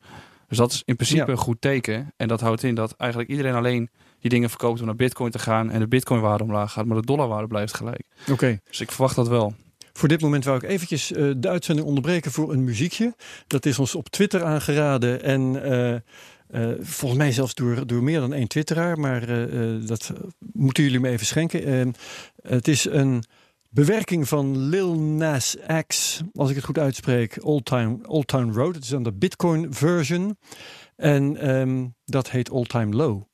Dus 0.48 0.58
dat 0.58 0.72
is 0.72 0.82
in 0.84 0.96
principe 0.96 1.30
een 1.30 1.36
goed 1.36 1.60
teken. 1.60 2.12
En 2.16 2.28
dat 2.28 2.40
houdt 2.40 2.62
in 2.62 2.74
dat 2.74 2.94
eigenlijk 2.96 3.30
iedereen 3.30 3.54
alleen 3.54 3.90
die 4.20 4.30
dingen 4.30 4.48
verkoopt 4.48 4.80
om 4.80 4.86
naar 4.86 4.94
bitcoin 4.94 5.30
te 5.30 5.38
gaan 5.38 5.70
en 5.70 5.80
de 5.80 5.88
bitcoinwaarde 5.88 6.44
omlaag 6.44 6.72
gaat, 6.72 6.86
maar 6.86 6.96
de 6.96 7.06
dollarwaarde 7.06 7.46
blijft 7.46 7.74
gelijk. 7.74 8.02
Oké. 8.30 8.60
Dus 8.68 8.80
ik 8.80 8.90
verwacht 8.90 9.16
dat 9.16 9.28
wel. 9.28 9.54
Voor 9.92 10.08
dit 10.08 10.20
moment 10.20 10.44
wou 10.44 10.56
ik 10.56 10.62
eventjes 10.62 11.12
uh, 11.12 11.32
de 11.36 11.48
uitzending 11.48 11.86
onderbreken 11.86 12.30
voor 12.30 12.52
een 12.52 12.64
muziekje. 12.64 13.14
Dat 13.46 13.66
is 13.66 13.78
ons 13.78 13.94
op 13.94 14.08
Twitter 14.08 14.44
aangeraden 14.44 15.22
en 15.22 15.40
uh, 15.72 15.96
uh, 16.52 16.70
volgens 16.80 17.20
mij 17.20 17.32
zelfs 17.32 17.54
door, 17.54 17.86
door 17.86 18.02
meer 18.02 18.20
dan 18.20 18.32
één 18.32 18.48
twitteraar, 18.48 18.98
maar 18.98 19.26
dat 19.86 20.12
moeten 20.52 20.82
jullie 20.82 21.00
me 21.00 21.08
even 21.08 21.26
schenken. 21.26 21.94
het 22.42 22.68
is 22.68 22.84
een 22.84 23.24
bewerking 23.68 24.28
van 24.28 24.58
Lil 24.58 24.98
Nas 24.98 25.56
X, 25.86 26.20
als 26.34 26.50
ik 26.50 26.56
het 26.56 26.64
goed 26.64 26.78
uitspreek, 26.78 27.38
Old 27.44 27.64
Time, 27.64 27.98
Old 28.06 28.26
Town 28.26 28.52
Road. 28.52 28.74
Het 28.74 28.84
is 28.84 28.90
dan 28.90 29.02
de 29.02 29.12
Bitcoin 29.12 29.74
version 29.74 30.36
en 30.96 31.50
um, 31.50 31.94
dat 32.04 32.30
heet 32.30 32.50
Old 32.50 32.68
Time 32.68 32.96
Low. 32.96 33.29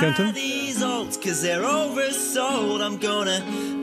Kent 0.00 0.16
hem? 0.16 0.34
Cause 1.22 1.42
they're 1.42 1.62
oversold. 1.62 2.80
I'm 2.82 2.98
gonna 2.98 3.40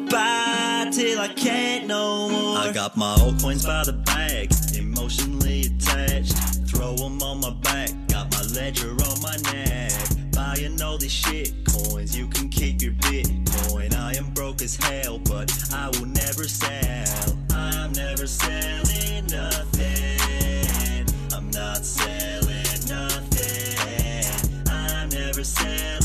buy 0.09 0.89
till 0.91 1.19
I 1.19 1.27
can't 1.27 1.87
no 1.87 2.29
more. 2.29 2.57
I 2.57 2.71
got 2.71 2.95
my 2.95 3.15
old 3.21 3.41
coins 3.41 3.65
by 3.65 3.83
the 3.83 3.93
bag, 3.93 4.51
emotionally 4.75 5.61
attached. 5.65 6.37
throw 6.69 6.93
'em 6.95 7.21
on 7.21 7.41
my 7.41 7.51
back. 7.61 7.89
Got 8.07 8.31
my 8.31 8.43
ledger 8.53 8.91
on 8.91 9.21
my 9.21 9.35
neck. 9.51 9.91
Buying 10.31 10.81
all 10.81 10.97
these 10.97 11.11
shit 11.11 11.53
coins, 11.65 12.15
you 12.15 12.27
can 12.27 12.49
keep 12.49 12.81
your 12.81 12.93
Bitcoin. 12.93 13.93
I 13.95 14.13
am 14.15 14.31
broke 14.33 14.61
as 14.61 14.75
hell, 14.75 15.19
but 15.19 15.51
I 15.73 15.89
will 15.89 16.07
never 16.07 16.47
sell. 16.47 17.37
I'm 17.51 17.91
never 17.93 18.25
selling 18.27 19.25
nothing. 19.27 21.05
I'm 21.35 21.49
not 21.51 21.83
selling 21.85 22.79
nothing. 22.87 24.69
I'm 24.69 25.09
never 25.09 25.43
selling 25.43 26.02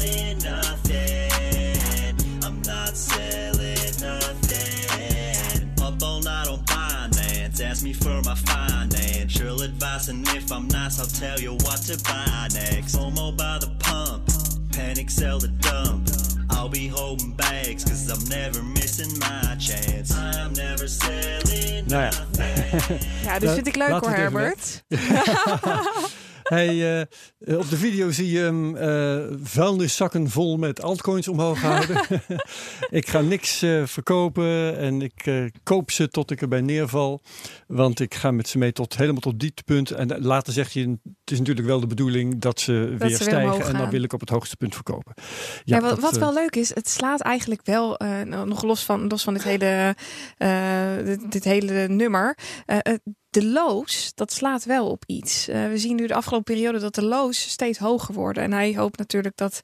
financial 9.99 10.09
advice, 10.09 10.09
and 10.09 10.29
if 10.37 10.53
I'm 10.53 10.69
nice, 10.69 10.99
I'll 10.99 11.07
tell 11.07 11.41
you 11.41 11.53
what 11.65 11.79
to 11.87 11.99
buy 12.05 12.49
next. 12.53 12.95
Homo 12.97 13.33
by 13.33 13.59
the 13.59 13.71
pump, 13.79 14.27
panic 14.73 15.11
sell 15.11 15.39
the 15.39 15.49
dump. 15.49 16.09
I'll 16.51 16.69
be 16.69 16.89
holding 16.89 17.33
bags, 17.33 17.85
cause 17.85 18.09
I'm 18.11 18.25
never 18.29 18.63
missing 18.63 19.19
my 19.19 19.57
chance. 19.59 20.15
I'm 20.15 20.53
never 20.55 20.89
selling 20.89 21.87
Nou 21.89 22.03
ja. 22.03 22.11
nothing. 22.11 23.01
Ja, 23.25 23.39
dit 23.39 23.49
La- 23.49 23.55
vind 23.55 23.67
ik 23.67 23.77
leuk 23.77 23.89
hoor, 23.91 24.01
we 24.01 24.07
het 24.07 24.19
even 24.19 24.33
Herbert. 24.33 24.85
Hij, 26.49 27.01
eh, 27.39 27.59
op 27.59 27.69
de 27.71 27.77
video 27.77 28.11
zie 28.11 28.31
je 28.31 28.39
hem 28.39 28.77
eh, 28.77 29.37
vuilniszakken 29.43 30.31
vol 30.31 30.57
met 30.57 30.83
altcoins 30.83 31.29
omhoog 31.29 31.61
houden. 31.61 32.03
ik 33.01 33.09
ga 33.09 33.21
niks 33.21 33.63
eh, 33.63 33.83
verkopen 33.85 34.79
en 34.79 35.03
ik 35.03 35.51
koop 35.63 35.91
ze 35.91 36.09
tot 36.09 36.31
ik 36.31 36.41
erbij 36.41 36.61
neerval. 36.61 37.23
Want 37.67 38.01
ik 38.01 38.15
ga 38.15 38.31
met 38.31 38.49
ze 38.49 38.59
mee 38.59 38.73
tot 38.73 38.97
helemaal 38.97 39.21
tot 39.21 39.41
dieptepunt. 39.41 39.91
En 39.91 40.21
later 40.21 40.53
zegt 40.53 40.73
je, 40.73 40.89
het 41.01 41.31
is 41.31 41.39
natuurlijk 41.39 41.67
wel 41.67 41.81
de 41.81 41.87
bedoeling 41.87 42.41
dat 42.41 42.61
ze 42.61 42.95
weer 42.99 43.15
stijgen. 43.15 43.67
En 43.67 43.77
dan 43.77 43.91
wil 43.91 44.03
ik 44.03 44.13
op 44.13 44.21
het 44.21 44.29
hoogste 44.29 44.57
punt 44.57 44.75
verkopen. 44.75 45.15
Ja, 45.65 45.81
wat, 45.81 45.91
dat, 45.91 46.01
wat 46.01 46.17
wel 46.17 46.35
leuk 46.35 46.57
is, 46.57 46.75
het 46.75 46.89
slaat 46.89 47.21
eigenlijk 47.21 47.61
wel, 47.65 48.01
nog 48.25 48.63
los 48.63 48.85
van, 48.85 49.07
los 49.07 49.23
van 49.23 49.35
dit 49.35 49.43
hele, 49.43 49.97
dit, 51.05 51.33
dit 51.33 51.45
hele 51.45 51.89
nummer. 51.89 52.37
De 53.31 53.47
lows, 53.47 54.13
dat 54.15 54.33
slaat 54.33 54.65
wel 54.65 54.91
op 54.91 55.03
iets. 55.07 55.49
Eh, 55.49 55.67
we 55.69 55.79
zien 55.79 55.97
nu 55.97 56.07
de 56.07 56.15
afgelopen 56.15 56.55
periode 56.55 56.79
dat 56.79 56.95
de 56.95 57.05
lows 57.05 57.41
steeds 57.51 57.79
hoger 57.79 58.15
worden. 58.15 58.43
En 58.43 58.53
hij 58.53 58.77
hoopt 58.77 58.99
natuurlijk 58.99 59.37
dat 59.37 59.63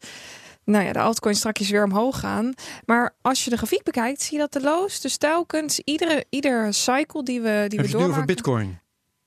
nou 0.64 0.84
ja, 0.84 0.92
de 0.92 1.00
altcoins 1.00 1.38
straks 1.38 1.70
weer 1.70 1.84
omhoog 1.84 2.20
gaan. 2.20 2.54
Maar 2.84 3.14
als 3.22 3.44
je 3.44 3.50
de 3.50 3.56
grafiek 3.56 3.82
bekijkt, 3.82 4.22
zie 4.22 4.32
je 4.32 4.38
dat 4.38 4.52
de 4.52 4.60
lows, 4.60 5.00
dus 5.00 5.16
telkens, 5.16 5.80
iedere, 5.84 6.24
ieder 6.30 6.74
cycle 6.74 7.22
die 7.22 7.40
we, 7.40 7.64
die 7.68 7.78
Heb 7.78 7.88
we 7.88 7.94
over 7.94 7.98
doormaken, 7.98 8.26
Bitcoin? 8.26 8.82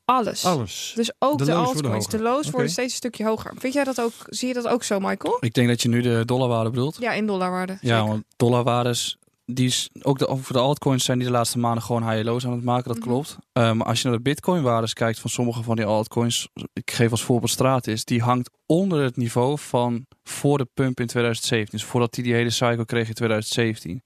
alles. 0.06 0.46
Alles. 0.46 0.92
Dus 0.96 1.12
ook 1.20 1.46
De 1.46 1.54
altcoins. 1.54 2.08
De 2.08 2.18
Oké. 2.18 2.52
worden 2.52 2.72
steeds 2.72 2.92
een 2.92 2.98
stukje 2.98 3.26
hoger. 3.26 3.54
Vind 3.58 3.74
jij 3.74 3.84
dat 3.84 4.02
ook? 4.02 4.14
Zie 4.26 4.48
je 4.48 4.54
dat 4.54 4.68
ook 4.68 4.84
zo, 4.84 5.00
Michael? 5.00 5.38
Ik 5.40 5.54
denk 5.54 5.68
dat 5.68 5.82
je 5.82 5.90
nu 5.90 6.02
de 6.02 6.24
dollarwaarde 6.26 6.70
bedoelt. 6.70 6.98
Ja, 7.00 7.12
in 7.12 7.28
dollarwaarde. 7.28 7.78
Ja, 7.82 7.96
zeker. 7.98 8.08
want 8.12 8.24
dollarwaardes, 8.36 9.18
die 9.52 9.66
is, 9.66 9.90
ook 10.02 10.20
de, 10.20 10.26
voor 10.42 10.56
de 10.56 10.62
altcoins 10.62 11.04
zijn 11.06 11.18
die 11.18 11.28
de 11.28 11.34
laatste 11.34 11.58
maanden 11.60 11.84
gewoon 11.84 12.10
high 12.12 12.24
lows 12.26 12.46
aan 12.46 12.52
het 12.52 12.64
maken, 12.64 12.88
dat 12.88 12.98
Mhm. 12.98 13.08
klopt. 13.08 13.38
Eh, 13.52 13.72
maar 13.72 13.88
als 13.88 14.02
je 14.02 14.08
naar 14.08 14.18
de 14.18 14.24
bitcoin 14.24 14.62
waardes 14.64 14.94
kijkt 14.94 15.20
van 15.20 15.30
sommige 15.30 15.64
van 15.64 15.76
die 15.76 15.86
altcoins, 15.86 16.50
ik 16.74 16.92
geef 16.92 17.12
als 17.12 17.24
voorbeeld 17.24 17.52
Stratis, 17.52 18.06
die 18.06 18.22
hangt 18.22 18.50
onder 18.66 19.02
het 19.04 19.18
niveau 19.18 19.58
van 19.60 20.06
voor 20.24 20.58
de 20.58 20.68
pump 20.74 21.00
in 21.00 21.08
2017. 21.08 21.78
Dus 21.80 21.88
voordat 21.88 22.16
hij 22.16 22.24
die 22.24 22.34
hele 22.34 22.50
cycle 22.50 22.86
kreeg 22.86 23.08
in 23.08 23.14
2017. 23.14 24.02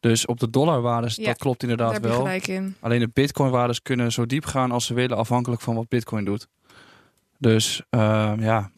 Dus 0.00 0.26
op 0.26 0.40
de 0.40 0.50
dollarwaardes, 0.50 1.14
Ja, 1.16 1.24
dat 1.26 1.38
klopt 1.38 1.62
inderdaad 1.62 2.00
wel. 2.00 2.16
gelijk 2.16 2.46
in. 2.46 2.76
Alleen 2.80 3.00
de 3.00 3.10
bitcoin-waardes 3.12 3.82
kunnen 3.82 4.12
zo 4.12 4.26
diep 4.26 4.44
gaan 4.44 4.70
als 4.70 4.86
ze 4.86 4.94
willen, 4.94 5.16
afhankelijk 5.16 5.60
van 5.60 5.74
wat 5.74 5.88
bitcoin 5.88 6.24
doet. 6.24 6.46
Dus 7.38 7.82
ehm, 7.90 8.42
ja. 8.42 8.70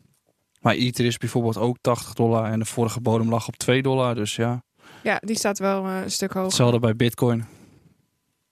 Maar 0.61 0.75
Ether 0.75 1.05
is 1.05 1.17
bijvoorbeeld 1.17 1.57
ook 1.59 1.77
80 1.81 2.13
dollar 2.13 2.51
en 2.51 2.59
de 2.59 2.65
vorige 2.65 3.01
bodem 3.01 3.29
lag 3.29 3.49
op 3.49 3.57
2 3.57 3.83
dollar. 3.83 4.15
Dus 4.15 4.37
ja, 4.37 4.63
Ja, 5.03 5.21
die 5.25 5.37
staat 5.37 5.59
wel 5.59 5.85
eh, 5.87 6.01
een 6.03 6.11
stuk 6.11 6.29
hoger. 6.33 6.47
hetzelfde 6.49 6.79
bij 6.79 6.97
bitcoin. 6.97 7.45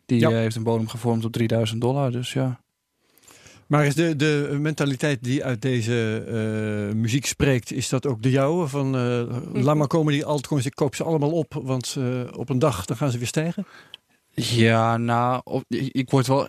Die 0.07 0.21
Ja. 0.21 0.29
eh, 0.31 0.35
heeft 0.35 0.57
een 0.57 0.63
bodem 0.63 0.89
gevormd 0.89 1.25
op 1.25 1.33
3000 1.33 1.81
dollar. 1.81 2.11
Dus 2.11 2.33
ja. 2.33 2.63
Maar 3.67 3.87
is 3.87 3.95
de, 3.95 4.17
de 4.17 4.57
mentaliteit 4.61 5.23
die 5.23 5.45
uit 5.45 5.63
deze 5.63 6.25
eh, 6.89 6.95
muziek 6.97 7.27
spreekt, 7.27 7.73
is 7.73 7.89
dat 7.89 8.07
ook 8.07 8.23
de 8.23 8.31
jouwe? 8.31 8.67
Van 8.69 8.97
eh, 8.97 9.63
laat 9.63 9.77
maar 9.77 9.87
komen 9.87 10.13
die 10.13 10.25
altcoins, 10.25 10.67
ik 10.67 10.75
koop 10.75 10.95
ze 10.95 11.05
allemaal 11.05 11.31
op, 11.33 11.61
want 11.63 11.97
eh, 11.99 12.21
op 12.37 12.49
een 12.49 12.59
dag 12.59 12.85
dan 12.85 12.97
gaan 12.97 13.11
ze 13.11 13.19
weer 13.19 13.27
stijgen. 13.27 13.67
Ja, 14.35 14.97
nou, 14.97 15.41
op, 15.45 15.65
ik 15.69 16.11
word 16.11 16.27
wel. 16.27 16.49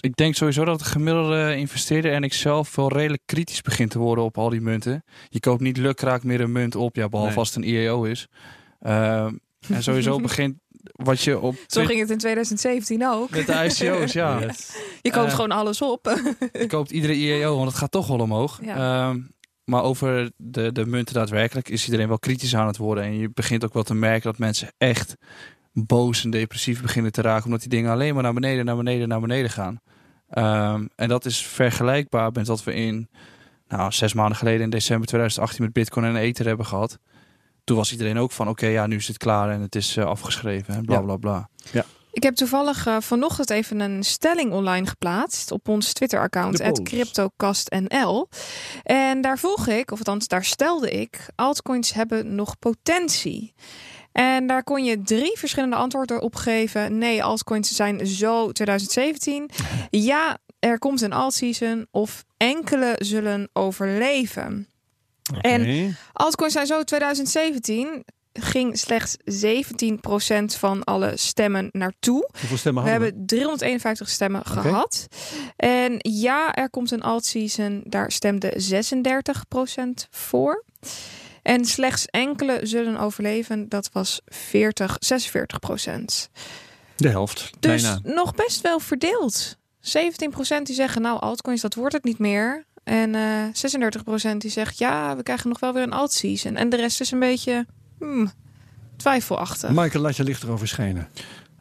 Ik 0.00 0.16
denk 0.16 0.34
sowieso 0.34 0.64
dat 0.64 0.78
de 0.78 0.84
gemiddelde 0.84 1.56
investeerder 1.56 2.12
en 2.12 2.22
ik 2.22 2.32
zelf 2.32 2.74
wel 2.76 2.92
redelijk 2.92 3.22
kritisch 3.26 3.60
begint 3.60 3.90
te 3.90 3.98
worden 3.98 4.24
op 4.24 4.38
al 4.38 4.48
die 4.48 4.60
munten. 4.60 5.02
Je 5.28 5.40
koopt 5.40 5.60
niet 5.60 5.76
lukraak 5.76 6.22
meer 6.22 6.40
een 6.40 6.52
munt 6.52 6.76
op, 6.76 6.96
ja, 6.96 7.08
behalve 7.08 7.30
Nee. 7.30 7.38
als 7.38 7.48
het 7.54 7.56
een 7.56 7.70
IEO 7.70 8.04
is. 8.04 8.28
Ehm, 8.84 9.34
en 9.68 9.82
sowieso 9.82 10.18
begint 10.28 10.54
wat 10.92 11.20
je 11.20 11.38
op 11.38 11.56
Zo 11.66 11.84
ging 11.84 12.00
het 12.00 12.10
in 12.10 12.18
2017 12.18 13.06
ook. 13.06 13.30
met 13.30 13.46
de 13.46 13.52
ICO's, 13.52 14.12
ja. 14.22 14.40
Je 15.02 15.10
koopt 15.10 15.28
Eh, 15.28 15.34
gewoon 15.34 15.50
alles 15.50 15.82
op. 15.82 16.20
Je 16.52 16.66
koopt 16.66 16.90
iedere 16.90 17.14
IEO, 17.14 17.56
want 17.56 17.68
het 17.68 17.78
gaat 17.78 17.90
toch 17.90 18.06
wel 18.06 18.18
omhoog. 18.18 18.60
Ja. 18.62 19.08
Ehm, 19.08 19.20
maar 19.64 19.82
over 19.82 20.30
de, 20.36 20.72
de 20.72 20.86
munten 20.86 21.14
daadwerkelijk 21.14 21.68
is 21.68 21.84
iedereen 21.84 22.08
wel 22.08 22.18
kritisch 22.18 22.56
aan 22.56 22.66
het 22.66 22.76
worden. 22.76 23.04
En 23.04 23.18
je 23.18 23.30
begint 23.34 23.64
ook 23.64 23.72
wel 23.72 23.82
te 23.82 23.94
merken 23.94 24.22
dat 24.30 24.38
mensen 24.38 24.72
echt 24.78 25.14
boos 25.72 26.24
en 26.24 26.30
depressief 26.30 26.82
beginnen 26.82 27.12
te 27.12 27.22
raken. 27.22 27.44
Omdat 27.44 27.60
die 27.60 27.68
dingen 27.68 27.90
alleen 27.90 28.14
maar 28.14 28.22
naar 28.22 28.34
beneden, 28.34 28.64
naar 28.64 28.76
beneden, 28.76 29.08
naar 29.08 29.20
beneden 29.20 29.50
gaan. 29.50 29.80
Ehm, 30.28 30.86
en 30.96 31.08
dat 31.08 31.24
is 31.24 31.46
vergelijkbaar 31.46 32.32
met 32.32 32.46
wat 32.46 32.64
we 32.64 32.74
in 32.74 33.08
nou, 33.68 33.92
zes 33.92 34.14
maanden 34.14 34.36
geleden 34.36 34.60
in 34.60 34.70
december 34.70 35.06
2018 35.06 35.64
met 35.64 35.72
Bitcoin 35.72 36.06
en 36.06 36.16
Ether 36.16 36.46
hebben 36.46 36.66
gehad. 36.66 36.98
Toen 37.64 37.76
was 37.76 37.92
iedereen 37.92 38.18
ook 38.18 38.32
van 38.32 38.48
oké, 38.48 38.66
ja, 38.66 38.86
nu 38.86 38.96
is 38.96 39.08
het 39.08 39.16
klaar 39.18 39.50
en 39.50 39.60
het 39.60 39.74
is 39.74 39.96
eh, 39.96 40.04
afgeschreven 40.04 40.74
en 40.74 40.84
bla 40.84 40.94
Ja. 40.94 41.00
bla 41.02 41.16
bla. 41.16 41.48
Ik 42.12 42.22
heb 42.22 42.34
toevallig 42.34 42.86
eh, 42.86 42.96
vanochtend 43.00 43.50
even 43.50 43.80
een 43.80 44.02
stelling 44.02 44.52
online 44.52 44.86
geplaatst 44.86 45.50
op 45.50 45.68
ons 45.68 45.92
Twitter-account. 45.92 46.82
CryptoCastNL. 46.82 48.28
En 48.82 49.20
daar 49.20 49.38
vroeg 49.38 49.66
ik, 49.68 49.90
of 49.90 49.98
althans 49.98 50.28
daar 50.28 50.44
stelde 50.44 50.90
ik, 50.90 51.26
altcoins 51.34 51.92
hebben 51.92 52.34
nog 52.34 52.58
potentie. 52.58 53.54
En 54.12 54.46
daar 54.46 54.64
kon 54.64 54.84
je 54.84 55.02
drie 55.02 55.38
verschillende 55.38 55.76
antwoorden 55.76 56.22
op 56.22 56.34
geven. 56.36 56.98
Nee, 56.98 57.24
altcoins 57.24 57.74
zijn 57.74 58.06
zo 58.06 58.52
2017. 58.52 59.50
Ja, 59.90 60.38
er 60.58 60.78
komt 60.78 61.00
een 61.00 61.12
alt-season. 61.12 61.86
Of 61.90 62.24
enkele 62.36 62.94
zullen 62.98 63.48
overleven. 63.52 64.68
En. 65.40 65.96
Altcoins 66.12 66.52
zijn 66.52 66.66
zo 66.66 66.82
2017 66.82 68.04
ging 68.40 68.78
slechts 68.78 69.16
17% 69.16 70.58
van 70.58 70.84
alle 70.84 71.12
stemmen 71.16 71.68
naartoe. 71.72 72.28
Hoeveel 72.38 72.56
stemmen 72.56 72.84
We 72.84 72.90
hebben 72.90 73.26
351 73.26 74.08
stemmen 74.08 74.44
gehad. 74.46 75.06
En 75.56 75.96
ja, 75.98 76.54
er 76.54 76.70
komt 76.70 76.90
een 76.90 77.02
alt-season. 77.02 77.82
Daar 77.86 78.12
stemde 78.12 78.52
36% 80.06 80.08
voor. 80.10 80.64
En 81.42 81.64
slechts 81.64 82.06
enkele 82.06 82.60
zullen 82.62 82.96
overleven. 82.98 83.68
Dat 83.68 83.90
was 83.92 84.20
40, 84.24 84.98
46%. 84.98 86.30
De 86.96 87.08
helft, 87.08 87.50
Dus 87.60 87.82
bijna. 87.82 88.00
nog 88.02 88.34
best 88.34 88.60
wel 88.60 88.78
verdeeld. 88.80 89.56
17% 89.80 90.62
die 90.62 90.74
zeggen, 90.74 91.02
nou, 91.02 91.20
altcoins, 91.20 91.60
dat 91.60 91.74
wordt 91.74 91.94
het 91.94 92.04
niet 92.04 92.18
meer. 92.18 92.64
En 92.84 93.14
eh 93.14 94.32
36% 94.34 94.36
die 94.38 94.50
zegt, 94.50 94.78
ja, 94.78 95.16
we 95.16 95.22
krijgen 95.22 95.48
nog 95.48 95.60
wel 95.60 95.72
weer 95.72 95.82
een 95.82 95.92
alt-season. 95.92 96.56
En 96.56 96.68
de 96.68 96.76
rest 96.76 97.00
is 97.00 97.10
een 97.10 97.18
beetje 97.18 97.66
hmm, 97.98 98.30
twijfelachtig. 98.96 99.70
Michael, 99.70 100.02
laat 100.02 100.16
je 100.16 100.24
licht 100.24 100.42
erover 100.42 100.68
schijnen. 100.68 101.08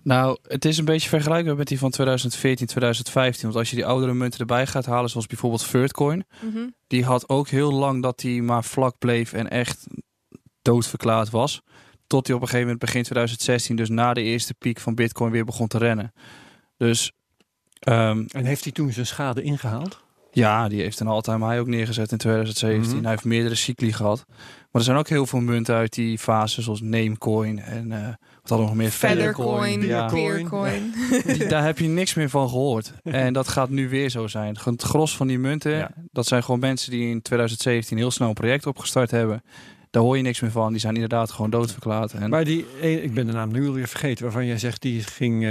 Nou, 0.04 0.38
het 0.48 0.66
is 0.66 0.78
een 0.78 0.86
beetje 0.86 1.10
vergelijkbaar 1.10 1.56
met 1.56 1.68
die 1.68 1.80
van 1.80 1.90
2014, 1.92 2.68
2015. 2.68 3.44
Want 3.44 3.56
als 3.56 3.70
je 3.70 3.76
die 3.76 3.86
oudere 3.86 4.14
munten 4.14 4.40
erbij 4.40 4.68
gaat 4.68 4.86
halen, 4.86 5.10
zoals 5.10 5.28
bijvoorbeeld 5.28 5.64
Vertcoin, 5.64 6.26
Mhm. 6.42 6.68
die 6.88 7.06
had 7.06 7.30
ook 7.30 7.48
heel 7.48 7.74
lang 7.74 8.02
dat 8.02 8.20
die 8.20 8.42
maar 8.42 8.64
vlak 8.64 8.98
bleef 9.00 9.34
en 9.34 9.50
echt 9.50 9.86
doodverklaard 10.62 11.30
was. 11.30 11.62
Tot 12.08 12.26
die 12.26 12.36
op 12.36 12.42
een 12.42 12.48
gegeven 12.48 12.68
moment 12.72 12.86
begin 12.86 13.04
2016, 13.04 13.76
dus 13.76 13.90
na 13.90 14.14
de 14.14 14.22
eerste 14.22 14.54
piek 14.54 14.80
van 14.80 14.96
Bitcoin, 14.96 15.32
weer 15.32 15.46
begon 15.46 15.68
te 15.68 15.78
rennen. 15.78 16.14
Dus 16.78 17.12
ehm, 17.80 18.26
En 18.28 18.46
heeft 18.46 18.64
hij 18.64 18.72
toen 18.74 18.92
zijn 18.92 19.06
schade 19.06 19.42
ingehaald? 19.42 20.03
Ja, 20.34 20.68
die 20.68 20.82
heeft 20.82 21.00
een 21.00 21.08
all-time 21.08 21.48
high 21.48 21.60
ook 21.60 21.68
neergezet 21.68 22.12
in 22.12 22.18
2017. 22.18 22.92
Mhm. 22.94 23.02
Hij 23.02 23.12
heeft 23.12 23.24
meerdere 23.26 23.56
cycli 23.56 23.94
gehad. 23.94 24.26
Maar 24.28 24.82
er 24.82 24.88
zijn 24.88 24.98
ook 24.98 25.08
heel 25.10 25.26
veel 25.26 25.40
munten 25.40 25.76
uit 25.76 25.94
die 25.94 26.18
fase, 26.18 26.62
zoals 26.62 26.82
Namecoin 26.82 27.60
en 27.60 27.92
eh, 27.92 28.08
wat 28.42 28.50
hadden 28.50 28.58
we 28.58 28.64
nog 28.74 28.76
meer? 28.76 28.90
Feathercoin, 28.90 29.82
Ja. 29.82 30.06
Peercoin. 30.08 30.94
Die- 31.26 31.48
daar 31.48 31.64
heb 31.64 31.80
je 31.80 31.88
niks 31.88 32.14
meer 32.14 32.30
van 32.30 32.50
gehoord. 32.50 32.94
En 33.04 33.34
dat 33.34 33.48
gaat 33.48 33.70
nu 33.70 33.90
weer 33.90 34.10
zo 34.10 34.28
zijn. 34.28 34.58
Het 34.64 34.82
gros 34.82 35.16
van 35.18 35.28
die 35.28 35.40
munten, 35.40 35.72
Ja. 35.72 35.92
dat 36.12 36.26
zijn 36.28 36.44
gewoon 36.44 36.60
mensen 36.60 36.92
die 36.92 37.10
in 37.10 37.22
2017 37.22 37.98
heel 37.98 38.12
snel 38.12 38.28
een 38.28 38.34
project 38.34 38.66
opgestart 38.66 39.12
hebben. 39.12 39.44
Daar 39.90 40.04
hoor 40.04 40.18
je 40.18 40.24
niks 40.24 40.40
meer 40.40 40.52
van. 40.52 40.72
Die 40.72 40.80
zijn 40.80 40.94
inderdaad 40.94 41.32
gewoon 41.32 41.50
doodverklaard. 41.50 42.14
En 42.14 42.30
Maar 42.30 42.44
die, 42.44 42.66
eh, 42.82 43.04
ik 43.04 43.14
ben 43.14 43.26
de 43.26 43.32
naam 43.34 43.52
nu 43.52 43.68
alweer 43.68 43.88
vergeten, 43.88 44.24
waarvan 44.24 44.46
jij 44.46 44.58
zegt 44.58 44.82
die 44.82 45.02
ging 45.04 45.44
eh, 45.44 45.50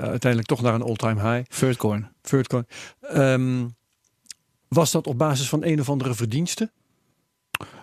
uiteindelijk 0.00 0.46
toch 0.46 0.62
naar 0.62 0.74
een 0.74 0.82
all-time 0.82 1.20
high. 1.34 1.44
Vertcoin. 1.54 2.08
Vertcoin. 2.22 2.66
Ehm, 3.00 3.66
Was 4.68 4.90
dat 4.90 5.06
op 5.06 5.18
basis 5.18 5.48
van 5.48 5.64
een 5.64 5.80
of 5.80 5.88
andere 5.90 6.14
verdienste? 6.14 6.70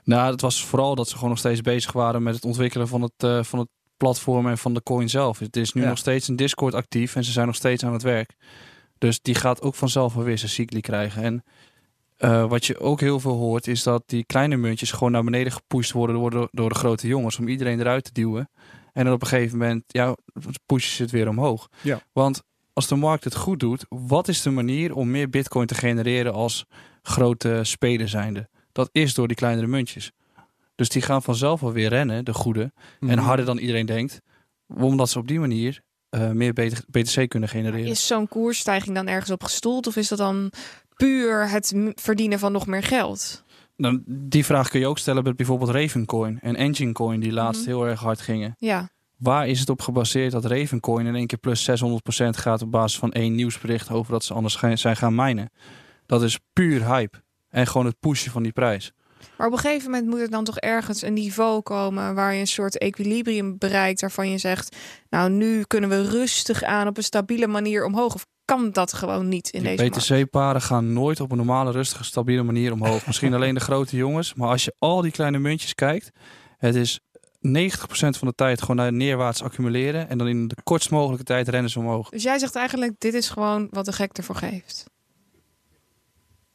Nou, 0.04 0.32
het 0.32 0.42
was 0.42 0.66
vooral 0.66 0.96
dat 0.96 1.08
ze 1.08 1.14
gewoon 1.14 1.30
nog 1.30 1.38
steeds 1.40 1.62
bezig 1.62 1.92
waren 1.92 2.24
met 2.24 2.36
het 2.36 2.46
ontwikkelen 2.46 2.88
van 2.88 3.02
het, 3.02 3.14
eh, 3.18 3.44
van 3.44 3.60
het 3.60 3.68
platform 3.98 4.48
en 4.48 4.58
van 4.58 4.74
de 4.74 4.84
coin 4.84 5.10
zelf. 5.10 5.40
Het 5.40 5.56
is 5.58 5.74
nu 5.74 5.82
Ja. 5.82 5.88
nog 5.88 5.98
steeds 5.98 6.28
een 6.28 6.36
Discord 6.36 6.74
actief 6.74 7.16
en 7.16 7.24
ze 7.24 7.32
zijn 7.32 7.46
nog 7.46 7.56
steeds 7.56 7.84
aan 7.84 7.94
het 7.94 8.02
werk. 8.04 8.36
Dus 8.98 9.22
die 9.22 9.36
gaat 9.36 9.62
ook 9.62 9.76
vanzelf 9.76 10.14
weer 10.14 10.38
zijn 10.38 10.52
cycli 10.52 10.82
krijgen. 10.82 11.24
En 11.24 11.44
eh, 12.18 12.48
wat 12.48 12.66
je 12.66 12.80
ook 12.80 13.00
heel 13.00 13.20
veel 13.20 13.36
hoort, 13.38 13.68
is 13.68 13.84
dat 13.84 14.04
die 14.06 14.26
kleine 14.26 14.56
muntjes 14.58 14.92
gewoon 14.92 15.12
naar 15.12 15.24
beneden 15.24 15.52
gepusht 15.52 15.92
worden 15.92 16.16
door 16.16 16.30
de, 16.32 16.48
door 16.52 16.70
de 16.70 16.76
grote 16.76 17.08
jongens. 17.08 17.40
Om 17.40 17.48
iedereen 17.48 17.80
eruit 17.80 18.04
te 18.04 18.12
duwen. 18.12 18.50
En 18.94 19.06
dan 19.06 19.14
op 19.14 19.22
een 19.22 19.28
gegeven 19.28 19.58
moment, 19.58 19.84
ja, 19.88 20.16
pushen 20.66 20.92
ze 20.96 21.02
het 21.02 21.12
weer 21.12 21.28
omhoog. 21.28 21.70
Ja. 21.82 22.02
Want 22.14 22.44
als 22.76 22.88
de 22.88 22.96
markt 22.96 23.24
het 23.24 23.36
goed 23.36 23.60
doet, 23.60 23.86
wat 23.90 24.28
is 24.28 24.42
de 24.42 24.50
manier 24.50 24.96
om 24.96 25.12
meer 25.12 25.30
bitcoin 25.30 25.68
te 25.68 25.76
genereren 25.76 26.34
als 26.34 26.66
grote 27.02 27.60
speler 27.64 28.10
zijnde? 28.10 28.50
Dat 28.72 28.90
is 28.92 29.14
door 29.14 29.28
die 29.28 29.36
kleinere 29.38 29.68
muntjes. 29.68 30.12
Dus 30.76 30.90
die 30.90 31.02
gaan 31.02 31.22
vanzelf 31.24 31.60
wel 31.62 31.72
weer 31.72 31.90
rennen, 31.90 32.26
de 32.26 32.34
goede. 32.34 32.72
En 33.00 33.08
Mhm. 33.08 33.18
harder 33.18 33.46
dan 33.46 33.58
iedereen 33.58 33.86
denkt. 33.86 34.22
Omdat 34.68 35.10
ze 35.10 35.20
op 35.20 35.28
die 35.28 35.40
manier 35.40 35.82
eh, 36.10 36.30
meer 36.32 36.54
BT- 36.54 36.86
BTC 36.92 37.30
kunnen 37.30 37.50
genereren. 37.50 37.86
Is 37.86 38.08
zo'n 38.08 38.28
koersstijging 38.28 38.96
dan 38.96 39.08
ergens 39.08 39.32
op 39.32 39.44
gestoeld? 39.44 39.88
Of 39.88 39.96
is 39.96 40.08
dat 40.08 40.18
dan 40.18 40.52
puur 40.96 41.50
het 41.50 41.74
verdienen 41.96 42.40
van 42.40 42.52
nog 42.52 42.68
meer 42.68 42.84
geld? 42.84 43.44
Nou, 43.76 44.02
die 44.08 44.46
vraag 44.46 44.70
kun 44.70 44.80
je 44.80 44.88
ook 44.88 44.98
stellen 44.98 45.24
met 45.24 45.36
bijvoorbeeld 45.36 45.70
Ravencoin 45.70 46.40
en 46.40 46.56
Enginecoin, 46.56 47.20
die 47.20 47.32
laatst 47.32 47.62
Mhm. 47.62 47.70
heel 47.70 47.86
erg 47.88 48.00
hard 48.00 48.22
gingen. 48.22 48.54
Ja, 48.58 48.90
Waar 49.18 49.48
is 49.48 49.60
het 49.60 49.70
op 49.70 49.82
gebaseerd 49.82 50.32
dat 50.32 50.46
Ravencoin 50.46 51.06
in 51.06 51.16
één 51.16 51.28
keer 51.28 51.38
plus 51.38 51.70
600% 51.70 51.74
gaat 52.30 52.62
op 52.62 52.72
basis 52.72 53.00
van 53.00 53.12
één 53.12 53.36
nieuwsbericht 53.36 53.92
over 53.92 54.12
dat 54.12 54.24
ze 54.24 54.34
anders 54.34 54.60
zijn 54.74 54.98
gaan 54.98 55.16
minen? 55.16 55.50
Dat 56.06 56.24
is 56.24 56.40
puur 56.54 56.86
hype. 56.86 57.24
En 57.50 57.68
gewoon 57.68 57.86
het 57.86 58.00
pushen 58.00 58.32
van 58.32 58.44
die 58.44 58.52
prijs. 58.52 58.92
maar 59.38 59.48
op 59.48 59.54
een 59.54 59.60
gegeven 59.60 59.92
moment 59.92 60.10
moet 60.10 60.20
er 60.20 60.30
dan 60.30 60.44
toch 60.44 60.58
ergens 60.58 61.02
een 61.02 61.14
niveau 61.14 61.62
komen 61.62 62.16
waar 62.16 62.34
je 62.34 62.40
een 62.40 62.48
soort 62.48 62.78
equilibrium 62.78 63.58
bereikt 63.58 64.02
waarvan 64.02 64.30
je 64.30 64.38
zegt, 64.38 64.76
nou 65.10 65.30
nu 65.30 65.64
kunnen 65.64 65.90
we 65.90 66.10
rustig 66.10 66.64
aan 66.64 66.88
op 66.88 66.98
een 66.98 67.04
stabiele 67.04 67.48
manier 67.48 67.86
omhoog. 67.86 68.14
Of 68.14 68.26
kan 68.46 68.72
dat 68.72 68.94
gewoon 68.94 69.28
niet 69.28 69.50
in 69.50 69.60
Die 69.64 69.70
deze 69.76 69.90
markt? 69.90 70.08
BTC-paren 70.08 70.62
gaan 70.62 70.94
nooit 70.94 71.20
op 71.20 71.32
een 71.32 71.38
normale, 71.38 71.72
rustige, 71.72 72.04
stabiele 72.04 72.44
manier 72.44 72.72
omhoog. 72.72 73.06
Misschien 73.08 73.34
alleen 73.36 73.54
de 73.54 73.60
grote 73.60 73.96
jongens. 73.96 74.34
Maar 74.34 74.50
als 74.50 74.66
je 74.66 74.76
al 74.80 75.02
die 75.02 75.12
kleine 75.12 75.40
muntjes 75.40 75.76
kijkt, 75.76 76.12
het 76.58 76.76
is 76.76 77.00
90% 77.48 77.50
van 78.18 78.28
de 78.28 78.34
tijd 78.36 78.60
gewoon 78.62 78.76
naar 78.76 78.94
neerwaarts 78.94 79.44
accumuleren. 79.44 80.10
En 80.10 80.18
dan 80.18 80.28
in 80.28 80.48
de 80.48 80.56
kortst 80.64 80.90
mogelijke 80.92 81.24
tijd 81.24 81.48
rennen 81.48 81.72
ze 81.72 81.80
omhoog. 81.80 82.10
Dus 82.10 82.24
jij 82.24 82.40
zegt 82.40 82.56
eigenlijk, 82.56 82.94
dit 82.98 83.14
is 83.14 83.30
gewoon 83.30 83.68
wat 83.72 83.86
de 83.86 83.92
gek 83.94 84.18
ervoor 84.18 84.36
geeft. 84.36 84.86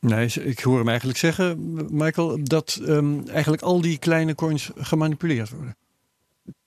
Nee, 0.01 0.27
ik 0.27 0.61
hoor 0.61 0.79
hem 0.79 0.89
eigenlijk 0.89 1.19
zeggen, 1.19 1.59
Michael, 1.97 2.39
dat 2.45 2.81
ehm, 2.87 3.29
eigenlijk 3.29 3.63
al 3.63 3.81
die 3.81 3.99
kleine 3.99 4.35
coins 4.35 4.71
gemanipuleerd 4.77 5.51
worden. 5.51 5.77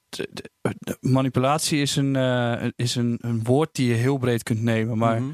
De- 0.10 0.30
de- 0.32 0.50
de 0.80 0.98
manipulatie 1.02 1.82
is, 1.82 1.96
een, 1.96 2.16
eh, 2.16 2.68
is 2.76 2.96
een, 2.96 3.18
een 3.22 3.44
woord 3.44 3.70
die 3.76 3.88
je 3.88 3.94
heel 3.94 4.18
breed 4.18 4.44
kunt 4.44 4.62
nemen. 4.62 4.98
Maar 4.98 5.22
Mhm. 5.22 5.34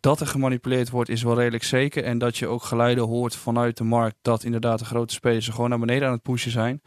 dat 0.00 0.20
er 0.20 0.26
gemanipuleerd 0.26 0.90
wordt 0.90 1.08
is 1.10 1.22
wel 1.22 1.36
redelijk 1.38 1.64
zeker. 1.64 2.04
En 2.04 2.18
dat 2.18 2.36
je 2.36 2.46
ook 2.46 2.62
geluiden 2.62 3.04
hoort 3.04 3.36
vanuit 3.36 3.76
de 3.76 3.84
markt 3.84 4.16
dat 4.22 4.44
inderdaad 4.44 4.78
de 4.78 4.84
grote 4.84 5.14
spelers 5.14 5.46
er 5.46 5.52
gewoon 5.52 5.70
naar 5.70 5.78
beneden 5.78 6.06
aan 6.08 6.14
het 6.14 6.22
pushen 6.22 6.50
zijn. 6.50 6.82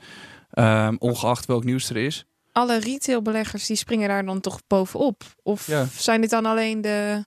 Ehm, 0.55 0.95
ongeacht 0.99 1.45
welk 1.45 1.63
nieuws 1.63 1.89
er 1.89 1.97
is. 1.97 2.25
Alle 2.51 2.79
retailbeleggers 2.79 3.65
die 3.65 3.75
springen 3.75 4.07
daar 4.09 4.25
dan 4.25 4.39
toch 4.41 4.59
bovenop? 4.67 5.23
Of 5.43 5.67
Ja. 5.67 5.85
zijn 5.97 6.21
dit 6.21 6.29
dan 6.29 6.45
alleen 6.45 6.81
de, 6.81 7.25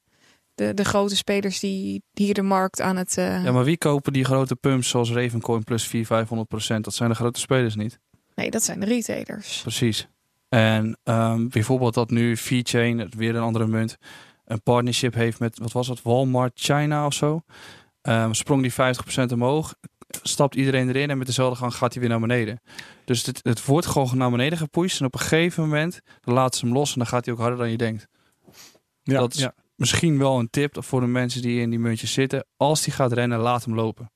de, 0.55 0.74
de 0.74 0.85
grote 0.85 1.16
spelers 1.16 1.61
die 1.61 2.03
hier 2.12 2.35
de 2.35 2.43
markt 2.43 2.81
aan 2.81 2.97
het... 2.97 3.16
eh, 3.18 3.45
Ja, 3.45 3.53
maar 3.53 3.64
wie 3.64 3.79
kopen 3.79 4.12
die 4.12 4.24
grote 4.24 4.57
pumps 4.57 4.89
zoals 4.89 5.11
Ravencoin 5.12 5.64
plus 5.64 5.83
400, 5.87 6.09
500 6.09 6.49
procent? 6.49 6.85
Dat 6.85 6.95
zijn 6.95 7.09
de 7.09 7.14
grote 7.14 7.41
spelers 7.41 7.74
niet. 7.74 7.99
Nee, 8.35 8.51
dat 8.51 8.62
zijn 8.62 8.81
de 8.81 8.87
retailers. 8.87 9.61
Precies. 9.62 10.09
En 10.49 10.99
ehm, 11.05 11.49
bijvoorbeeld 11.49 11.95
dat 11.95 12.11
nu 12.11 12.37
VeChain, 12.37 13.11
weer 13.16 13.35
een 13.37 13.43
andere 13.43 13.66
munt, 13.66 13.97
een 14.45 14.62
partnership 14.62 15.14
heeft 15.14 15.39
met, 15.39 15.59
wat 15.59 15.72
was 15.72 15.89
het, 15.89 16.03
Walmart 16.03 16.53
China 16.61 17.07
of 17.07 17.14
zo. 17.14 17.43
Ehm, 18.03 18.33
sprong 18.33 18.62
die 18.62 18.72
50% 18.72 19.33
omhoog, 19.33 19.74
stapt 20.23 20.55
iedereen 20.55 20.89
erin 20.89 21.11
en 21.11 21.19
met 21.19 21.27
dezelfde 21.27 21.59
gang 21.59 21.75
gaat 21.75 21.93
hij 21.93 22.01
weer 22.01 22.11
naar 22.11 22.21
beneden. 22.21 22.61
Dus 23.05 23.27
het, 23.27 23.41
het 23.43 23.65
wordt 23.65 23.87
gewoon 23.87 24.17
naar 24.17 24.31
beneden 24.31 24.59
gepusht 24.59 25.01
en 25.01 25.07
op 25.07 25.15
een 25.15 25.21
gegeven 25.21 25.63
moment 25.63 26.01
laten 26.23 26.59
ze 26.59 26.65
hem 26.65 26.75
los 26.75 26.93
en 26.93 26.99
dan 26.99 27.07
gaat 27.07 27.25
hij 27.25 27.35
ook 27.35 27.41
harder 27.41 27.59
dan 27.59 27.71
je 27.71 27.77
denkt. 27.77 28.07
Ja, 29.03 29.19
dat 29.19 29.35
is 29.35 29.41
ja. 29.41 29.55
misschien 29.75 30.19
wel 30.19 30.39
een 30.39 30.51
tip 30.51 30.85
voor 30.85 31.01
de 31.01 31.07
mensen 31.07 31.43
die 31.43 31.61
in 31.61 31.71
die 31.71 31.79
muntjes 31.79 32.13
zitten. 32.13 32.47
Als 32.57 32.83
die 32.83 32.93
gaat 32.93 33.13
rennen, 33.13 33.39
laat 33.39 33.65
hem 33.65 33.75
lopen. 33.75 34.11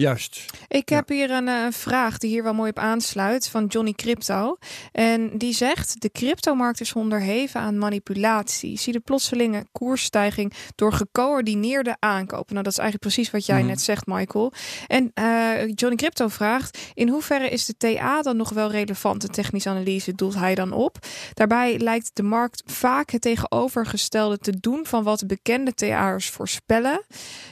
Juist. 0.00 0.44
Ik 0.68 0.88
Ja. 0.88 0.96
heb 0.96 1.08
hier 1.08 1.30
een 1.30 1.48
eh, 1.48 1.66
vraag 1.70 2.18
die 2.18 2.30
hier 2.30 2.42
wel 2.42 2.54
mooi 2.54 2.70
op 2.70 2.78
aansluit 2.78 3.48
van 3.48 3.66
Johnny 3.66 3.92
Crypto. 3.92 4.56
En 4.92 5.38
die 5.38 5.54
zegt: 5.54 6.00
De 6.00 6.10
cryptomarkt 6.10 6.80
is 6.80 6.92
onderheven 6.92 7.60
aan 7.60 7.78
manipulatie. 7.78 8.78
Zie 8.78 8.92
de 8.92 9.00
plotselinge 9.00 9.66
koersstijging 9.72 10.52
door 10.74 10.92
gecoördineerde 10.92 11.96
aankopen. 11.98 12.52
Nou, 12.52 12.62
dat 12.64 12.72
is 12.72 12.78
eigenlijk 12.78 13.12
precies 13.12 13.30
wat 13.32 13.46
jij 13.46 13.58
Mhm. 13.58 13.66
net 13.66 13.80
zegt, 13.80 14.06
Michael. 14.06 14.52
En 14.86 15.10
eh, 15.14 15.68
Johnny 15.74 15.96
Crypto 15.96 16.28
vraagt: 16.28 16.78
In 16.94 17.08
hoeverre 17.08 17.48
is 17.48 17.66
de 17.66 17.76
TA 17.76 18.22
dan 18.22 18.36
nog 18.36 18.50
wel 18.50 18.70
relevant? 18.70 19.20
De 19.20 19.28
technische 19.28 19.68
analyse 19.68 20.14
doelt 20.14 20.34
hij 20.34 20.54
dan 20.54 20.72
op. 20.72 20.98
Daarbij 21.34 21.78
lijkt 21.78 22.10
de 22.14 22.22
markt 22.22 22.62
vaak 22.66 23.10
het 23.10 23.20
tegenovergestelde 23.22 24.38
te 24.38 24.60
doen 24.60 24.86
van 24.86 25.02
wat 25.02 25.26
bekende 25.26 25.74
TA'ers 25.74 26.28
voorspellen. 26.30 27.04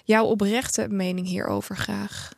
Jouw 0.04 0.24
oprechte 0.24 0.86
mening 0.88 1.26
hierover 1.26 1.76
graag. 1.76 2.36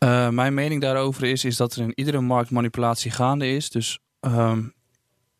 Eh, 0.00 0.28
mijn 0.28 0.54
mening 0.54 0.80
daarover 0.80 1.24
is, 1.24 1.44
is 1.44 1.56
dat 1.56 1.74
er 1.74 1.82
in 1.82 1.92
iedere 1.94 2.20
markt 2.20 2.50
manipulatie 2.50 3.10
gaande 3.10 3.54
is. 3.54 3.70
Dus 3.70 3.98
ehm, 4.20 4.62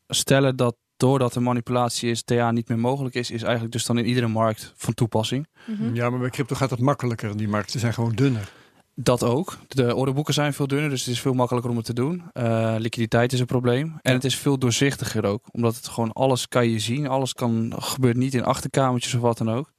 stellen 0.09 0.57
dat 0.57 0.77
doordat 0.97 1.35
er 1.35 1.43
manipulatie 1.43 2.11
is, 2.11 2.23
TA 2.23 2.51
niet 2.51 2.69
meer 2.69 2.79
mogelijk 2.79 3.15
is, 3.15 3.31
is 3.31 3.43
eigenlijk 3.43 3.73
dus 3.73 3.85
dan 3.85 3.99
in 3.99 4.07
iedere 4.07 4.29
markt 4.29 4.73
van 4.77 4.95
toepassing. 4.95 5.47
Mhm. 5.67 5.95
Ja, 5.95 6.11
maar 6.11 6.19
bij 6.19 6.31
crypto 6.31 6.55
gaat 6.55 6.71
het 6.71 6.81
makkelijker. 6.81 7.37
Die 7.37 7.49
markten 7.49 7.81
zijn 7.81 7.95
gewoon 7.95 8.15
dunner. 8.15 8.53
Dat 8.95 9.23
ook. 9.23 9.59
De 9.69 9.95
orderboeken 9.95 10.35
zijn 10.35 10.53
veel 10.53 10.67
dunner, 10.67 10.91
dus 10.91 11.01
het 11.01 11.15
is 11.15 11.21
veel 11.21 11.35
makkelijker 11.35 11.71
om 11.71 11.77
het 11.77 11.87
te 11.87 11.93
doen. 11.95 12.23
Eh, 12.33 12.75
liquiditeit 12.79 13.33
is 13.33 13.41
een 13.41 13.47
probleem. 13.47 13.99
En 14.03 14.13
het 14.13 14.25
is 14.25 14.37
veel 14.37 14.59
doorzichtiger 14.59 15.25
ook. 15.25 15.45
Omdat 15.51 15.77
het 15.77 15.89
gewoon 15.89 16.13
alles 16.13 16.49
kan 16.49 16.69
je 16.69 16.79
zien. 16.79 17.09
Alles 17.09 17.35
kan, 17.35 17.73
gebeurt 17.77 18.17
niet 18.17 18.35
in 18.35 18.45
achterkamertjes 18.45 19.15
of 19.15 19.21
wat 19.21 19.39
dan 19.39 19.51
ook. 19.51 19.73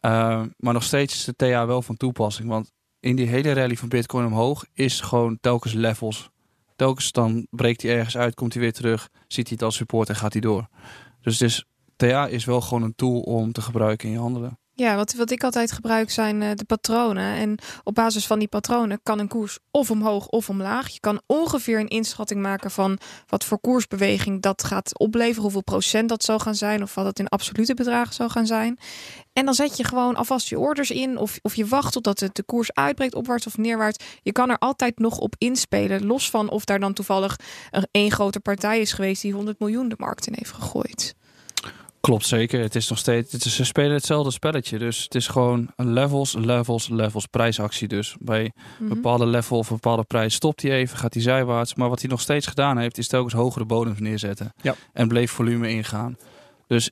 Eh, 0.00 0.42
maar 0.56 0.72
nog 0.72 0.82
steeds 0.82 1.14
is 1.14 1.24
de 1.24 1.36
TA 1.36 1.66
wel 1.66 1.82
van 1.82 1.96
toepassing. 1.96 2.48
Want 2.48 2.72
in 3.00 3.16
die 3.16 3.26
hele 3.26 3.52
rally 3.52 3.76
van 3.76 3.88
Bitcoin 3.88 4.26
omhoog 4.26 4.64
is 4.72 5.00
gewoon 5.00 5.38
telkens 5.40 5.72
levels. 5.72 6.30
Telkens 6.76 7.12
dan 7.12 7.46
breekt 7.50 7.82
hij 7.82 7.96
ergens 7.96 8.16
uit, 8.16 8.34
komt 8.34 8.52
hij 8.52 8.62
weer 8.62 8.72
terug, 8.72 9.08
ziet 9.26 9.46
hij 9.46 9.56
het 9.58 9.62
als 9.62 9.76
support 9.76 10.08
en 10.08 10.16
gaat 10.16 10.32
hij 10.32 10.40
door. 10.40 10.68
Dus, 11.20 11.38
dus 11.38 11.64
TA 11.96 12.26
is 12.26 12.44
wel 12.44 12.60
gewoon 12.60 12.82
een 12.82 12.94
tool 12.94 13.20
om 13.20 13.52
te 13.52 13.60
gebruiken 13.60 14.08
in 14.08 14.14
je 14.14 14.20
handelen. 14.20 14.58
Ja, 14.80 14.96
wat, 14.96 15.14
wat 15.14 15.30
ik 15.30 15.44
altijd 15.44 15.72
gebruik 15.72 16.10
zijn 16.10 16.42
eh, 16.42 16.50
de 16.54 16.64
patronen. 16.64 17.34
En 17.34 17.58
op 17.84 17.94
basis 17.94 18.26
van 18.26 18.38
die 18.38 18.48
patronen 18.48 19.00
kan 19.02 19.18
een 19.18 19.28
koers 19.28 19.58
of 19.70 19.90
omhoog 19.90 20.26
of 20.26 20.48
omlaag. 20.48 20.88
Je 20.88 21.00
kan 21.00 21.20
ongeveer 21.26 21.80
een 21.80 21.88
inschatting 21.88 22.42
maken 22.42 22.70
van 22.70 22.98
wat 23.26 23.44
voor 23.44 23.60
koersbeweging 23.60 24.42
dat 24.42 24.64
gaat 24.64 24.98
opleveren. 24.98 25.42
Hoeveel 25.42 25.62
procent 25.62 26.08
dat 26.08 26.24
zal 26.24 26.38
gaan 26.38 26.54
zijn. 26.54 26.82
Of 26.82 26.94
wat 26.94 27.04
het 27.04 27.18
in 27.18 27.28
absolute 27.28 27.74
bedragen 27.74 28.14
zal 28.14 28.28
gaan 28.28 28.46
zijn. 28.46 28.78
En 29.32 29.44
dan 29.44 29.54
zet 29.54 29.76
je 29.76 29.84
gewoon 29.84 30.16
alvast 30.16 30.48
je 30.48 30.58
orders 30.58 30.90
in. 30.90 31.16
Of, 31.16 31.38
of 31.42 31.54
je 31.54 31.66
wacht 31.66 31.92
totdat 31.92 32.20
het 32.20 32.34
de 32.34 32.42
koers 32.42 32.74
uitbreekt, 32.74 33.14
opwaarts 33.14 33.46
of 33.46 33.56
neerwaarts. 33.56 34.04
Je 34.22 34.32
kan 34.32 34.50
er 34.50 34.58
altijd 34.58 34.98
nog 34.98 35.18
op 35.18 35.34
inspelen. 35.38 36.06
Los 36.06 36.30
van 36.30 36.50
of 36.50 36.64
daar 36.64 36.80
dan 36.80 36.92
toevallig 36.92 37.36
een 37.70 37.88
één 37.90 38.10
grote 38.10 38.40
partij 38.40 38.80
is 38.80 38.92
geweest 38.92 39.22
die 39.22 39.32
100 39.32 39.58
miljoen 39.58 39.88
de 39.88 39.96
markt 39.98 40.26
in 40.26 40.34
heeft 40.36 40.52
gegooid. 40.52 41.16
Klopt 42.00 42.26
zeker. 42.26 42.60
Het 42.60 42.74
is 42.74 42.88
nog 42.88 42.98
steeds. 42.98 43.32
Het 43.32 43.44
is, 43.44 43.54
ze 43.56 43.64
spelen 43.64 43.92
hetzelfde 43.92 44.30
spelletje. 44.30 44.78
Dus 44.78 45.02
het 45.02 45.14
is 45.14 45.26
gewoon 45.28 45.70
een 45.76 45.92
levels, 45.92 46.34
levels, 46.34 46.88
levels 46.88 47.26
prijsactie. 47.26 47.88
Dus 47.88 48.16
bij 48.20 48.44
een 48.44 48.52
Mhm. 48.84 48.94
bepaalde 48.94 49.26
level 49.26 49.58
of 49.58 49.68
een 49.70 49.74
bepaalde 49.74 50.04
prijs 50.04 50.34
stopt 50.34 50.62
hij 50.62 50.70
even, 50.72 50.98
gaat 50.98 51.14
hij 51.14 51.22
zijwaarts. 51.22 51.74
Maar 51.74 51.88
wat 51.88 52.00
hij 52.00 52.10
nog 52.10 52.20
steeds 52.20 52.46
gedaan 52.46 52.78
heeft, 52.78 52.98
is 52.98 53.08
telkens 53.08 53.34
hogere 53.34 53.64
bodems 53.64 53.98
neerzetten. 54.00 54.52
Ja. 54.62 54.74
En 54.92 55.08
bleef 55.08 55.30
volume 55.30 55.70
ingaan. 55.70 56.16
Dus 56.66 56.90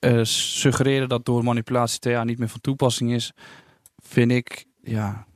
eh, 0.00 0.20
suggereren 0.24 1.08
dat 1.08 1.24
door 1.24 1.44
manipulatie 1.44 1.98
TA 1.98 2.24
niet 2.24 2.38
meer 2.38 2.48
van 2.48 2.60
toepassing 2.60 3.12
is, 3.12 3.32
vind 4.04 4.30
ik, 4.30 4.64
ja, 4.82 5.26
ik 5.26 5.31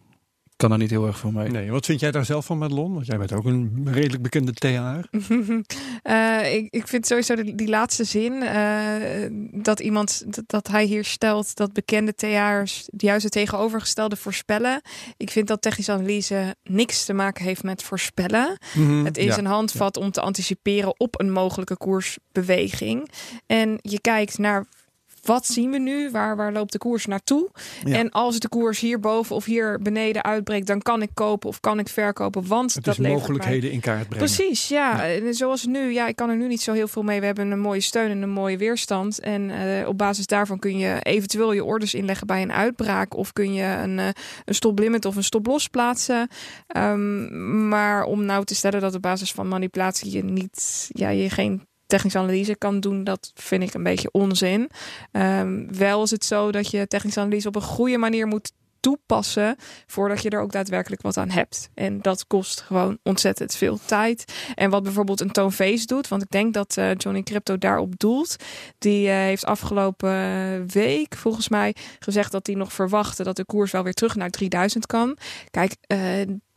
kan 0.57 0.73
er 0.73 0.79
niet 0.79 0.91
heel 0.91 1.07
erg 1.07 1.19
veel 1.19 1.31
mee. 1.31 1.49
Nee, 1.49 1.71
wat 1.71 1.87
vind 1.87 2.01
jij 2.01 2.11
daar 2.11 2.25
zelf 2.25 2.47
van, 2.47 2.59
Madelon? 2.59 2.95
Want 2.95 3.07
jij 3.07 3.19
bent 3.19 3.33
ook 3.33 3.45
een 3.45 3.89
redelijk 3.93 4.23
bekende 4.23 4.53
TA'er. 4.53 5.09
Eh, 6.03 6.55
ik, 6.55 6.67
ik 6.71 6.89
vind 6.89 7.07
sowieso 7.07 7.35
die, 7.35 7.55
die 7.55 7.69
laatste 7.69 8.05
zin 8.05 8.43
eh, 8.43 9.27
dat 9.53 9.81
iemand 9.81 10.25
dat, 10.35 10.45
dat 10.47 10.69
hij 10.69 10.85
hier 10.85 11.05
stelt 11.05 11.57
dat 11.57 11.73
bekende 11.73 12.15
TA'ers 12.15 12.89
juist 12.97 13.23
het 13.23 13.33
tegenovergestelde 13.33 14.17
voorspellen. 14.17 14.81
Ik 15.17 15.31
vind 15.31 15.49
dat 15.49 15.63
technische 15.63 15.93
analyse 15.93 16.55
niks 16.63 17.05
te 17.05 17.13
maken 17.13 17.45
heeft 17.45 17.63
met 17.63 17.83
voorspellen. 17.83 18.59
Het 19.05 19.17
is 19.19 19.25
Ja. 19.25 19.39
een 19.39 19.47
handvat 19.47 19.97
om 19.97 20.11
te 20.11 20.21
anticiperen 20.21 21.01
op 21.01 21.21
een 21.21 21.33
mogelijke 21.33 21.77
koersbeweging. 21.77 23.11
En 23.47 23.79
je 23.83 24.01
kijkt 24.01 24.39
naar 24.39 24.67
wat 25.27 25.47
zien 25.47 25.71
we 25.71 25.79
nu? 25.79 26.11
Waar, 26.11 26.37
waar 26.37 26.53
loopt 26.53 26.73
de 26.73 26.79
koers 26.79 27.07
naartoe? 27.07 27.51
Ja. 27.85 27.97
En 27.97 28.11
als 28.11 28.39
de 28.39 28.49
koers 28.49 28.81
hierboven 28.81 29.37
of 29.37 29.45
hier 29.45 29.79
beneden 29.83 30.25
uitbreekt, 30.25 30.67
dan 30.67 30.83
kan 30.83 31.03
ik 31.03 31.11
kopen 31.15 31.49
of 31.49 31.61
kan 31.61 31.79
ik 31.79 31.89
verkopen, 31.89 32.47
want 32.47 32.75
Het 32.75 32.85
dat 32.85 32.99
levert 32.99 33.13
mij- 33.15 33.21
mogelijkheden 33.27 33.71
in 33.73 33.81
kaart 33.81 34.09
brengen. 34.09 34.27
Precies, 34.27 34.69
ja. 34.69 35.05
En 35.07 35.35
Zoals 35.35 35.67
nu, 35.67 35.93
ja, 35.93 36.07
ik 36.07 36.17
kan 36.17 36.31
er 36.31 36.37
nu 36.37 36.47
niet 36.49 36.61
zo 36.63 36.73
heel 36.73 36.89
veel 36.89 37.03
mee. 37.03 37.21
We 37.21 37.27
hebben 37.27 37.51
een 37.51 37.61
mooie 37.61 37.81
steun 37.81 38.11
en 38.11 38.23
een 38.23 38.31
mooie 38.31 38.57
weerstand. 38.59 39.21
En 39.21 39.51
eh, 39.51 39.89
op 39.89 39.99
basis 39.99 40.27
daarvan 40.27 40.59
kun 40.59 40.79
je 40.79 40.97
eventueel 41.03 41.53
je 41.53 41.65
orders 41.65 41.95
inleggen 41.95 42.27
bij 42.27 42.43
een 42.43 42.53
uitbraak. 42.53 43.17
Of 43.17 43.33
kun 43.33 43.53
je 43.55 43.63
een, 43.65 43.99
eh, 43.99 44.09
een 44.45 44.55
stop 44.55 44.79
limit 44.79 45.05
of 45.05 45.17
een 45.17 45.25
stop 45.25 45.47
los 45.47 45.69
plaatsen. 45.69 46.29
Ehm, 46.67 47.69
maar 47.69 48.05
om 48.05 48.25
nou 48.25 48.45
te 48.45 48.55
stellen 48.55 48.81
dat 48.81 48.95
op 48.95 49.03
basis 49.03 49.33
van 49.33 49.49
manipulatie 49.49 50.13
je 50.13 50.25
niet, 50.25 50.89
ja, 50.93 51.09
je 51.09 51.31
geen 51.31 51.67
technische 51.87 52.19
analyse 52.19 52.57
kan 52.57 52.81
doen, 52.81 53.05
dat 53.05 53.31
vind 53.35 53.63
ik 53.63 53.75
een 53.75 53.83
beetje 53.83 54.11
onzin. 54.11 54.71
Ehm, 55.13 55.67
wel 55.69 56.03
is 56.03 56.11
het 56.11 56.25
zo 56.25 56.53
dat 56.53 56.71
je 56.71 56.87
technische 56.87 57.21
analyse 57.21 57.49
op 57.49 57.57
een 57.57 57.63
goede 57.63 57.99
manier 57.99 58.27
moet 58.27 58.53
toepassen 58.87 59.57
voordat 59.87 60.23
je 60.23 60.31
er 60.31 60.41
ook 60.41 60.53
daadwerkelijk 60.53 61.03
wat 61.03 61.17
aan 61.17 61.31
hebt. 61.31 61.71
En 61.75 62.03
dat 62.03 62.27
kost 62.27 62.61
gewoon 62.61 62.99
ontzettend 63.03 63.55
veel 63.55 63.79
tijd. 63.85 64.35
En 64.55 64.71
wat 64.71 64.83
bijvoorbeeld 64.83 65.21
een 65.21 65.31
toonface 65.31 65.87
doet, 65.87 66.09
want 66.09 66.23
ik 66.23 66.31
denk 66.31 66.55
dat 66.55 66.77
eh, 66.77 66.95
Johnny 66.95 67.23
Crypto 67.23 67.59
daarop 67.59 67.99
doelt. 67.99 68.37
Die 68.79 69.09
eh, 69.09 69.15
heeft 69.15 69.45
afgelopen 69.45 70.11
week 70.73 71.17
volgens 71.17 71.49
mij 71.49 71.75
gezegd 71.99 72.33
dat 72.33 72.47
hij 72.47 72.57
nog 72.57 72.73
verwachtte 72.73 73.25
dat 73.25 73.37
de 73.37 73.45
koers 73.45 73.73
wel 73.73 73.83
weer 73.83 73.95
terug 73.95 74.15
naar 74.15 74.31
3000 74.31 74.87
kan. 74.87 75.17
Kijk, 75.51 75.77
eh, 75.81 75.99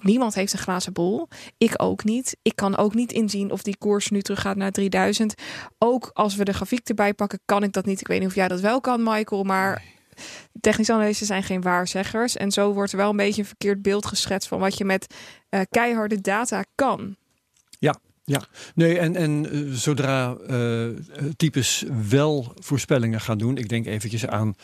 niemand 0.02 0.36
heeft 0.36 0.54
een 0.54 0.60
glazen 0.60 0.94
bol. 0.94 1.28
Ik 1.58 1.74
ook 1.78 2.04
niet. 2.04 2.38
Ik 2.42 2.56
kan 2.56 2.78
ook 2.78 2.94
niet 2.94 3.12
inzien 3.12 3.52
of 3.52 3.62
die 3.62 3.78
koers 3.78 4.10
nu 4.10 4.22
terug 4.22 4.42
gaat 4.42 4.58
naar 4.58 4.72
3000. 4.72 5.34
Ook 5.78 6.10
als 6.14 6.36
we 6.36 6.44
de 6.44 6.54
grafiek 6.54 6.88
erbij 6.88 7.14
pakken, 7.14 7.40
kan 7.46 7.64
ik 7.64 7.72
dat 7.74 7.86
niet. 7.86 8.00
Ik 8.00 8.08
weet 8.08 8.20
niet 8.20 8.30
of 8.30 8.36
jij 8.36 8.48
dat 8.48 8.60
wel 8.60 8.82
kan, 8.82 9.04
Michael, 9.04 9.44
maar 9.44 9.98
technische 10.62 10.94
analisten 10.94 11.28
zijn 11.28 11.44
geen 11.44 11.62
waarzeggers. 11.62 12.38
En 12.38 12.52
zo 12.52 12.74
wordt 12.74 12.92
er 12.92 12.98
wel 12.98 13.10
een 13.10 13.16
beetje 13.16 13.42
een 13.42 13.48
verkeerd 13.48 13.82
beeld 13.82 14.06
geschetst 14.06 14.48
van 14.48 14.60
wat 14.60 14.78
je 14.78 14.86
met 14.86 15.16
eh, 15.50 15.62
keiharde 15.70 16.22
data 16.22 16.64
kan. 16.76 17.16
Nee, 18.76 19.00
en, 19.00 19.16
en 19.16 19.50
eh, 19.52 19.60
zodra 19.72 20.36
eh, 20.48 20.86
types 21.38 21.86
wel 22.10 22.54
voorspellingen 22.60 23.22
gaan 23.22 23.38
doen, 23.38 23.58
ik 23.58 23.70
denk 23.70 23.86
eventjes 23.86 24.28
aan 24.28 24.56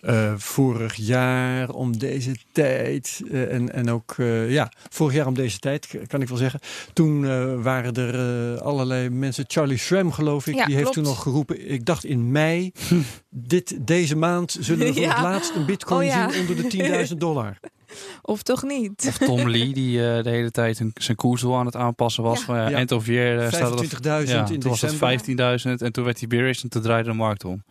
eh, 0.00 0.32
vorig 0.36 0.94
jaar 0.94 1.70
om 1.70 1.98
deze 1.98 2.32
tijd 2.52 3.22
en, 3.32 3.72
en 3.72 3.90
ook 3.90 4.14
ja, 4.48 4.72
vorig 4.88 5.14
jaar 5.14 5.26
om 5.26 5.34
deze 5.34 5.58
tijd 5.58 5.88
kan 6.06 6.22
ik 6.22 6.28
wel 6.28 6.38
zeggen. 6.38 6.60
Toen 6.92 7.22
waren 7.62 7.94
er 7.94 8.60
allerlei 8.60 9.08
mensen, 9.08 9.44
Charlie 9.46 9.78
Schramm 9.78 10.12
geloof 10.12 10.46
ik, 10.46 10.54
Ja, 10.54 10.64
die 10.64 10.74
heeft 10.74 10.90
klopt. 10.90 10.96
toen 10.96 11.06
nog 11.06 11.22
geroepen, 11.22 11.70
ik 11.70 11.84
dacht 11.84 12.04
in 12.04 12.30
mei, 12.30 12.72
dit, 13.30 13.76
deze 13.86 14.16
maand 14.16 14.56
zullen 14.60 14.86
we 14.86 14.92
voor 14.92 15.02
Ja. 15.08 15.14
het 15.14 15.22
laatst 15.22 15.54
een 15.54 15.66
bitcoin 15.66 16.08
Oh 16.08 16.14
ja. 16.14 16.30
zien 16.30 16.40
onder 16.40 16.56
de 16.70 17.06
10.000 17.10 17.16
dollar. 17.16 17.58
Of 18.22 18.42
toch 18.42 18.62
niet? 18.62 19.04
Of 19.08 19.18
Tom 19.18 19.48
Lee, 19.48 19.72
die 19.72 20.08
eh, 20.16 20.22
de 20.22 20.30
hele 20.30 20.50
tijd 20.50 20.82
zijn 20.94 21.16
koersdoel 21.16 21.56
aan 21.56 21.66
het 21.66 21.76
aanpassen 21.76 22.22
was. 22.22 22.44
Ja. 22.46 22.56
Ja, 22.56 22.68
Ja. 22.68 22.76
End 22.76 22.92
of 22.92 23.06
year 23.06 23.38
eh, 23.40 23.52
staat 23.52 23.70
het 23.70 23.80
op 23.80 23.86
25.000 23.86 24.28
ja, 24.28 24.48
in 24.50 24.60
toen 24.60 24.70
was 24.70 24.80
december. 24.80 25.10
het 25.10 25.62
15.000 25.80 25.82
en 25.86 25.92
toen 25.92 26.04
werd 26.04 26.18
die 26.18 26.28
bearish 26.28 26.62
en 26.62 26.68
toen 26.68 26.82
draaide 26.82 27.08
de 27.10 27.14
markt 27.16 27.44
om. 27.44 27.64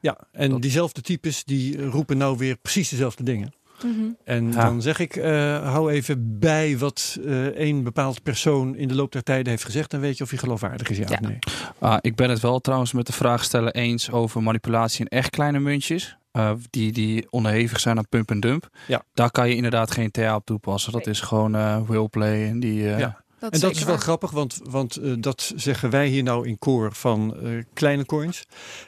Ja, 0.00 0.18
en 0.32 0.50
Dat- 0.50 0.62
diezelfde 0.62 1.00
types 1.00 1.44
die 1.44 1.84
roepen 1.86 2.16
nou 2.16 2.38
weer 2.38 2.56
precies 2.56 2.88
dezelfde 2.88 3.22
dingen. 3.22 3.52
Mhm. 3.82 3.90
En 4.24 4.52
Ja. 4.52 4.64
dan 4.64 4.82
zeg 4.82 4.98
ik, 4.98 5.16
eh, 5.16 5.72
hou 5.72 5.90
even 5.92 6.38
bij 6.38 6.78
wat 6.78 7.18
eh 7.26 7.58
een 7.68 7.82
bepaald 7.82 8.22
persoon 8.22 8.76
in 8.76 8.88
de 8.88 8.94
loop 8.94 9.12
der 9.12 9.22
tijden 9.22 9.48
heeft 9.50 9.64
gezegd. 9.64 9.90
Dan 9.90 10.00
weet 10.00 10.16
je 10.18 10.24
of 10.24 10.30
hij 10.30 10.38
geloofwaardig 10.38 10.88
is, 10.90 10.96
ja, 10.96 11.04
Ja. 11.08 11.14
of 11.14 11.20
nee. 11.20 11.38
Ah, 11.78 11.96
ik 12.00 12.14
ben 12.14 12.30
het 12.30 12.40
wel 12.40 12.60
trouwens 12.60 12.92
met 12.92 13.06
de 13.06 13.12
vraagsteller 13.12 13.72
eens 13.74 14.10
over 14.10 14.42
manipulatie 14.42 15.00
in 15.00 15.18
echt 15.18 15.30
kleine 15.30 15.58
muntjes. 15.58 16.16
Eh, 16.36 16.52
die, 16.70 16.92
die 16.92 17.26
onderhevig 17.30 17.80
zijn 17.80 17.98
aan 17.98 18.08
pump 18.08 18.30
en 18.30 18.40
dump. 18.40 18.68
Ja. 18.86 19.02
Daar 19.14 19.30
kan 19.30 19.48
je 19.48 19.54
inderdaad 19.54 19.90
geen 19.90 20.10
TA 20.10 20.34
op 20.36 20.44
toepassen. 20.46 20.92
Dat 20.92 21.06
is 21.06 21.20
gewoon 21.20 21.54
eh 21.54 21.80
willplay. 21.88 22.48
En 22.48 22.60
die, 22.60 22.90
eh, 22.92 22.98
Ja. 22.98 23.24
Dat 23.38 23.52
En 23.52 23.60
dat 23.60 23.70
is 23.70 23.78
wel 23.82 23.88
waar. 23.94 24.02
grappig, 24.02 24.30
want, 24.30 24.60
want 24.64 24.96
eh, 24.96 25.12
dat 25.18 25.52
zeggen 25.56 25.90
wij 25.90 26.06
hier 26.08 26.22
nou 26.22 26.48
in 26.48 26.58
koor 26.58 26.92
van 26.92 27.36
eh, 27.42 27.50
kleine 27.74 28.06
coins. 28.06 28.44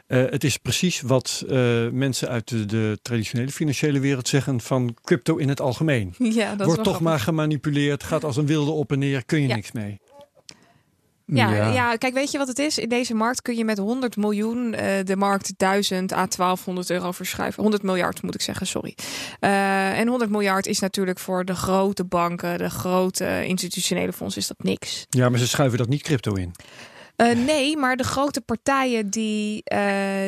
Eh, 0.06 0.18
het 0.30 0.44
is 0.44 0.56
precies 0.56 1.00
wat 1.00 1.44
eh, 1.48 1.88
mensen 1.90 2.28
uit 2.28 2.48
de, 2.48 2.66
de 2.66 2.98
traditionele 3.02 3.50
financiële 3.50 4.00
wereld 4.00 4.28
zeggen 4.28 4.60
van 4.60 4.96
crypto 5.02 5.36
in 5.36 5.48
het 5.48 5.60
algemeen. 5.60 6.14
Ja, 6.18 6.50
dat 6.50 6.60
is 6.60 6.66
Wordt 6.66 6.74
toch 6.74 6.76
grappig. 6.76 7.00
maar 7.00 7.20
gemanipuleerd, 7.20 8.02
gaat 8.02 8.24
als 8.24 8.36
een 8.36 8.46
wilde 8.46 8.70
op 8.70 8.92
en 8.92 8.98
neer, 8.98 9.24
kun 9.24 9.40
je 9.42 9.48
Ja. 9.48 9.54
niks 9.54 9.72
mee. 9.72 10.00
Ja, 11.36 11.72
ja. 11.72 11.96
kijk, 11.96 12.14
weet 12.14 12.30
je 12.30 12.38
wat 12.38 12.48
het 12.48 12.58
is? 12.58 12.78
In 12.78 12.88
deze 12.88 13.14
markt 13.14 13.42
kun 13.42 13.56
je 13.56 13.64
met 13.64 13.78
100 13.78 14.16
miljoen 14.16 14.74
eh, 14.74 15.04
de 15.04 15.16
markt 15.16 15.52
1000 15.56 16.12
à 16.12 16.26
1200 16.26 16.90
euro 16.90 17.12
verschuiven. 17.12 17.62
100 17.62 17.82
miljard 17.82 18.22
moet 18.22 18.34
ik 18.34 18.40
zeggen, 18.40 18.66
sorry. 18.66 18.94
Eh, 19.40 19.98
en 19.98 20.08
100 20.08 20.30
miljard 20.30 20.66
is 20.66 20.78
natuurlijk 20.78 21.18
voor 21.18 21.44
de 21.44 21.54
grote 21.54 22.04
banken, 22.04 22.58
de 22.58 22.70
grote 22.70 23.44
institutionele 23.46 24.12
fondsen, 24.12 24.40
is 24.40 24.48
dat 24.48 24.62
niks. 24.62 25.06
Ja, 25.10 25.28
maar 25.28 25.38
ze 25.38 25.48
schuiven 25.48 25.78
dat 25.78 25.88
niet 25.88 26.02
crypto 26.02 26.34
in. 26.34 26.54
Eh, 27.18 27.36
nee, 27.36 27.76
maar 27.76 27.96
de 27.96 28.04
grote 28.04 28.40
partijen 28.40 29.10
die 29.10 29.64
eh, 29.64 29.80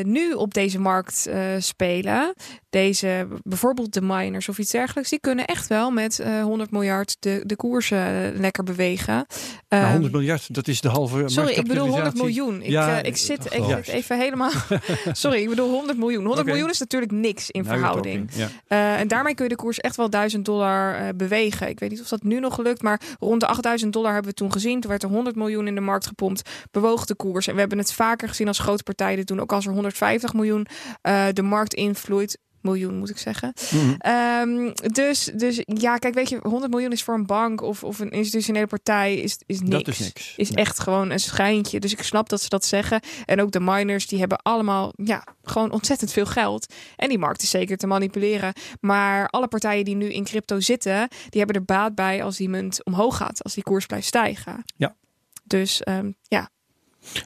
nu 0.03 0.33
op 0.33 0.55
deze 0.55 0.79
markt 0.81 1.27
eh, 1.27 1.41
spelen, 1.59 2.35
deze 2.71 3.27
bijvoorbeeld 3.43 3.93
de 3.95 4.01
miners 4.03 4.49
of 4.49 4.59
iets 4.59 4.71
dergelijks, 4.71 5.11
die 5.11 5.21
kunnen 5.21 5.45
echt 5.45 5.67
wel 5.67 5.91
met 5.91 6.19
eh 6.19 6.43
100 6.43 6.71
miljard 6.71 7.17
de, 7.21 7.43
de 7.47 7.57
koersen 7.57 8.33
lekker 8.37 8.65
bewegen. 8.65 9.15
Nou, 9.15 9.83
Ehm, 9.83 9.91
100 9.93 10.13
miljard, 10.13 10.55
dat 10.55 10.69
is 10.69 10.81
de 10.81 10.89
halve 10.89 11.23
Sorry, 11.27 11.51
ik 11.53 11.67
bedoel 11.67 11.87
100 11.89 12.03
marktkapitalisatie. 12.05 12.43
miljoen. 12.45 12.63
Ik, 12.63 12.71
Ja, 12.71 13.03
ik 13.03 13.17
zit 13.17 13.45
ik 13.45 13.65
zit 13.85 13.89
even 13.89 14.19
helemaal. 14.19 14.51
Sorry, 15.13 15.41
ik 15.43 15.49
bedoel 15.49 15.71
100 15.71 15.99
miljoen. 15.99 16.21
100 16.25 16.41
Oké. 16.41 16.51
miljoen 16.51 16.71
is 16.71 16.79
natuurlijk 16.79 17.13
niks 17.13 17.51
in 17.51 17.63
Nou, 17.63 17.77
verhouding. 17.79 18.31
Ja. 18.67 18.97
En 18.97 19.09
daarmee 19.09 19.35
kun 19.35 19.45
je 19.45 19.51
de 19.51 19.57
koers 19.57 19.79
echt 19.79 19.97
wel 19.97 20.11
1000 20.11 20.45
dollar 20.45 21.17
bewegen. 21.17 21.69
Ik 21.69 21.79
weet 21.79 21.91
niet 21.91 22.01
of 22.01 22.09
dat 22.09 22.23
nu 22.23 22.41
nog 22.41 22.59
lukt, 22.59 22.83
maar 22.83 23.01
rond 23.21 23.41
de 23.41 23.47
8000 23.47 23.93
dollar 23.93 24.13
hebben 24.13 24.31
we 24.31 24.37
toen 24.37 24.53
gezien. 24.53 24.81
Toen 24.81 24.91
werd 24.91 25.03
er 25.03 25.09
100 25.09 25.37
miljoen 25.37 25.67
in 25.67 25.75
de 25.75 25.81
markt 25.81 26.07
gepompt, 26.07 26.51
bewoog 26.81 27.05
de 27.05 27.15
koers. 27.15 27.47
En 27.47 27.55
we 27.55 27.61
hebben 27.61 27.79
het 27.79 27.93
vaker 27.93 28.29
gezien 28.29 28.49
als 28.49 28.59
grote 28.59 28.83
partijen 28.83 29.17
dit 29.17 29.27
doen. 29.27 29.41
Ook 29.41 29.53
als 29.53 29.67
er 29.67 29.73
150 29.73 30.33
miljoen 30.35 30.67
eh, 31.03 31.27
de 31.33 31.43
markt 31.43 31.75
invloeit. 31.75 32.39
Miljoen 32.61 32.99
moet 32.99 33.11
ik 33.11 33.19
zeggen. 33.19 33.53
Mhm. 33.71 33.95
Ehm, 33.99 34.73
dus, 34.93 35.31
dus 35.35 35.63
ja, 35.65 35.97
kijk, 35.97 36.15
weet 36.15 36.29
je, 36.29 36.39
100 36.43 36.73
miljoen 36.73 36.93
is 36.93 37.03
voor 37.03 37.15
een 37.15 37.27
bank 37.27 37.61
of, 37.63 37.85
of 37.85 37.99
een 37.99 38.11
institutionele 38.11 38.67
partij 38.67 39.15
is, 39.17 39.39
is 39.47 39.61
niks. 39.61 39.73
Dat 39.85 39.89
is 39.89 39.99
niks. 39.99 40.35
Is 40.37 40.51
Nee. 40.51 40.65
echt 40.65 40.79
gewoon 40.79 41.11
een 41.11 41.21
schijntje. 41.21 41.81
Dus 41.81 41.93
ik 41.93 42.03
snap 42.03 42.29
dat 42.29 42.41
ze 42.41 42.49
dat 42.49 42.65
zeggen. 42.65 43.01
En 43.25 43.41
ook 43.41 43.51
de 43.51 43.61
miners, 43.61 44.07
die 44.07 44.19
hebben 44.19 44.39
allemaal 44.43 44.93
ja, 44.97 45.25
gewoon 45.43 45.71
ontzettend 45.71 46.13
veel 46.13 46.27
geld. 46.27 46.75
En 46.97 47.09
die 47.09 47.19
markt 47.19 47.43
is 47.43 47.51
zeker 47.51 47.77
te 47.77 47.87
manipuleren. 47.87 48.53
Maar 48.81 49.29
alle 49.29 49.49
partijen 49.49 49.85
die 49.85 49.97
nu 49.97 50.13
in 50.13 50.25
crypto 50.25 50.61
zitten, 50.61 51.09
die 51.29 51.41
hebben 51.41 51.57
er 51.57 51.65
baat 51.65 51.95
bij 51.95 52.25
als 52.25 52.37
die 52.37 52.49
munt 52.49 52.85
omhoog 52.85 53.17
gaat. 53.17 53.43
Als 53.43 53.55
die 53.55 53.63
koers 53.63 53.87
blijft 53.87 54.07
stijgen. 54.07 54.65
Ja. 54.77 54.97
Dus 55.45 55.83
ehm, 55.83 56.11
ja, 56.23 56.51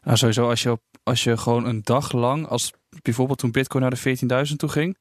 Nou, 0.04 0.16
sowieso 0.16 0.48
als 0.48 0.62
je, 0.62 0.78
als 1.02 1.24
je 1.24 1.36
gewoon 1.36 1.66
een 1.66 1.80
dag 1.82 2.12
lang, 2.12 2.46
als 2.46 2.72
bijvoorbeeld 3.02 3.38
toen 3.38 3.50
Bitcoin 3.50 3.82
naar 3.82 3.94
de 4.02 4.46
14.000 4.48 4.56
toe 4.56 4.68
ging, 4.68 4.96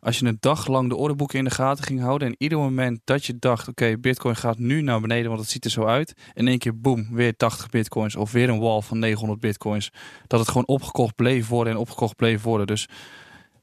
als 0.00 0.18
je 0.18 0.26
een 0.26 0.36
dag 0.40 0.66
lang 0.66 0.88
de 0.88 0.96
orderboeken 0.96 1.38
in 1.38 1.44
de 1.44 1.50
gaten 1.50 1.84
ging 1.84 2.00
houden 2.00 2.28
en 2.28 2.34
ieder 2.38 2.58
moment 2.58 3.00
dat 3.04 3.24
je 3.24 3.38
dacht, 3.38 3.68
oké, 3.68 3.98
Bitcoin 3.98 4.36
gaat 4.36 4.58
nu 4.58 4.82
naar 4.82 5.00
beneden, 5.00 5.28
want 5.28 5.40
het 5.40 5.50
ziet 5.50 5.64
er 5.64 5.70
zo 5.70 5.84
uit, 5.84 6.14
in 6.34 6.48
één 6.48 6.58
keer 6.58 6.80
boem, 6.80 7.08
weer 7.10 7.36
80 7.36 7.68
Bitcoins 7.68 8.16
of 8.16 8.32
weer 8.32 8.48
een 8.48 8.60
wall 8.60 8.80
van 8.80 8.98
900 8.98 9.40
Bitcoins, 9.40 9.90
dat 10.26 10.40
het 10.40 10.48
gewoon 10.48 10.66
opgekocht 10.66 11.14
bleef 11.14 11.48
worden 11.48 11.72
en 11.72 11.78
opgekocht 11.78 12.16
bleef 12.16 12.42
worden. 12.42 12.66
Dus 12.66 12.88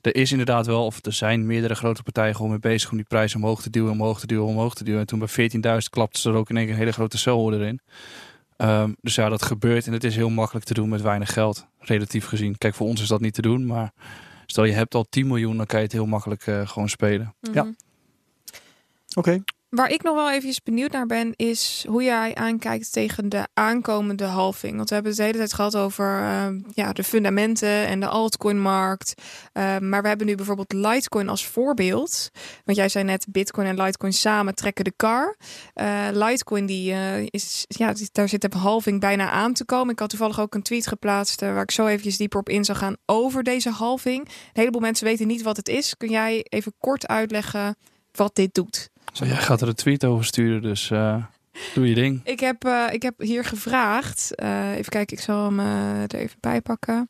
er 0.02 0.16
is 0.16 0.32
inderdaad 0.32 0.66
wel, 0.66 0.86
of 0.86 1.06
er 1.06 1.14
zijn 1.14 1.46
meerdere 1.46 1.76
grote 1.76 2.04
partijen 2.04 2.36
gewoon 2.36 2.50
mee 2.50 2.60
bezig 2.60 2.92
om 2.92 2.98
die 2.98 3.06
prijs 3.06 3.36
omhoog 3.36 3.62
te 3.62 3.70
duwen, 3.70 3.92
omhoog 3.92 4.20
te 4.20 4.28
duwen, 4.28 4.46
omhoog 4.46 4.74
te 4.76 4.84
duwen. 4.84 5.00
En 5.00 5.06
toen 5.06 5.20
bij 5.20 5.50
14.000 5.82 5.90
klapte 5.90 6.20
ze 6.20 6.30
er 6.30 6.36
ook 6.36 6.50
in 6.50 6.58
één 6.58 6.66
keer 6.66 6.74
een 6.74 6.80
hele 6.80 6.92
grote 6.92 7.18
sell 7.18 7.68
in. 7.68 7.80
Ehm, 8.58 8.94
dus 9.02 9.16
ja, 9.16 9.30
dat 9.30 9.44
gebeurt 9.44 9.88
en 9.88 9.94
het 9.94 10.04
is 10.04 10.16
heel 10.16 10.30
makkelijk 10.30 10.66
te 10.66 10.74
doen 10.74 10.90
met 10.90 11.02
weinig 11.02 11.34
geld, 11.34 11.68
relatief 11.80 12.26
gezien. 12.26 12.58
Kijk, 12.58 12.74
voor 12.74 12.88
ons 12.88 13.02
is 13.02 13.08
dat 13.08 13.22
niet 13.22 13.34
te 13.34 13.42
doen, 13.42 13.66
maar 13.66 13.94
stel 14.46 14.64
je 14.64 14.74
hebt 14.74 14.96
al 14.96 15.06
10 15.10 15.28
miljoen, 15.28 15.58
dan 15.58 15.66
kan 15.66 15.80
je 15.80 15.84
het 15.86 15.94
heel 15.94 16.06
makkelijk 16.06 16.48
eh, 16.48 16.68
gewoon 16.68 16.90
spelen. 16.90 17.36
Ja. 17.54 17.64
Mhm. 17.64 17.74
Oké. 19.14 19.44
Waar 19.76 19.90
ik 19.90 20.04
nog 20.04 20.16
wel 20.16 20.30
eventjes 20.30 20.64
benieuwd 20.64 20.92
naar 20.92 21.06
ben, 21.06 21.34
is 21.36 21.86
hoe 21.88 22.04
jij 22.04 22.36
aankijkt 22.36 22.92
tegen 22.92 23.30
de 23.30 23.48
aankomende 23.54 24.24
halving. 24.24 24.76
Want 24.76 24.90
we 24.90 24.94
hebben 24.94 25.12
het 25.12 25.22
de 25.22 25.28
hele 25.28 25.38
tijd 25.38 25.54
gehad 25.54 25.76
over 25.76 26.20
eh, 26.22 26.48
ja, 26.74 26.94
de 26.94 27.04
fundamenten 27.04 27.88
en 27.88 28.00
de 28.00 28.08
altcoin-markt. 28.08 29.14
Eh, 29.54 29.78
maar 29.78 30.02
we 30.02 30.08
hebben 30.08 30.28
nu 30.28 30.36
bijvoorbeeld 30.36 30.74
Litecoin 30.74 31.30
als 31.30 31.46
voorbeeld. 31.48 32.30
Want 32.66 32.78
jij 32.78 32.90
zei 32.90 33.04
net, 33.04 33.26
Bitcoin 33.30 33.68
en 33.68 33.82
Litecoin 33.82 34.14
samen 34.14 34.56
trekken 34.56 34.84
de 34.84 34.94
kar. 34.96 35.36
Eh, 35.74 36.08
Litecoin, 36.12 36.66
die, 36.66 36.94
is, 37.30 37.66
ja, 37.68 37.94
daar 38.12 38.30
zit 38.30 38.42
de 38.42 38.58
halving 38.58 39.00
bijna 39.00 39.30
aan 39.30 39.54
te 39.54 39.66
komen. 39.66 39.94
Ik 39.94 40.00
had 40.00 40.10
toevallig 40.10 40.40
ook 40.40 40.56
een 40.56 40.64
tweet 40.64 40.88
geplaatst 40.88 41.42
waar 41.42 41.62
ik 41.62 41.72
zo 41.72 41.86
eventjes 41.86 42.18
dieper 42.18 42.40
op 42.40 42.50
in 42.50 42.66
zou 42.66 42.78
gaan 42.78 42.96
over 43.06 43.44
deze 43.44 43.70
halving. 43.70 44.26
Een 44.28 44.34
heleboel 44.54 44.82
mensen 44.82 45.06
weten 45.06 45.28
niet 45.28 45.42
wat 45.42 45.58
het 45.58 45.68
is. 45.68 45.98
Kun 45.98 46.10
jij 46.10 46.46
even 46.50 46.74
kort 46.78 47.08
uitleggen 47.08 47.76
wat 48.12 48.36
dit 48.36 48.54
doet? 48.54 48.94
Zo, 49.16 49.26
jij 49.26 49.36
gaat 49.36 49.62
er 49.62 49.68
een 49.68 49.76
tweet 49.76 50.06
over 50.06 50.26
sturen, 50.26 50.62
dus 50.62 50.92
eh, 50.92 51.24
Doe 51.74 51.90
je 51.90 51.96
ding. 51.96 52.22
Ik 52.24 52.40
heb, 52.40 52.66
eh, 52.66 52.86
ik 52.92 53.02
heb 53.02 53.20
hier 53.20 53.46
gevraagd. 53.46 54.36
eh, 54.36 54.72
even 54.72 54.92
kijken, 54.92 55.18
ik 55.18 55.24
zal 55.24 55.44
hem 55.44 55.60
er 55.60 56.16
even 56.16 56.38
bij 56.40 56.62
pakken. 56.62 57.10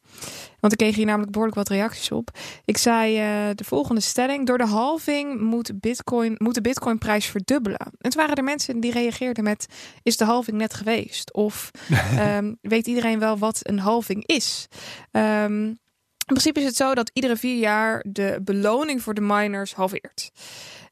Want 0.60 0.74
ik 0.74 0.78
kreeg 0.80 0.95
hier 0.95 1.06
namelijk 1.06 1.32
behoorlijk 1.32 1.58
wat 1.58 1.70
reacties 1.70 2.12
op. 2.12 2.30
Ik 2.66 2.78
zei 2.78 3.16
de 3.56 3.64
volgende 3.64 4.01
stelling. 4.01 4.45
Door 4.45 4.58
de 4.58 4.66
halving 4.66 5.39
moet, 5.39 5.80
Bitcoin, 5.80 6.36
moet 6.38 6.53
de 6.53 6.62
Bitcoin-prijs 6.62 7.26
verdubbelen. 7.26 7.80
En 7.80 8.10
toen 8.10 8.22
waren 8.22 8.36
er 8.36 8.43
mensen 8.43 8.80
die 8.80 8.91
reageerden 8.91 9.43
met... 9.43 9.66
Is 10.03 10.18
de 10.18 10.26
halving 10.26 10.58
net 10.58 10.74
geweest? 10.74 11.34
Of 11.34 11.72
ehm, 12.18 12.53
weet 12.62 12.88
iedereen 12.88 13.20
wel 13.20 13.38
wat 13.38 13.60
een 13.62 13.80
halving 13.80 14.26
is? 14.26 14.68
Ehm, 15.12 15.64
in 16.28 16.34
principe 16.34 16.60
is 16.60 16.66
het 16.66 16.76
zo 16.76 16.93
dat 16.93 17.12
iedere 17.14 17.36
vier 17.36 17.60
jaar 17.60 18.06
de 18.08 18.39
beloning 18.43 19.01
voor 19.01 19.14
de 19.14 19.22
miners 19.22 19.74
halveert. 19.74 20.32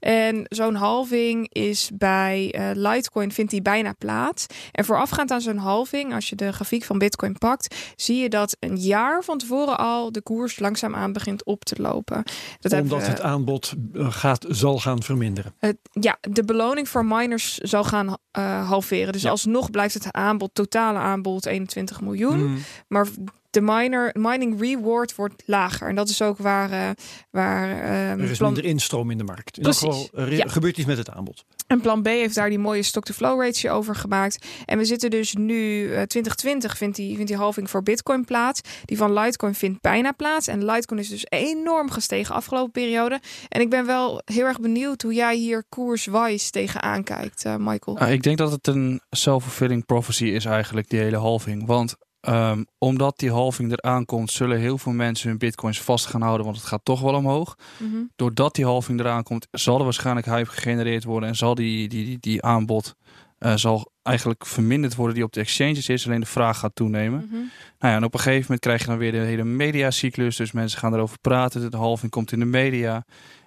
En 0.03 0.45
zo'n 0.49 0.75
halving 0.75 1.47
is 1.53 1.89
bij 1.93 2.51
eh, 2.51 2.69
Litecoin 2.73 3.31
vindt 3.31 3.51
die 3.51 3.61
bijna 3.61 3.93
plaats. 3.97 4.45
En 4.71 4.85
voorafgaand 4.85 5.31
aan 5.31 5.41
zo'n 5.41 5.57
halving, 5.57 6.13
als 6.13 6.29
je 6.29 6.35
de 6.35 6.51
grafiek 6.53 6.83
van 6.83 6.97
Bitcoin 6.97 7.37
pakt, 7.37 7.75
zie 7.95 8.17
je 8.21 8.29
dat 8.29 8.57
een 8.59 8.77
jaar 8.77 9.23
van 9.23 9.37
tevoren 9.37 9.77
al 9.77 10.11
de 10.11 10.21
koers 10.21 10.59
langzaamaan 10.59 11.13
begint 11.13 11.45
op 11.45 11.63
te 11.63 11.81
lopen. 11.81 12.23
Dat 12.59 12.73
Omdat 12.73 13.01
we- 13.01 13.07
het 13.07 13.21
aanbod 13.21 13.73
eh, 13.93 14.11
gaat, 14.11 14.45
zal 14.49 14.79
gaan 14.79 15.03
verminderen. 15.03 15.53
het- 15.59 15.77
ja, 15.91 16.17
de 16.21 16.43
beloning 16.43 16.89
voor 16.89 17.05
miners 17.05 17.57
zal 17.57 17.83
gaan 17.83 18.17
eh, 18.31 18.67
halveren. 18.69 19.13
Dus 19.13 19.21
Ja. 19.21 19.29
alsnog 19.29 19.71
blijft 19.71 19.93
het 19.93 20.11
aanbod, 20.11 20.49
totale 20.53 20.97
aanbod 20.99 21.45
21 21.45 22.01
miljoen. 22.01 22.39
Hmm. 22.39 22.57
Maar 22.87 23.07
de 23.53 23.61
miner, 23.61 24.09
mining 24.19 24.61
reward 24.61 25.15
wordt 25.15 25.43
lager. 25.45 25.87
En 25.87 25.95
dat 25.95 26.09
is 26.09 26.21
ook 26.21 26.37
waar, 26.37 26.71
eh, 26.71 26.89
waar 27.29 27.69
ehm, 27.69 28.19
Er 28.19 28.29
is 28.29 28.37
plan- 28.37 28.53
minder 28.53 28.71
instroom 28.71 29.11
in 29.11 29.17
de 29.17 29.23
markt. 29.23 29.57
In 29.57 29.63
Precies, 29.63 29.81
elk 29.83 29.93
geval 29.93 30.19
er 30.21 30.33
ja. 30.35 30.47
gebeurt 30.47 30.77
iets 30.77 30.87
met 30.87 30.97
het 30.97 31.09
aanbod. 31.09 31.45
En 31.67 31.81
plan 31.81 32.01
B 32.01 32.05
heeft 32.05 32.35
daar 32.35 32.49
die 32.49 32.59
mooie 32.59 32.83
stock-to-flow 32.83 33.41
ratio 33.41 33.73
over 33.73 33.95
gemaakt. 33.95 34.45
En 34.65 34.77
we 34.77 34.85
zitten 34.85 35.09
dus 35.09 35.33
nu, 35.33 35.83
eh 35.93 36.01
2020 36.01 36.77
vindt 36.77 36.95
die, 36.95 37.13
vindt 37.15 37.27
die 37.27 37.37
halving 37.39 37.69
voor 37.69 37.83
Bitcoin 37.83 38.25
plaats. 38.25 38.61
Die 38.85 38.97
van 38.97 39.13
Litecoin 39.13 39.55
vindt 39.55 39.81
bijna 39.81 40.11
plaats. 40.11 40.47
En 40.47 40.65
Litecoin 40.65 40.99
is 40.99 41.09
dus 41.09 41.25
enorm 41.29 41.89
gestegen 41.91 42.35
afgelopen 42.35 42.71
periode. 42.71 43.19
En 43.49 43.61
ik 43.61 43.69
ben 43.69 43.85
wel 43.85 44.21
heel 44.25 44.45
erg 44.45 44.59
benieuwd 44.59 45.01
hoe 45.01 45.13
jij 45.13 45.35
hier 45.35 45.63
koerswise 45.69 46.49
tegenaan 46.51 47.03
kijkt, 47.03 47.45
eh, 47.45 47.55
Michael. 47.55 47.97
Ah, 47.97 48.11
ik 48.11 48.23
denk 48.23 48.37
dat 48.37 48.51
het 48.51 48.67
een 48.67 49.01
self-fulfilling 49.09 49.85
prophecy 49.85 50.25
is 50.25 50.45
eigenlijk, 50.45 50.89
die 50.89 50.99
hele 50.99 51.17
halving. 51.17 51.65
Want 51.65 51.95
ehm, 52.23 52.63
omdat 52.77 53.19
die 53.19 53.31
halving 53.31 53.71
eraan 53.71 54.05
komt, 54.05 54.31
zullen 54.31 54.59
heel 54.59 54.77
veel 54.77 54.91
mensen 54.91 55.29
hun 55.29 55.37
bitcoins 55.37 55.81
vast 55.81 56.05
gaan 56.05 56.21
houden, 56.21 56.45
want 56.45 56.57
het 56.57 56.65
gaat 56.65 56.79
toch 56.85 57.01
wel 57.01 57.13
omhoog. 57.13 57.55
Mhm. 57.77 58.03
Doordat 58.15 58.55
die 58.55 58.65
halving 58.65 58.99
eraan 58.99 59.23
komt, 59.23 59.47
zal 59.51 59.77
er 59.77 59.83
waarschijnlijk 59.83 60.25
hype 60.25 60.49
gegenereerd 60.49 61.03
worden 61.03 61.29
en 61.29 61.35
zal 61.35 61.55
die, 61.55 61.87
die, 61.87 62.05
die, 62.05 62.17
die 62.19 62.43
aanbod 62.43 62.95
eh, 63.37 63.55
zal 63.55 63.91
eigenlijk 64.01 64.45
verminderd 64.45 64.95
worden 64.95 65.15
die 65.15 65.23
op 65.23 65.33
de 65.33 65.39
exchanges 65.39 65.89
is. 65.89 66.05
Alleen 66.05 66.19
de 66.19 66.25
vraag 66.25 66.59
gaat 66.59 66.75
toenemen. 66.75 67.25
Mhm. 67.25 67.35
Nou 67.79 67.93
ja, 67.93 67.95
en 67.95 68.03
op 68.03 68.13
een 68.13 68.19
gegeven 68.19 68.41
moment 68.41 68.59
krijg 68.59 68.81
je 68.81 68.87
dan 68.87 68.97
weer 68.97 69.11
de 69.11 69.17
hele 69.17 69.43
mediacyclus. 69.43 70.35
Dus 70.35 70.51
mensen 70.51 70.79
gaan 70.79 70.93
erover 70.93 71.19
praten. 71.19 71.71
De 71.71 71.77
halving 71.77 72.11
komt 72.11 72.31
in 72.31 72.39
de 72.39 72.45
media. 72.45 72.95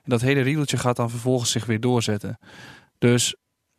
En 0.02 0.10
dat 0.10 0.20
hele 0.20 0.40
riedeltje 0.40 0.76
gaat 0.76 0.96
dan 0.96 1.10
vervolgens 1.10 1.50
zich 1.50 1.66
weer 1.66 1.80
doorzetten. 1.80 2.38
Dus 2.98 3.36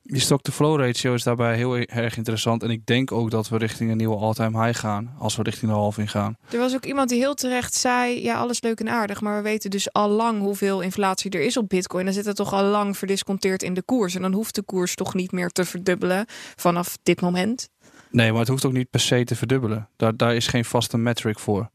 die 0.07 0.21
stock-to-flow 0.21 0.79
ratio 0.79 1.13
is 1.13 1.23
daarbij 1.23 1.55
heel 1.55 1.77
e- 1.77 1.83
erg 1.83 2.17
interessant. 2.17 2.63
En 2.63 2.69
ik 2.69 2.85
denk 2.85 3.11
ook 3.11 3.31
dat 3.31 3.49
we 3.49 3.57
richting 3.57 3.91
een 3.91 3.97
nieuwe 3.97 4.15
all-time 4.17 4.65
high 4.65 4.79
gaan. 4.79 5.15
Als 5.19 5.35
we 5.35 5.43
richting 5.43 5.71
de 5.71 5.77
halving 5.77 6.11
gaan. 6.11 6.37
Er 6.49 6.57
was 6.59 6.75
ook 6.75 6.85
iemand 6.85 7.09
die 7.09 7.19
heel 7.19 7.33
terecht 7.33 7.73
zei: 7.73 8.23
ja, 8.23 8.37
alles 8.37 8.61
leuk 8.61 8.79
en 8.79 8.89
aardig, 8.89 9.21
maar 9.21 9.35
we 9.37 9.41
weten 9.41 9.69
dus 9.69 9.93
al 9.93 10.09
lang 10.09 10.39
hoeveel 10.39 10.81
inflatie 10.81 11.31
er 11.31 11.41
is 11.41 11.57
op 11.57 11.69
Bitcoin. 11.69 12.05
Dan 12.05 12.13
zit 12.13 12.25
het 12.25 12.35
toch 12.35 12.53
al 12.53 12.63
lang 12.63 12.97
verdisconteerd 12.97 13.63
in 13.63 13.73
de 13.73 13.81
koers. 13.81 14.15
En 14.15 14.21
dan 14.21 14.33
hoeft 14.33 14.55
de 14.55 14.63
koers 14.63 14.95
toch 14.95 15.13
niet 15.13 15.31
meer 15.31 15.49
te 15.49 15.65
verdubbelen 15.65 16.25
vanaf 16.55 16.97
dit 17.03 17.21
moment. 17.21 17.69
Nee, 18.11 18.31
maar 18.31 18.39
het 18.39 18.49
hoeft 18.49 18.65
ook 18.65 18.73
niet 18.73 18.89
per 18.89 18.99
se 18.99 19.23
te 19.23 19.35
verdubbelen. 19.35 19.89
Daar, 19.95 20.17
daar 20.17 20.35
is 20.35 20.47
geen 20.47 20.65
vaste 20.65 20.97
metric 20.97 21.39
voor. 21.39 21.69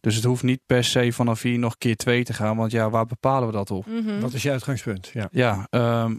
Dus 0.00 0.14
het 0.14 0.24
hoeft 0.24 0.42
niet 0.42 0.60
per 0.66 0.84
se 0.84 1.12
vanaf 1.12 1.42
hier 1.42 1.58
nog 1.58 1.78
keer 1.78 1.96
2 1.96 2.24
te 2.24 2.32
gaan. 2.32 2.56
Want 2.56 2.72
ja, 2.72 2.90
waar 2.90 3.06
bepalen 3.06 3.48
we 3.48 3.54
dat 3.54 3.70
op? 3.70 3.86
Mhm. 3.86 4.20
Wat 4.20 4.32
is 4.32 4.42
je 4.42 4.50
uitgangspunt? 4.50 5.10
Ja. 5.12 5.28
Ja, 5.30 5.66
ehm, 5.70 6.16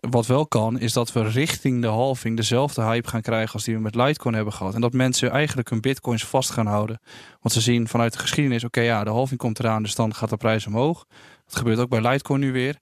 wat 0.00 0.26
wel 0.26 0.46
kan, 0.46 0.78
is 0.78 0.92
dat 0.92 1.12
we 1.12 1.22
richting 1.22 1.82
de 1.82 1.88
halving 1.88 2.36
dezelfde 2.36 2.82
hype 2.82 3.08
gaan 3.08 3.20
krijgen 3.20 3.52
als 3.52 3.64
die 3.64 3.74
we 3.74 3.80
met 3.80 3.94
Litecoin 3.94 4.34
hebben 4.34 4.52
gehad. 4.52 4.74
En 4.74 4.80
dat 4.80 4.92
mensen 4.92 5.30
eigenlijk 5.30 5.70
hun 5.70 5.80
bitcoins 5.80 6.24
vast 6.24 6.50
gaan 6.50 6.66
houden. 6.66 7.00
Want 7.40 7.54
ze 7.54 7.60
zien 7.60 7.88
vanuit 7.88 8.12
de 8.12 8.18
geschiedenis, 8.18 8.64
oké 8.64 8.80
ja, 8.80 9.04
de 9.04 9.10
halving 9.10 9.40
komt 9.40 9.58
eraan, 9.58 9.82
dus 9.82 9.94
dan 9.94 10.14
gaat 10.14 10.30
de 10.30 10.36
prijs 10.36 10.66
omhoog. 10.66 11.06
Dat 11.46 11.56
gebeurt 11.56 11.78
ook 11.78 11.88
bij 11.88 12.00
Litecoin 12.00 12.40
nu 12.40 12.52
weer. 12.52 12.78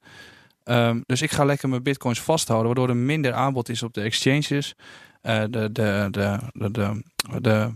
Ehm, 0.64 1.00
dus 1.06 1.22
ik 1.22 1.30
ga 1.30 1.44
lekker 1.44 1.68
mijn 1.68 1.82
bitcoins 1.82 2.20
vasthouden, 2.20 2.66
waardoor 2.66 2.88
er 2.88 3.02
minder 3.02 3.32
aanbod 3.32 3.68
is 3.68 3.82
op 3.82 3.94
de 3.94 4.00
exchanges. 4.00 4.74
Eh, 5.20 5.42
de, 5.50 5.72
de, 5.72 6.08
de, 6.10 6.38
de, 6.52 6.70
de, 6.70 7.02
de, 7.40 7.72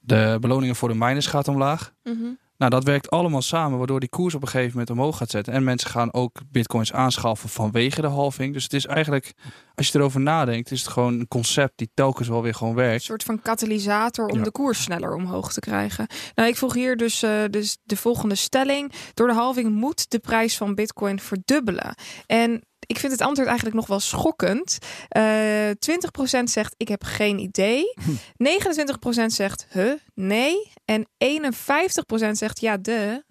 de 0.00 0.36
beloningen 0.40 0.76
voor 0.76 0.88
de 0.88 0.94
miners 0.94 1.26
gaat 1.26 1.48
omlaag. 1.48 1.92
Mhm. 2.02 2.28
Nou, 2.60 2.72
dat 2.72 2.84
werkt 2.84 3.10
allemaal 3.10 3.42
samen, 3.42 3.78
waardoor 3.78 4.00
die 4.00 4.08
koers 4.08 4.34
op 4.34 4.42
een 4.42 4.48
gegeven 4.48 4.70
moment 4.72 4.90
omhoog 4.90 5.16
gaat 5.16 5.30
zetten. 5.30 5.52
En 5.52 5.64
mensen 5.64 5.90
gaan 5.90 6.12
ook 6.12 6.40
bitcoins 6.50 6.92
aanschaffen 6.92 7.48
vanwege 7.48 8.00
de 8.00 8.06
halving. 8.06 8.52
Dus 8.52 8.62
het 8.62 8.72
is 8.72 8.86
eigenlijk, 8.86 9.32
als 9.74 9.88
je 9.88 9.98
erover 9.98 10.20
nadenkt, 10.20 10.70
is 10.70 10.80
het 10.82 10.90
gewoon 10.90 11.20
een 11.20 11.28
concept 11.28 11.72
die 11.76 11.90
telkens 11.94 12.28
wel 12.28 12.42
weer 12.42 12.54
gewoon 12.54 12.72
Een 12.72 12.78
werkt. 12.78 13.02
soort 13.02 13.22
van 13.22 13.42
katalysator 13.42 14.26
om 14.26 14.38
Ja. 14.38 14.44
de 14.44 14.50
koers 14.50 14.82
sneller 14.82 15.14
omhoog 15.14 15.52
te 15.52 15.60
krijgen. 15.60 16.06
Nou, 16.34 16.48
ik 16.48 16.56
vroeg 16.56 16.74
hier 16.74 16.96
dus, 16.96 17.22
eh, 17.22 17.30
dus 17.50 17.78
de 17.82 17.96
volgende 17.96 18.34
stelling. 18.34 18.92
Door 19.14 19.26
de 19.26 19.34
halving 19.34 19.70
moet 19.70 20.10
de 20.10 20.18
prijs 20.18 20.56
van 20.56 20.74
Bitcoin 20.74 21.20
verdubbelen. 21.20 21.94
En 22.26 22.62
ik 22.90 22.98
vind 22.98 23.12
het 23.12 23.20
antwoord 23.20 23.48
eigenlijk 23.48 23.76
nog 23.76 23.86
wel 23.86 24.00
schokkend. 24.00 24.78
Eh 25.08 25.70
20% 25.70 26.42
zegt 26.44 26.74
ik 26.76 26.88
heb 26.88 27.04
geen 27.04 27.38
idee. 27.38 27.94
29% 28.02 29.26
zegt 29.26 29.66
huh, 29.72 29.92
nee. 30.14 30.72
En 30.84 31.06
51% 31.24 32.30
zegt 32.30 32.60
ja, 32.60 32.76
de. 32.76 33.24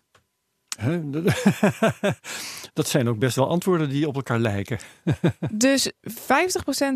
Hè? 0.79 0.99
Dat 2.73 2.87
zijn 2.87 3.07
ook 3.09 3.19
best 3.19 3.35
wel 3.35 3.49
antwoorden 3.49 3.89
die 3.89 4.07
op 4.07 4.15
elkaar 4.15 4.39
lijken. 4.39 4.77
Dus 5.51 5.91
50% 6.09 6.13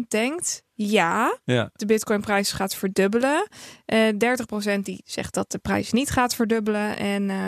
denkt 0.07 0.63
ja, 0.75 1.38
Ja. 1.43 1.69
de 1.73 1.86
bitcoinprijs 1.86 2.51
gaat 2.51 2.75
verdubbelen. 2.75 3.47
Eh 3.86 4.07
30% 4.75 4.79
die 4.79 5.01
zegt 5.05 5.34
dat 5.34 5.51
de 5.51 5.57
prijs 5.57 5.91
niet 5.91 6.09
gaat 6.09 6.36
verdubbelen. 6.36 6.97
En 6.97 7.29
eh 7.29 7.47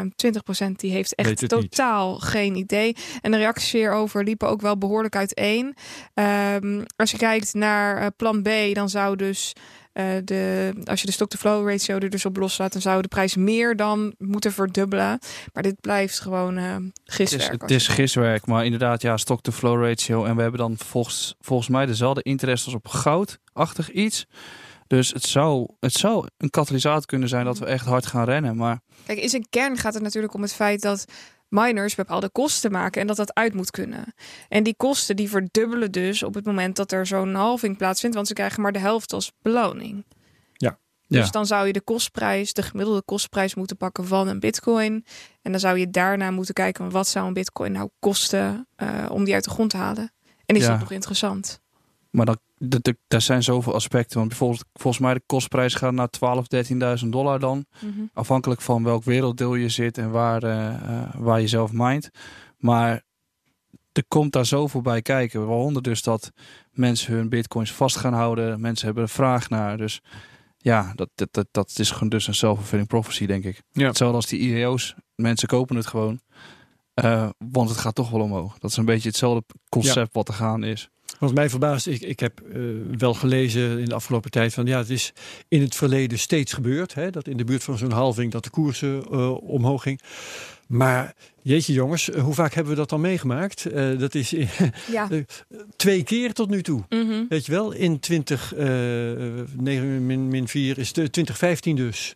20% 0.68 0.72
die 0.76 0.92
heeft 0.92 1.16
echt 1.16 1.42
niet. 1.42 1.50
totaal 1.50 2.20
geen 2.20 2.56
idee. 2.56 2.96
En 3.22 3.32
de 3.32 3.38
reacties 3.38 3.72
hierover 3.72 4.24
liepen 4.24 4.48
ook 4.50 4.62
wel 4.62 4.78
behoorlijk 4.78 5.16
uiteen. 5.16 5.76
Ehm, 6.14 6.84
als 6.96 7.12
je 7.12 7.18
kijkt 7.18 7.54
naar 7.54 7.98
eh, 7.98 8.08
plan 8.16 8.42
B, 8.42 8.50
dan 8.74 8.90
zou 8.90 9.16
dus... 9.16 9.54
eh, 9.96 10.06
de, 10.24 10.74
als 10.84 11.00
je 11.00 11.06
de 11.06 11.12
stock-to-flow 11.12 11.70
ratio 11.70 11.98
er 11.98 12.10
dus 12.10 12.26
op 12.26 12.38
loslaat, 12.38 12.72
dan 12.74 12.82
zou 12.82 13.02
de 13.02 13.08
prijs 13.08 13.36
meer 13.36 13.76
dan 13.76 14.14
moeten 14.18 14.52
verdubbelen. 14.54 15.20
Maar 15.54 15.64
dit 15.64 15.82
blijft 15.82 16.20
gewoon 16.20 16.56
Het 16.58 16.92
giswerk. 17.06 17.42
is, 17.54 17.60
het 17.62 17.72
is 17.72 17.86
je- 17.86 17.92
giswerk, 17.92 18.46
maar 18.46 18.66
inderdaad, 18.66 19.02
ja, 19.02 19.18
stock-to-flow 19.18 19.84
ratio. 19.84 20.26
En 20.26 20.36
we 20.36 20.42
hebben 20.42 20.60
dan 20.60 20.78
volgens, 20.78 21.36
volgens 21.40 21.70
mij 21.70 21.86
dezelfde 21.86 22.22
interesse 22.24 22.66
als 22.66 22.76
op 22.76 22.88
goud-achtig 22.88 23.92
iets. 23.92 24.26
Dus 24.88 25.10
het 25.14 25.24
zou, 25.24 25.68
het 25.80 25.94
zou 25.94 26.28
een 26.38 26.50
katalysator 26.50 27.06
kunnen 27.06 27.30
zijn 27.30 27.46
dat 27.46 27.58
we 27.58 27.66
echt 27.66 27.86
hard 27.86 28.06
gaan 28.06 28.26
rennen. 28.26 28.56
Maar 28.56 28.80
Kijk, 29.06 29.20
in 29.20 29.30
zijn 29.30 29.48
kern 29.50 29.78
gaat 29.78 29.94
het 29.94 30.04
natuurlijk 30.04 30.34
om 30.34 30.42
het 30.42 30.54
feit 30.54 30.82
dat 30.82 31.06
miners 31.56 31.96
bepaalde 31.96 32.30
kosten 32.30 32.72
maken 32.72 33.02
en 33.02 33.08
dat 33.08 33.16
dat 33.18 33.34
uit 33.34 33.54
moet 33.54 33.72
kunnen. 33.72 34.14
En 34.50 34.64
die 34.64 34.76
kosten 34.78 35.16
die 35.16 35.30
verdubbelen 35.30 35.92
dus 35.92 36.24
op 36.24 36.34
het 36.34 36.46
moment 36.46 36.76
dat 36.76 36.92
er 36.92 37.06
zo'n 37.08 37.34
halving 37.36 37.78
plaatsvindt, 37.78 38.16
want 38.16 38.28
ze 38.28 38.34
krijgen 38.34 38.62
maar 38.62 38.72
de 38.72 38.80
helft 38.80 39.14
als 39.14 39.32
beloning. 39.42 40.06
Ja. 40.54 40.80
Dus 41.08 41.26
Ja. 41.26 41.32
dan 41.32 41.46
zou 41.46 41.68
je 41.68 41.74
de 41.74 41.82
kostprijs, 41.82 42.54
de 42.54 42.62
gemiddelde 42.62 43.02
kostprijs 43.06 43.56
moeten 43.56 43.78
pakken 43.78 44.06
van 44.08 44.28
een 44.28 44.40
bitcoin. 44.40 45.06
En 45.42 45.52
dan 45.52 45.60
zou 45.60 45.78
je 45.78 45.90
daarna 45.90 46.32
moeten 46.32 46.54
kijken 46.54 46.90
wat 46.90 47.08
zou 47.08 47.28
een 47.28 47.34
bitcoin 47.34 47.72
nou 47.72 47.90
kosten 48.00 48.68
eh, 48.76 49.06
om 49.10 49.24
die 49.24 49.34
uit 49.34 49.44
de 49.44 49.50
grond 49.50 49.70
te 49.70 49.78
halen. 49.78 50.12
En 50.46 50.56
is 50.56 50.64
Ja. 50.64 50.70
dat 50.70 50.80
nog 50.80 50.92
interessant? 50.92 51.62
Maar 52.10 52.26
dan, 52.26 52.38
daar 53.08 53.22
zijn 53.22 53.44
zoveel 53.44 53.74
aspecten. 53.74 54.18
Want 54.18 54.30
bijvoorbeeld, 54.30 54.66
volgens 54.74 55.04
mij 55.04 55.14
de 55.14 55.24
kostprijs 55.26 55.74
gaat 55.74 55.94
naar 55.94 56.10
12.000, 56.10 57.04
13.000 57.04 57.10
dollar 57.10 57.40
dan. 57.40 57.66
Afhankelijk 58.14 58.62
van 58.62 58.84
welk 58.84 59.04
werelddeel 59.04 59.56
je 59.56 59.70
zit 59.70 59.98
en 59.98 60.12
waar, 60.12 60.44
eh, 60.44 60.74
eh, 60.74 61.16
waar 61.16 61.42
je 61.42 61.48
zelf 61.48 61.72
mindt. 61.72 62.10
Maar 62.58 63.04
er 63.92 64.06
komt 64.08 64.32
daar 64.32 64.46
zoveel 64.46 64.82
bij 64.82 65.02
kijken. 65.02 65.48
Waaronder 65.48 65.82
dus 65.82 66.04
dat 66.04 66.32
mensen 66.72 67.14
hun 67.14 67.30
bitcoins 67.30 67.74
vast 67.74 67.96
gaan 67.96 68.14
houden. 68.14 68.62
Mensen 68.62 68.86
hebben 68.86 69.04
er 69.04 69.10
vraag 69.10 69.50
naar. 69.50 69.78
Dus 69.78 70.02
ja, 70.58 70.94
dat, 70.96 71.10
dat, 71.16 71.28
dat, 71.32 71.48
dat 71.52 71.74
is 71.76 71.92
gewoon 71.92 72.10
dus 72.10 72.28
een 72.28 72.36
self-fulfilling 72.36 72.88
prophecy, 72.88 73.26
denk 73.26 73.44
ik. 73.44 73.62
Ja. 73.72 73.88
Hetzelfde 73.88 74.16
als 74.16 74.28
die 74.28 74.40
IEO's. 74.40 74.96
Mensen 75.16 75.48
kopen 75.48 75.76
het 75.76 75.88
gewoon. 75.88 76.20
Eh, 76.94 77.30
want 77.38 77.70
het 77.70 77.78
gaat 77.78 77.96
toch 77.96 78.10
wel 78.10 78.22
omhoog. 78.22 78.58
Dat 78.58 78.72
is 78.72 78.78
een 78.78 78.86
beetje 78.86 79.10
hetzelfde 79.10 79.44
concept 79.70 80.14
wat 80.14 80.28
er 80.28 80.34
gaan 80.34 80.64
is. 80.64 80.90
Wat 81.20 81.34
mij 81.34 81.50
verbaast, 81.50 81.88
ik, 81.88 82.02
ik 82.02 82.20
heb 82.20 82.40
eh, 82.40 82.62
wel 82.98 83.14
gelezen 83.14 83.80
in 83.80 83.86
de 83.86 83.96
afgelopen 83.96 84.32
tijd 84.32 84.54
van 84.54 84.66
ja, 84.66 84.78
het 84.78 84.90
is 84.90 85.14
in 85.48 85.62
het 85.62 85.76
verleden 85.76 86.20
steeds 86.20 86.54
gebeurd. 86.54 86.94
Hè, 86.94 87.10
dat 87.10 87.28
in 87.28 87.38
de 87.38 87.44
buurt 87.44 87.64
van 87.64 87.78
zo'n 87.78 87.92
halving 87.92 88.32
dat 88.32 88.44
de 88.44 88.50
koersen 88.50 89.04
eh, 89.12 89.44
omhoog 89.44 89.82
ging. 89.82 90.02
Maar 90.68 91.14
jeetje 91.42 91.74
jongens, 91.74 92.08
hoe 92.08 92.34
vaak 92.34 92.54
hebben 92.54 92.74
we 92.74 92.80
dat 92.80 92.92
al 92.92 93.00
meegemaakt? 93.00 93.66
Eh, 93.66 93.98
dat 94.00 94.16
is 94.16 94.30
Ja. 94.92 95.10
twee 95.76 96.04
keer 96.04 96.34
tot 96.34 96.50
nu 96.50 96.62
toe. 96.64 96.84
Mhm. 96.90 97.24
Weet 97.30 97.46
je 97.46 97.52
wel, 97.52 97.72
in 97.72 98.00
20, 98.00 98.54
eh 98.54 98.68
9 99.58 100.06
min, 100.06 100.28
min 100.28 100.48
4 100.48 100.78
is 100.78 100.94
de 100.94 101.10
2015 101.10 101.76
dus. 101.76 102.16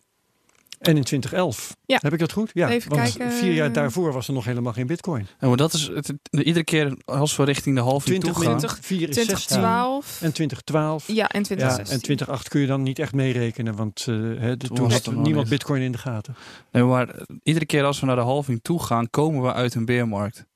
En 0.80 0.96
in 0.96 1.02
2011. 1.04 1.76
Ja. 1.86 1.98
Heb 2.02 2.12
ik 2.12 2.18
dat 2.18 2.32
goed? 2.32 2.50
Ja, 2.52 2.68
Even 2.68 2.90
want 2.90 3.02
kijken. 3.16 3.32
vier 3.36 3.52
jaar 3.52 3.72
daarvoor 3.72 4.12
was 4.12 4.28
er 4.28 4.34
nog 4.34 4.44
helemaal 4.44 4.72
geen 4.72 4.86
bitcoin. 4.86 5.26
Ja, 5.40 5.48
maar 5.48 5.56
dat 5.56 5.72
is 5.72 5.88
het, 5.88 6.12
iedere 6.30 6.64
keer 6.64 6.96
als 7.04 7.36
we 7.36 7.44
richting 7.44 7.76
de 7.76 7.82
halve 7.82 8.06
20 8.06 8.32
toe 8.32 8.42
gaan. 8.44 8.52
min 8.60 8.68
4 8.80 9.08
is 9.08 9.14
16. 9.14 9.24
2012. 9.24 10.22
En 10.22 10.32
2012. 10.32 11.06
Ja, 11.06 11.14
en 11.28 11.38
Ja, 11.38 11.44
2016. 11.44 11.96
en 11.96 12.02
2008 12.02 12.48
kun 12.48 12.60
je 12.60 12.66
dan 12.66 12.82
niet 12.82 12.98
echt 12.98 13.12
meerekenen, 13.12 13.76
want 13.76 14.04
eh, 14.08 14.14
hè, 14.14 14.56
de- 14.56 14.68
Toen 14.68 14.90
had 14.90 15.06
niemand 15.06 15.34
niet. 15.34 15.48
bitcoin 15.48 15.82
in 15.82 15.92
de 15.92 15.98
gaten. 15.98 16.36
Nee, 16.72 16.82
maar 16.82 17.08
eh, 17.08 17.22
iedere 17.42 17.66
keer 17.66 17.84
als 17.84 18.00
we 18.00 18.06
naar 18.06 18.16
de 18.16 18.22
halving 18.22 18.62
toe 18.62 18.82
gaan, 18.82 19.10
komen 19.10 19.42
we 19.42 19.52
uit 19.52 19.74
een 19.74 19.84
beermarkt. 19.84 20.46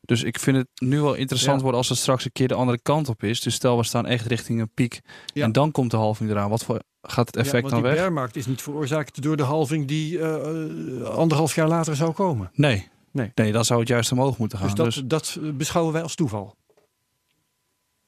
Dus 0.00 0.22
ik 0.22 0.38
vind 0.38 0.56
het 0.56 0.68
nu 0.74 1.00
wel 1.00 1.14
interessant 1.14 1.56
Ja. 1.56 1.62
worden 1.62 1.78
als 1.80 1.88
het 1.88 1.98
straks 1.98 2.24
een 2.24 2.32
keer 2.32 2.48
de 2.48 2.54
andere 2.54 2.78
kant 2.82 3.08
op 3.08 3.22
is. 3.22 3.40
Dus 3.40 3.54
stel 3.54 3.76
we 3.76 3.84
staan 3.84 4.06
echt 4.06 4.26
richting 4.26 4.60
een 4.60 4.70
piek 4.74 5.00
Ja. 5.34 5.44
en 5.44 5.52
dan 5.52 5.70
komt 5.70 5.90
de 5.90 5.96
halving 5.96 6.30
eraan. 6.30 6.50
Wat 6.50 6.64
voor 6.64 6.82
gaat 7.02 7.26
het 7.26 7.36
effect 7.36 7.62
dan 7.70 7.72
die 7.80 7.82
weg? 7.90 7.94
bearmarkt 7.98 8.36
is 8.36 8.46
niet 8.46 8.62
veroorzaakt 8.62 9.22
door 9.22 9.36
de 9.36 9.42
halving 9.42 9.86
die 9.86 10.18
eh, 10.18 11.00
eh, 11.00 11.04
anderhalf 11.04 11.54
jaar 11.54 11.68
later 11.68 11.96
zou 11.96 12.12
komen. 12.12 12.50
Nee. 12.54 12.90
Nee. 13.10 13.30
nee, 13.34 13.52
dan 13.52 13.64
zou 13.64 13.80
het 13.80 13.88
juist 13.88 14.12
omhoog 14.12 14.38
moeten 14.38 14.58
gaan. 14.58 14.74
Dus 14.74 14.84
Dus, 14.84 14.94
dat, 14.94 15.08
dat 15.08 15.56
beschouwen 15.56 15.92
wij 15.92 16.02
als 16.02 16.14
toeval. 16.14 16.56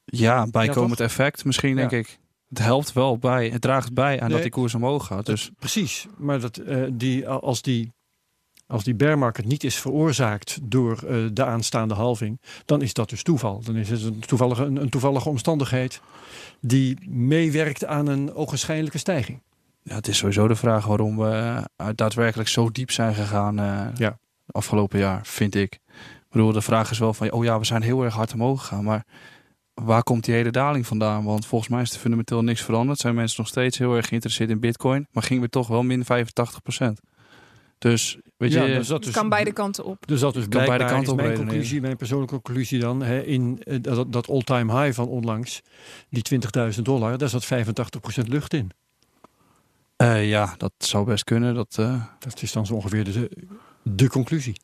ja, 0.05 0.47
bijkomend 0.51 0.99
effect 0.99 1.45
misschien 1.45 1.75
denk 1.75 1.91
Ja. 1.91 1.97
ik. 1.97 2.19
Het 2.49 2.59
helpt 2.59 2.93
wel 2.93 3.17
bij, 3.17 3.49
het 3.49 3.61
draagt 3.61 3.93
bij 3.93 4.13
aan 4.19 4.23
Nee. 4.25 4.29
dat 4.33 4.41
die 4.41 4.51
koers 4.51 4.75
omhoog 4.75 5.05
gaat. 5.05 5.25
Dus 5.25 5.51
precies, 5.59 6.07
maar 6.17 6.39
dat, 6.39 6.57
eh, 6.57 6.83
die, 6.91 7.27
als 7.27 7.61
die 7.61 7.93
als 8.67 8.83
die 8.83 8.95
bear 8.95 9.17
market 9.17 9.45
niet 9.45 9.63
is 9.63 9.75
veroorzaakt 9.75 10.57
door 10.63 11.03
eh, 11.03 11.17
de 11.33 11.45
aanstaande 11.45 11.93
halving, 11.93 12.41
dan 12.65 12.81
is 12.81 12.93
dat 12.93 13.09
dus 13.09 13.23
toeval. 13.23 13.61
Dan 13.63 13.75
is 13.75 13.89
het 13.89 14.03
een 14.03 14.19
toevallige, 14.19 14.63
een, 14.63 14.81
een 14.81 14.89
toevallige 14.89 15.29
omstandigheid 15.29 16.01
die 16.61 16.97
meewerkt 17.09 17.85
aan 17.85 18.07
een 18.07 18.33
ogenschijnlijke 18.33 18.97
stijging. 18.97 19.41
ja, 19.83 19.95
het 19.95 20.07
is 20.07 20.17
sowieso 20.17 20.47
de 20.47 20.55
vraag 20.55 20.85
waarom 20.85 21.17
we 21.17 21.61
eh, 21.75 21.87
daadwerkelijk 21.95 22.49
zo 22.49 22.69
diep 22.71 22.91
zijn 22.91 23.13
gegaan 23.13 23.59
eh 23.59 23.87
Ja. 23.95 24.17
afgelopen 24.51 24.99
jaar, 24.99 25.19
vind 25.25 25.55
ik. 25.55 25.73
Ik 25.73 26.41
bedoel, 26.41 26.51
de 26.51 26.61
vraag 26.61 26.91
is 26.91 26.99
wel 26.99 27.13
van, 27.13 27.31
oh 27.31 27.43
ja, 27.43 27.59
we 27.59 27.65
zijn 27.65 27.81
heel 27.81 28.03
erg 28.03 28.13
hard 28.13 28.33
omhoog 28.33 28.61
gegaan, 28.61 28.83
maar 28.83 29.05
waar 29.73 30.03
komt 30.03 30.23
die 30.25 30.33
hele 30.35 30.51
daling 30.51 30.87
vandaan? 30.87 31.23
Want 31.23 31.45
volgens 31.45 31.69
mij 31.69 31.81
is 31.81 31.93
er 31.93 31.99
fundamenteel 31.99 32.41
niks 32.43 32.61
veranderd. 32.61 32.99
Zijn 32.99 33.15
mensen 33.15 33.35
nog 33.39 33.47
steeds 33.47 33.77
heel 33.77 33.95
erg 33.95 34.07
geïnteresseerd 34.07 34.49
in 34.49 34.59
bitcoin, 34.59 35.07
maar 35.11 35.23
gingen 35.23 35.43
we 35.43 35.49
toch 35.49 35.67
wel 35.67 35.83
min 35.83 36.03
85%. 36.03 36.05
Dus, 37.77 38.17
weet 38.37 38.53
je, 38.53 38.59
dus 38.59 38.87
dat 38.87 39.03
dus, 39.03 39.13
kan 39.13 39.29
beide 39.29 39.53
kanten 39.53 39.83
op. 39.85 40.07
Dus 40.07 40.19
dat 40.19 40.35
is 40.35 40.47
Kan 40.47 40.65
beide 40.65 40.85
kanten 40.85 41.01
is 41.01 41.09
op 41.09 41.15
mijn 41.15 41.35
conclusie, 41.35 41.81
mijn 41.81 41.97
persoonlijke 41.97 42.41
conclusie 42.41 42.79
dan, 42.79 43.01
hè, 43.01 43.21
in 43.21 43.61
eh, 43.63 43.77
dat, 43.81 44.13
dat 44.13 44.29
all-time 44.29 44.81
high 44.81 44.95
van 44.95 45.07
onlangs, 45.07 45.61
die 46.09 46.39
20.000 46.75 46.81
dollar, 46.81 47.17
daar 47.17 47.29
zat 47.29 47.45
85% 47.45 48.27
lucht 48.27 48.53
in. 48.53 48.71
eh, 49.95 50.29
ja, 50.29 50.55
dat 50.57 50.73
zou 50.77 51.05
best 51.05 51.23
kunnen. 51.23 51.55
Dat, 51.55 51.75
eh, 51.79 52.03
Dat 52.19 52.41
is 52.41 52.51
dan 52.51 52.65
zo 52.65 52.73
ongeveer 52.73 53.03
de, 53.03 53.31
de 53.81 54.09
conclusie. 54.09 54.55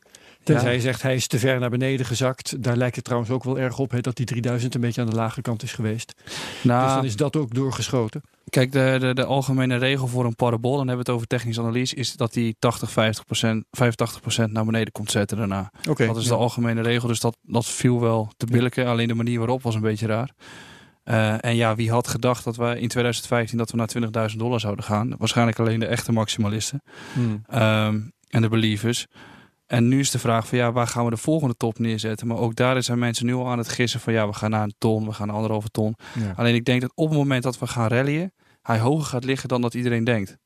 Tenzij 0.44 0.74
je 0.74 0.82
zegt 0.82 1.02
hij 1.02 1.16
is 1.16 1.28
te 1.28 1.40
ver 1.40 1.60
naar 1.60 1.70
beneden 1.70 2.06
gezakt. 2.06 2.64
Daar 2.64 2.78
lijkt 2.78 2.96
het 2.96 3.06
trouwens 3.06 3.32
ook 3.32 3.44
wel 3.44 3.60
erg 3.60 3.80
op 3.80 3.92
hè, 3.92 4.00
dat 4.00 4.16
die 4.16 4.26
3000 4.26 4.76
een 4.76 4.82
beetje 4.82 5.02
aan 5.02 5.10
de 5.10 5.16
lage 5.16 5.42
kant 5.42 5.64
is 5.64 5.74
geweest. 5.74 6.14
nou, 6.64 6.86
dus 6.86 6.94
dan 6.94 7.06
is 7.06 7.16
dat 7.16 7.36
ook 7.36 7.54
doorgeschoten. 7.54 8.22
Kijk, 8.52 8.72
de, 8.72 8.98
de, 9.00 9.14
de 9.14 9.26
algemene 9.26 9.76
regel 9.76 10.08
voor 10.08 10.26
een 10.26 10.36
parabool, 10.36 10.78
dan 10.78 10.88
hebben 10.88 11.06
we 11.06 11.12
het 11.12 11.20
over 11.20 11.28
technische 11.28 11.62
analyse, 11.62 11.96
is 11.96 12.16
dat 12.16 12.34
die 12.34 12.56
80, 12.60 12.92
50 12.92 13.26
85% 14.48 14.52
naar 14.52 14.66
beneden 14.66 14.92
komt 14.92 15.12
zetten 15.12 15.38
daarna. 15.38 15.72
Dat 15.82 16.18
is 16.18 16.24
ja. 16.24 16.30
de 16.30 16.36
algemene 16.36 16.82
regel, 16.82 17.08
dus 17.08 17.20
dat, 17.20 17.38
dat 17.42 17.66
viel 17.66 18.00
wel 18.00 18.32
te 18.38 18.46
billijken. 18.46 18.88
Alleen 18.88 19.08
de 19.08 19.14
manier 19.14 19.38
waarop 19.38 19.62
was 19.62 19.76
een 19.76 19.82
beetje 19.82 20.08
raar. 20.08 20.32
Eh, 21.04 21.46
en 21.46 21.56
ja, 21.56 21.76
wie 21.76 21.92
had 21.92 22.08
gedacht 22.08 22.44
dat 22.44 22.56
we 22.56 22.80
in 22.80 22.88
2015 22.88 23.58
dat 23.58 23.72
we 23.72 23.78
naar 23.78 24.30
20.000 24.32 24.38
dollar 24.38 24.60
zouden 24.60 24.86
gaan? 24.86 25.16
Waarschijnlijk 25.18 25.60
alleen 25.60 25.80
de 25.80 25.86
echte 25.86 26.12
maximalisten 26.12 26.82
Hmm. 27.14 27.44
ehm, 27.48 28.00
en 28.30 28.42
de 28.42 28.50
believers. 28.50 29.08
En 29.68 29.88
nu 29.88 30.00
is 30.00 30.12
de 30.12 30.20
vraag 30.20 30.48
van 30.48 30.58
ja, 30.58 30.72
waar 30.72 30.88
gaan 30.88 31.04
we 31.04 31.10
de 31.10 31.18
volgende 31.18 31.56
top 31.56 31.80
neerzetten? 31.80 32.28
Maar 32.28 32.38
ook 32.38 32.56
daar 32.56 32.84
zijn 32.84 33.00
mensen 33.00 33.26
nu 33.26 33.34
al 33.34 33.48
aan 33.48 33.58
het 33.58 33.70
gissen 33.70 34.00
van 34.00 34.14
ja, 34.14 34.28
we 34.28 34.34
gaan 34.34 34.50
naar 34.50 34.64
een 34.64 34.76
ton, 34.78 35.06
we 35.06 35.14
gaan 35.14 35.28
naar 35.28 35.36
anderhalve 35.36 35.70
ton. 35.70 35.96
Ja. 36.20 36.34
Alleen 36.36 36.56
ik 36.56 36.66
denk 36.66 36.82
dat 36.82 36.92
op 36.96 37.10
het 37.10 37.18
moment 37.18 37.44
dat 37.44 37.60
we 37.60 37.68
gaan 37.68 37.88
rallyen, 37.88 38.34
hij 38.62 38.80
hoger 38.80 39.06
gaat 39.06 39.24
liggen 39.24 39.50
dan 39.50 39.62
dat 39.62 39.74
iedereen 39.74 40.04
denkt. 40.04 40.38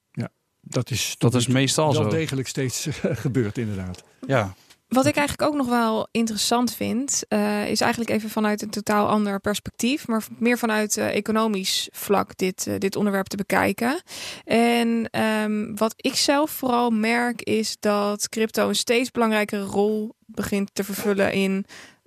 Dat 0.68 0.92
is, 0.92 1.16
Dat 1.18 1.36
is 1.36 1.48
meestal 1.48 1.94
wel 1.94 2.04
zo. 2.04 2.10
degelijk 2.10 2.48
steeds 2.48 2.88
gebeurd 3.26 3.58
inderdaad. 3.58 4.04
Ja, 4.28 4.54
Wat 4.88 5.06
ik 5.06 5.16
eigenlijk 5.16 5.50
ook 5.50 5.58
nog 5.58 5.68
wel 5.68 6.08
interessant 6.12 6.74
vind, 6.74 7.24
eh, 7.28 7.70
is 7.70 7.82
eigenlijk 7.82 8.12
even 8.12 8.30
vanuit 8.30 8.62
een 8.62 8.70
totaal 8.70 9.08
ander 9.08 9.40
perspectief, 9.40 10.08
maar 10.08 10.24
meer 10.40 10.58
vanuit 10.58 10.98
eh, 10.98 11.16
economisch 11.16 11.90
vlak 11.92 12.38
dit, 12.38 12.68
eh, 12.68 12.74
dit 12.78 12.96
onderwerp 12.96 13.28
te 13.28 13.38
bekijken. 13.38 14.02
En 14.44 15.10
ehm, 15.12 15.76
wat 15.76 15.94
ik 15.98 16.16
zelf 16.16 16.52
vooral 16.52 16.90
merk 16.90 17.42
is 17.42 17.78
dat 17.80 18.30
crypto 18.30 18.68
een 18.68 18.76
steeds 18.76 19.12
belangrijkere 19.12 19.64
rol 19.64 20.16
begint 20.26 20.70
te 20.74 20.84
vervullen 20.84 21.34
in 21.34 21.66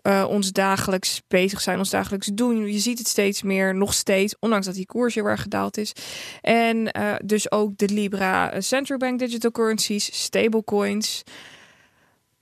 eh, 0.09 0.25
ons 0.29 0.53
dagelijks 0.53 1.23
bezig 1.29 1.61
zijn, 1.61 1.79
ons 1.79 1.91
dagelijks 1.91 2.27
doen. 2.27 2.73
Je 2.73 2.79
ziet 2.79 2.99
het 2.99 3.09
steeds 3.09 3.43
meer, 3.43 3.75
nog 3.75 3.95
steeds, 3.95 4.37
ondanks 4.41 4.67
dat 4.67 4.75
die 4.75 4.87
koers 4.87 5.15
heel 5.15 5.25
erg 5.25 5.43
gedaald 5.43 5.77
is. 5.77 5.93
En 6.41 6.93
eh, 6.93 7.15
dus 7.25 7.51
ook 7.51 7.79
de 7.79 7.89
Libra 7.89 8.51
eh, 8.51 8.61
Central 8.61 8.99
Bank 8.99 9.19
Digital 9.19 9.51
Currencies, 9.51 10.23
stablecoins. 10.23 11.23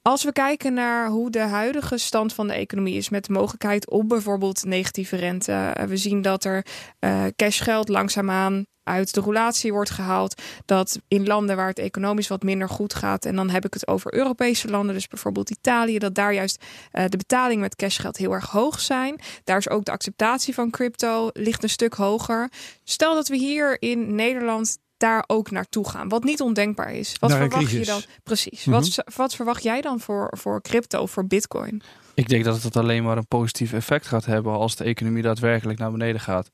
Als 0.02 0.24
we 0.24 0.32
kijken 0.32 0.74
naar 0.74 1.08
hoe 1.08 1.30
de 1.30 1.38
huidige 1.38 1.98
stand 1.98 2.32
van 2.32 2.46
de 2.46 2.54
economie 2.54 2.96
is 2.96 3.08
met 3.08 3.24
de 3.24 3.32
mogelijkheid 3.32 3.90
op 3.90 4.08
bijvoorbeeld 4.08 4.64
negatieve 4.64 5.16
rente. 5.16 5.76
We 5.86 5.96
zien 5.96 6.22
dat 6.22 6.44
er 6.44 6.66
eh, 6.98 7.24
cashgeld 7.36 7.88
langzaamaan 7.88 8.64
uit 8.86 9.14
de 9.14 9.20
roulatie 9.20 9.72
wordt 9.72 9.90
gehaald. 9.90 10.42
Dat 10.64 11.00
in 11.08 11.26
landen 11.26 11.56
waar 11.56 11.68
het 11.68 11.78
economisch 11.78 12.28
wat 12.28 12.42
minder 12.42 12.68
goed 12.68 12.94
gaat, 12.94 13.24
en 13.24 13.36
dan 13.36 13.50
heb 13.50 13.64
ik 13.64 13.74
het 13.74 13.88
over 13.88 14.14
Europese 14.14 14.68
landen, 14.68 14.94
dus 14.94 15.08
bijvoorbeeld 15.08 15.50
Italië, 15.50 15.98
dat 15.98 16.14
daar 16.14 16.34
juist 16.34 16.64
eh, 16.90 17.04
de 17.08 17.16
betalingen 17.16 17.60
met 17.60 17.76
cashgeld 17.76 18.16
heel 18.16 18.32
erg 18.32 18.50
hoog 18.50 18.80
zijn. 18.80 19.20
Daar 19.44 19.58
is 19.58 19.68
ook 19.68 19.84
de 19.84 19.92
acceptatie 19.92 20.54
van 20.54 20.70
crypto 20.70 21.30
ligt 21.32 21.62
een 21.62 21.68
stuk 21.68 21.94
hoger. 21.94 22.50
Stel 22.84 23.14
dat 23.14 23.28
we 23.28 23.36
hier 23.36 23.82
in 23.82 24.14
Nederland 24.14 24.78
daar 24.96 25.24
ook 25.26 25.50
naartoe 25.50 25.88
gaan, 25.88 26.08
wat 26.08 26.24
niet 26.24 26.40
ondenkbaar 26.40 26.92
is. 26.92 27.16
Wat 27.20 27.32
verwacht 27.32 27.70
je 27.70 27.84
dan? 27.84 28.02
Precies. 28.22 28.64
Mhm. 28.64 28.70
wat, 28.70 29.04
wat 29.16 29.34
verwacht 29.34 29.62
jij 29.62 29.80
dan 29.80 30.00
voor, 30.00 30.34
voor 30.36 30.62
crypto, 30.62 31.06
voor 31.06 31.26
bitcoin? 31.26 31.82
ik 32.16 32.28
denk 32.28 32.44
dat 32.44 32.62
het 32.62 32.76
alleen 32.76 33.02
maar 33.02 33.16
een 33.16 33.26
positief 33.26 33.72
effect 33.72 34.06
gaat 34.06 34.24
hebben 34.24 34.52
als 34.52 34.76
de 34.76 34.84
economie 34.84 35.22
daadwerkelijk 35.22 35.78
naar 35.78 35.90
beneden 35.90 36.20
gaat. 36.20 36.50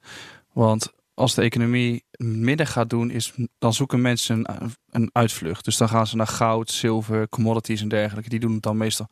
Want 0.53 0.93
als 1.15 1.35
de 1.35 1.43
economie 1.43 2.05
midden 2.17 2.67
gaat 2.67 2.91
doen, 2.91 3.11
is, 3.11 3.33
dan 3.59 3.75
zoeken 3.75 4.01
mensen 4.01 4.63
een, 4.63 4.75
een 4.91 5.11
uitvlucht. 5.13 5.65
Dus 5.65 5.77
dan 5.77 5.89
gaan 5.89 6.07
ze 6.07 6.17
naar 6.17 6.27
goud, 6.27 6.71
zilver, 6.71 7.29
commodities 7.29 7.81
en 7.81 7.89
dergelijke. 7.89 8.29
Die 8.29 8.41
doen 8.41 8.53
het 8.53 8.63
dan 8.63 8.77
meestal 8.77 9.09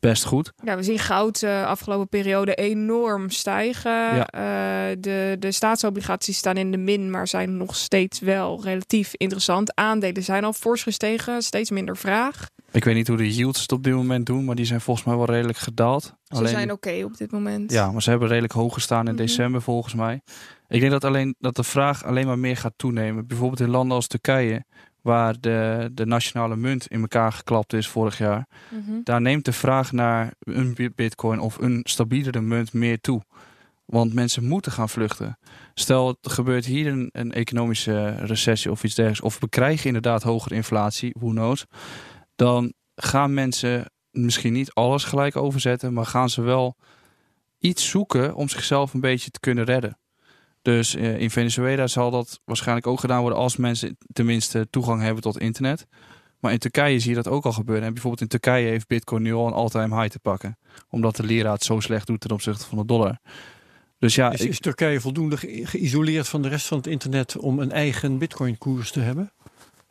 best 0.00 0.24
goed. 0.24 0.52
Ja, 0.64 0.76
we 0.76 0.82
zien 0.82 0.98
goud 0.98 1.40
de 1.40 1.64
afgelopen 1.66 2.08
periode 2.08 2.54
enorm 2.54 3.30
stijgen. 3.30 3.92
Ja. 3.92 4.26
Eh, 4.26 4.96
de, 5.00 5.36
de 5.38 5.52
staatsobligaties 5.52 6.36
staan 6.36 6.56
in 6.56 6.70
de 6.70 6.76
min, 6.76 7.10
maar 7.10 7.28
zijn 7.28 7.56
nog 7.56 7.76
steeds 7.76 8.20
wel 8.20 8.62
relatief 8.62 9.14
interessant. 9.16 9.74
Aandelen 9.74 10.22
zijn 10.22 10.44
al 10.44 10.52
fors 10.52 10.82
gestegen, 10.82 11.42
steeds 11.42 11.70
minder 11.70 11.96
vraag. 11.96 12.48
Ik 12.72 12.84
weet 12.84 12.94
niet 12.94 13.08
hoe 13.08 13.16
de 13.16 13.34
yields 13.34 13.60
het 13.62 13.72
op 13.72 13.82
dit 13.84 13.94
moment 13.94 14.26
doen, 14.26 14.44
maar 14.44 14.54
die 14.54 14.64
zijn 14.64 14.80
volgens 14.80 15.06
mij 15.06 15.16
wel 15.16 15.24
redelijk 15.26 15.58
gedaald. 15.58 16.14
Ze 16.28 16.46
zijn 16.46 16.72
oké 16.72 17.02
op 17.04 17.16
dit 17.16 17.30
moment. 17.30 17.72
Ja, 17.72 17.92
maar 17.92 18.02
ze 18.02 18.10
hebben 18.10 18.28
redelijk 18.28 18.52
hoog 18.52 18.74
gestaan 18.74 19.06
in 19.06 19.14
Mhm. 19.14 19.22
december 19.22 19.62
volgens 19.62 19.94
mij. 19.94 20.20
Ik 20.68 20.80
denk 20.80 20.92
dat, 20.92 21.04
alleen, 21.04 21.34
dat 21.38 21.56
de 21.56 21.62
vraag 21.64 22.04
alleen 22.04 22.26
maar 22.26 22.38
meer 22.38 22.56
gaat 22.56 22.72
toenemen. 22.76 23.26
Bijvoorbeeld 23.26 23.60
in 23.60 23.68
landen 23.70 23.96
als 23.96 24.06
Turkije, 24.06 24.64
waar 25.02 25.40
de, 25.40 25.90
de 25.92 26.06
nationale 26.06 26.56
munt 26.56 26.86
in 26.86 27.00
elkaar 27.00 27.32
geklapt 27.32 27.72
is 27.72 27.88
vorig 27.88 28.18
jaar. 28.18 28.46
Mhm. 28.68 29.00
Daar 29.04 29.20
neemt 29.20 29.44
de 29.44 29.52
vraag 29.52 29.92
naar 29.92 30.34
een 30.40 30.74
bi- 30.74 30.90
bitcoin 30.94 31.38
of 31.40 31.58
een 31.58 31.80
stabielere 31.82 32.40
munt 32.40 32.72
meer 32.72 33.00
toe. 33.00 33.22
Want 33.84 34.14
mensen 34.14 34.44
moeten 34.48 34.72
gaan 34.72 34.88
vluchten. 34.88 35.38
Stel, 35.74 36.16
er 36.22 36.30
gebeurt 36.30 36.64
hier 36.64 36.86
een, 36.86 37.08
een 37.12 37.32
economische 37.32 38.08
recessie 38.10 38.70
of 38.70 38.84
iets 38.84 38.94
dergelijks. 38.94 39.26
Of 39.26 39.40
we 39.40 39.48
krijgen 39.48 39.86
inderdaad 39.86 40.22
hogere 40.22 40.54
inflatie, 40.54 41.14
who 41.18 41.28
knows. 41.30 41.66
Dan 42.40 42.72
gaan 42.94 43.34
mensen 43.34 43.90
misschien 44.10 44.52
niet 44.52 44.72
alles 44.72 45.04
gelijk 45.04 45.36
overzetten. 45.36 45.92
Maar 45.92 46.06
gaan 46.06 46.30
ze 46.30 46.42
wel 46.42 46.76
iets 47.58 47.88
zoeken 47.88 48.34
om 48.34 48.48
zichzelf 48.48 48.94
een 48.94 49.00
beetje 49.00 49.30
te 49.30 49.40
kunnen 49.40 49.64
redden. 49.64 49.98
Dus 50.62 50.94
eh, 50.94 51.20
in 51.20 51.30
Venezuela 51.30 51.86
zal 51.86 52.10
dat 52.10 52.40
waarschijnlijk 52.44 52.86
ook 52.86 53.00
gedaan 53.00 53.20
worden 53.20 53.38
als 53.38 53.56
mensen 53.56 53.96
tenminste 54.12 54.66
toegang 54.70 55.02
hebben 55.02 55.22
tot 55.22 55.38
internet. 55.38 55.86
Maar 56.38 56.52
in 56.52 56.58
Turkije 56.58 56.98
zie 56.98 57.10
je 57.10 57.16
dat 57.22 57.28
ook 57.28 57.44
al 57.44 57.52
gebeuren. 57.52 57.84
En 57.84 57.92
bijvoorbeeld 57.92 58.22
in 58.22 58.28
Turkije 58.28 58.68
heeft 58.68 58.86
Bitcoin 58.86 59.22
nu 59.22 59.32
al 59.32 59.46
een 59.46 59.52
all-time 59.52 59.96
high 60.00 60.12
te 60.12 60.18
pakken. 60.18 60.58
Omdat 60.88 61.16
de 61.16 61.22
lira 61.22 61.52
het 61.52 61.64
zo 61.64 61.80
slecht 61.80 62.06
doet 62.06 62.20
ten 62.20 62.30
opzichte 62.30 62.66
van 62.66 62.78
de 62.78 62.84
dollar. 62.84 63.18
Dus 63.98 64.14
ja, 64.14 64.32
is, 64.32 64.40
ik, 64.40 64.48
is 64.48 64.60
Turkije 64.60 65.00
voldoende 65.00 65.36
ge- 65.36 65.60
geïsoleerd 65.66 66.28
van 66.28 66.42
de 66.42 66.48
rest 66.48 66.66
van 66.66 66.76
het 66.76 66.86
internet 66.86 67.36
om 67.36 67.58
een 67.58 67.72
eigen 67.72 68.18
bitcoin 68.18 68.58
koers 68.58 68.90
te 68.90 69.00
hebben? 69.00 69.32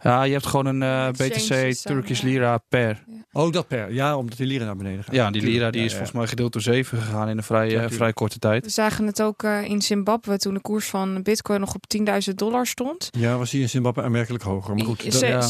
Ja, 0.02 0.24
je 0.24 0.32
hebt 0.32 0.46
gewoon 0.46 0.66
een 0.66 0.84
eh, 0.84 1.10
BTC 1.10 1.74
Turkish 1.82 2.22
ja. 2.22 2.28
lira 2.28 2.58
per. 2.70 3.04
Oh, 3.32 3.52
dat 3.52 3.68
per. 3.68 3.94
Ja, 3.94 4.18
omdat 4.18 4.38
die 4.38 4.48
lira 4.48 4.66
naar 4.66 4.76
beneden 4.76 5.04
gaat. 5.04 5.14
Ja, 5.16 5.32
die 5.32 5.42
lira 5.42 5.70
die 5.72 5.80
Ja, 5.80 5.86
is 5.86 5.92
ja. 5.92 5.98
volgens 5.98 6.18
mij 6.18 6.28
gedeeld 6.28 6.54
door 6.54 6.62
7 6.62 6.98
gegaan 6.98 7.30
in 7.30 7.38
een 7.38 7.44
vrij, 7.44 7.70
Ja, 7.70 7.82
eh, 7.84 7.90
vrij 7.90 8.14
korte 8.14 8.40
tijd. 8.40 8.64
We 8.64 8.70
zagen 8.72 9.06
het 9.06 9.22
ook 9.22 9.44
eh, 9.44 9.64
in 9.64 9.82
Zimbabwe 9.82 10.38
toen 10.38 10.54
de 10.54 10.60
koers 10.62 10.86
van 10.88 11.22
Bitcoin 11.24 11.60
nog 11.60 11.76
op 11.76 11.84
10.000 12.30 12.36
dollar 12.36 12.68
stond. 12.68 13.10
Ja, 13.12 13.38
was 13.38 13.50
die 13.50 13.62
in 13.62 13.70
Zimbabwe 13.70 14.02
aanmerkelijk 14.04 14.44
hoger. 14.44 14.76
Maar 14.76 14.86
goed, 14.86 15.04
dat- 15.04 15.14
Se- 15.14 15.28
ja. 15.28 15.42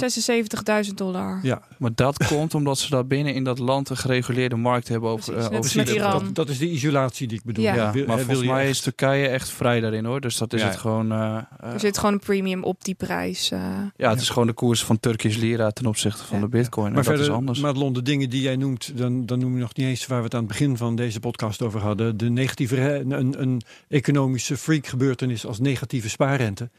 76.000 0.88 0.94
dollar. 0.98 1.40
ja, 1.44 1.62
Maar 1.78 1.92
dat 1.96 2.26
komt 2.28 2.54
omdat 2.56 2.78
ze 2.78 2.90
daar 2.90 3.08
binnen 3.08 3.34
in 3.34 3.44
dat 3.44 3.60
land 3.60 3.90
een 3.90 3.98
gereguleerde 3.98 4.56
markt 4.56 4.88
hebben 4.88 5.10
over, 5.10 5.34
Precies, 5.34 5.58
over 5.58 5.78
met. 5.78 5.90
Iran. 5.90 6.24
dat, 6.24 6.36
dat 6.36 6.50
is 6.50 6.58
de 6.58 6.70
isolatie 6.70 7.28
die 7.28 7.38
ik 7.38 7.44
bedoel. 7.44 7.64
Ja. 7.64 7.76
Ja, 7.76 7.92
Wil- 7.92 8.06
maar 8.06 8.18
hè, 8.18 8.24
volgens 8.24 8.46
je 8.48 8.52
mij 8.54 8.62
echt- 8.62 8.72
is 8.72 8.82
Turkije 8.82 9.28
echt 9.28 9.50
vrij 9.50 9.80
daarin 9.80 10.06
hoor. 10.06 10.22
Dus 10.22 10.38
dat 10.38 10.54
is 10.54 10.62
Ja. 10.62 10.68
het 10.68 10.78
gewoon. 10.78 11.12
Er 11.12 11.48
zit 11.80 11.98
gewoon 11.98 12.14
een 12.14 12.20
premium 12.20 12.64
op 12.64 12.84
die 12.84 12.96
prijs. 12.96 13.52
eh. 13.52 13.60
ja, 13.96 14.10
het 14.10 14.22
is 14.22 14.30
gewoon 14.30 14.39
de 14.48 14.54
koers 14.54 14.84
van 14.84 15.00
Turkish 15.00 15.38
lira 15.38 15.72
ten 15.72 15.86
opzichte 15.86 16.24
van 16.26 16.38
Ja. 16.38 16.44
de 16.44 16.50
Bitcoin. 16.50 16.82
Maar 16.82 16.90
en 16.92 16.96
dat 16.96 17.06
verder, 17.06 17.26
is 17.26 17.32
anders. 17.32 17.60
Madelon, 17.60 17.94
de 17.94 18.02
dingen 18.02 18.30
die 18.30 18.42
jij 18.42 18.56
noemt, 18.56 18.98
dan, 18.98 19.26
dan 19.26 19.40
noem 19.40 19.54
je 19.54 19.60
nog 19.60 19.76
niet 19.76 19.86
eens 19.88 20.08
waar 20.08 20.18
we 20.18 20.24
het 20.24 20.34
aan 20.34 20.40
het 20.40 20.48
begin 20.50 20.78
van 20.78 20.96
deze 20.96 21.20
podcast 21.20 21.62
over 21.62 21.80
hadden. 21.82 22.18
De 22.18 22.30
negatieve, 22.30 22.82
een, 23.00 23.42
een 23.42 23.62
economische 23.88 24.58
freak 24.58 24.88
gebeurtenis 24.88 25.46
als 25.46 25.60
negatieve 25.60 26.10
spaarrente. 26.10 26.70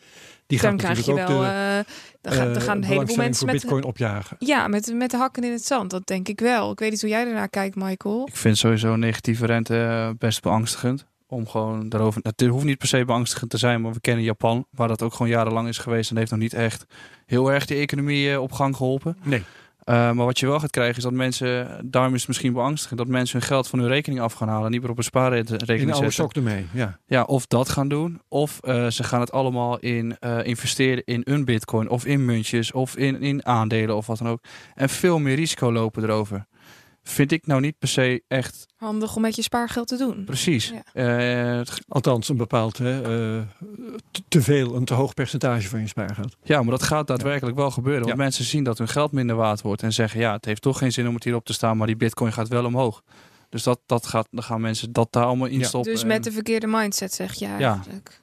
Die 0.46 0.58
gaat 0.58 0.68
dan 0.68 0.78
krijg 0.78 1.04
je 1.04 1.12
natuurlijk 1.12 1.28
wel. 1.28 1.38
ook 1.38 1.44
de, 1.44 1.50
eh, 1.50 1.92
dan, 2.20 2.32
gaan, 2.32 2.46
dan 2.46 2.56
eh, 2.56 2.62
gaan 2.62 2.76
een 2.76 2.84
heleboel 2.84 3.16
mensen 3.16 3.46
met. 3.46 3.54
bitcoin 3.54 3.84
opjagen. 3.84 4.36
Ja, 4.38 4.68
met, 4.68 4.92
met 4.94 5.11
de 5.11 5.16
hakken 5.16 5.44
in 5.44 5.52
het 5.52 5.64
zand. 5.66 5.90
Dat 5.90 6.06
denk 6.06 6.28
ik 6.28 6.40
wel. 6.40 6.70
Ik 6.72 6.78
weet 6.78 6.90
niet 6.90 7.00
hoe 7.00 7.11
jij 7.11 7.26
ernaar 7.26 7.48
kijkt, 7.48 7.76
Michael. 7.76 8.26
Ik 8.26 8.36
vind 8.36 8.58
sowieso 8.58 8.96
negatieve 8.96 9.46
rente 9.46 9.76
eh, 9.82 10.11
best 10.18 10.42
beangstigend. 10.42 11.06
Om 11.31 11.49
gewoon 11.49 11.89
daarover. 11.89 12.20
Het 12.22 12.41
hoeft 12.41 12.64
niet 12.64 12.78
per 12.78 12.89
se 12.89 13.05
beangstigend 13.05 13.51
te 13.51 13.59
zijn, 13.59 13.81
maar 13.81 13.93
we 13.93 14.01
kennen 14.01 14.24
Japan, 14.24 14.66
waar 14.70 14.89
dat 14.89 15.03
ook 15.03 15.12
gewoon 15.12 15.33
jarenlang 15.33 15.68
is 15.68 15.78
geweest 15.78 16.11
en 16.11 16.16
heeft 16.16 16.31
nog 16.31 16.41
niet 16.41 16.55
echt 16.55 16.87
heel 17.26 17.53
erg 17.53 17.66
de 17.66 17.74
economie 17.74 18.31
eh, 18.33 18.43
op 18.43 18.53
gang 18.53 18.76
geholpen. 18.76 19.16
Nee. 19.22 19.43
Eh, 19.81 19.95
maar 19.95 20.24
wat 20.24 20.39
je 20.39 20.47
wel 20.47 20.61
gaat 20.61 20.70
krijgen 20.70 20.97
is 20.97 21.03
dat 21.03 21.12
mensen, 21.12 21.81
daarom 21.85 22.12
is 22.12 22.18
het 22.18 22.28
misschien 22.28 22.53
beangstigend, 22.53 22.99
dat 22.99 23.09
mensen 23.09 23.39
hun 23.39 23.49
geld 23.49 23.68
van 23.68 23.78
hun 23.78 23.89
rekening 23.89 24.20
af 24.20 24.33
gaan 24.33 24.49
halen, 24.49 24.70
niet 24.70 24.81
meer 24.81 24.91
op 24.91 24.97
een 24.97 25.03
In 25.03 25.09
spaarrekening 25.09 25.68
een 25.68 25.93
oude 25.93 25.95
zetten. 25.95 26.12
sok 26.12 26.35
ermee. 26.35 26.66
Ja. 26.72 26.99
Ja, 27.07 27.22
of 27.22 27.47
dat 27.47 27.68
gaan 27.68 27.89
doen, 27.89 28.20
of 28.28 28.59
eh, 28.61 28.87
ze 28.87 29.05
gaan 29.05 29.20
het 29.20 29.33
allemaal 29.33 29.78
in 29.78 30.18
investeren 30.43 31.05
in 31.05 31.20
een 31.24 31.45
bitcoin, 31.45 31.89
of 31.89 32.05
in 32.05 32.24
muntjes, 32.24 32.72
of 32.72 32.97
in, 32.97 33.22
in 33.22 33.47
aandelen, 33.47 33.97
of 33.97 34.07
wat 34.07 34.18
dan 34.18 34.28
ook. 34.28 34.41
En 34.74 34.89
veel 34.89 35.18
meer 35.18 35.35
risico 35.35 35.72
lopen 35.72 36.03
erover. 36.03 36.47
Vind 37.03 37.32
ik 37.32 37.46
nou 37.46 37.61
niet 37.61 37.78
per 37.78 37.88
se 37.88 38.22
echt 38.28 38.66
Handig 38.76 39.16
om 39.16 39.22
met 39.22 39.36
je 39.36 39.42
spaargeld 39.42 39.88
te 39.88 39.96
doen. 39.96 40.24
precies. 40.24 40.72
Ja. 40.92 41.59
Eh, 41.59 41.66
Althans, 41.88 42.28
een 42.28 42.36
bepaald 42.36 42.78
hè, 42.78 43.03
eh, 43.03 43.42
te, 44.28 44.42
veel, 44.42 44.74
een 44.74 44.84
te 44.84 44.94
hoog 44.94 45.14
percentage 45.14 45.68
van 45.68 45.80
je 45.80 45.86
spaargeld. 45.88 46.36
Ja, 46.42 46.62
maar 46.62 46.70
dat 46.70 46.82
gaat 46.82 47.07
daadwerkelijk 47.07 47.57
wel 47.57 47.70
gebeuren. 47.70 48.03
Want 48.03 48.16
Ja. 48.16 48.22
mensen 48.22 48.44
zien 48.44 48.64
dat 48.64 48.78
hun 48.78 48.88
geld 48.88 49.12
minder 49.12 49.36
waard 49.36 49.61
wordt. 49.62 49.82
En 49.82 49.92
zeggen, 49.92 50.20
ja, 50.20 50.32
het 50.32 50.44
heeft 50.44 50.62
toch 50.62 50.78
geen 50.78 50.92
zin 50.92 51.09
om 51.09 51.14
het 51.14 51.24
hierop 51.24 51.44
te 51.44 51.53
staan. 51.53 51.76
Maar 51.76 51.86
die 51.86 51.96
bitcoin 51.96 52.32
gaat 52.32 52.48
wel 52.48 52.64
omhoog. 52.64 53.03
Dus 53.48 53.62
dat, 53.62 53.80
dat 53.86 54.07
gaat, 54.07 54.28
dan 54.30 54.42
gaan 54.42 54.61
mensen 54.61 54.92
dat 54.92 55.12
daar 55.12 55.24
allemaal 55.24 55.46
in 55.48 55.59
Ja. 55.59 55.66
stoppen. 55.66 55.92
Dus 55.92 56.03
En 56.03 56.09
met 56.09 56.24
de 56.24 56.32
verkeerde 56.32 56.66
mindset, 56.66 57.12
zeg 57.14 57.34
je 57.34 57.46
Ja. 57.46 57.59
eigenlijk. 57.59 58.22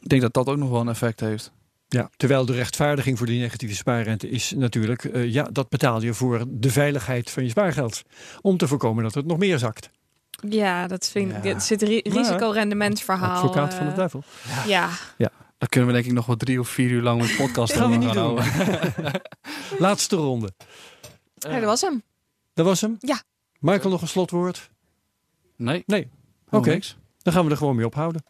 Ik 0.00 0.08
denk 0.08 0.22
dat 0.22 0.32
dat 0.34 0.46
ook 0.48 0.56
nog 0.56 0.70
wel 0.70 0.80
een 0.80 0.88
effect 0.88 1.20
heeft. 1.20 1.52
Ja, 1.88 2.10
terwijl 2.16 2.44
de 2.46 2.52
rechtvaardiging 2.52 3.18
voor 3.18 3.26
die 3.26 3.40
negatieve 3.40 3.74
spaarrente 3.74 4.28
is 4.28 4.52
natuurlijk, 4.56 5.04
eh, 5.04 5.32
ja, 5.32 5.42
dat 5.52 5.68
betaal 5.68 6.02
je 6.02 6.14
voor 6.14 6.44
de 6.48 6.70
veiligheid 6.70 7.30
van 7.30 7.42
je 7.42 7.48
spaargeld. 7.48 8.02
Om 8.40 8.56
te 8.56 8.68
voorkomen 8.68 9.02
dat 9.02 9.14
het 9.14 9.26
nog 9.26 9.38
meer 9.38 9.58
zakt. 9.58 9.90
Ja, 10.48 10.86
dat 10.86 11.08
vind 11.08 11.32
ik. 11.36 11.44
Ja. 11.44 11.52
Het 11.52 11.62
zit 11.62 11.82
ri 11.82 12.00
risicorendementsverhaal. 12.04 13.34
Advocaat 13.34 13.74
van 13.74 13.84
de 13.84 13.90
eh, 13.90 13.96
duivel. 13.96 14.22
Ja, 14.66 14.88
Dan 15.58 15.68
kunnen 15.68 15.88
we 15.88 15.94
denk 15.94 16.06
ik 16.06 16.12
nog 16.12 16.26
wel 16.26 16.36
drie 16.36 16.60
of 16.60 16.68
vier 16.68 16.90
uur 16.90 17.02
lang 17.02 17.22
een 17.22 17.36
podcast 17.36 17.72
Gaan 17.72 17.90
we 17.90 17.96
niet 17.96 18.12
doen. 18.12 18.22
houden. 18.22 18.44
Laatste 19.78 20.16
ronde. 20.16 20.52
Ja, 21.34 21.50
dat 21.50 21.62
was 21.64 21.80
hem. 21.80 22.02
Dat 22.54 22.66
was 22.66 22.80
hem? 22.80 22.96
Ja. 23.00 23.22
Michael, 23.58 23.90
nog 23.90 24.02
een 24.02 24.08
slotwoord? 24.08 24.70
Nee. 25.56 25.82
Nee. 25.86 26.08
Oké. 26.50 26.56
Oké. 26.56 26.78
Dan 27.22 27.32
gaan 27.32 27.44
we 27.44 27.50
er 27.50 27.56
gewoon 27.56 27.76
mee 27.76 27.86
ophouden. 27.86 28.24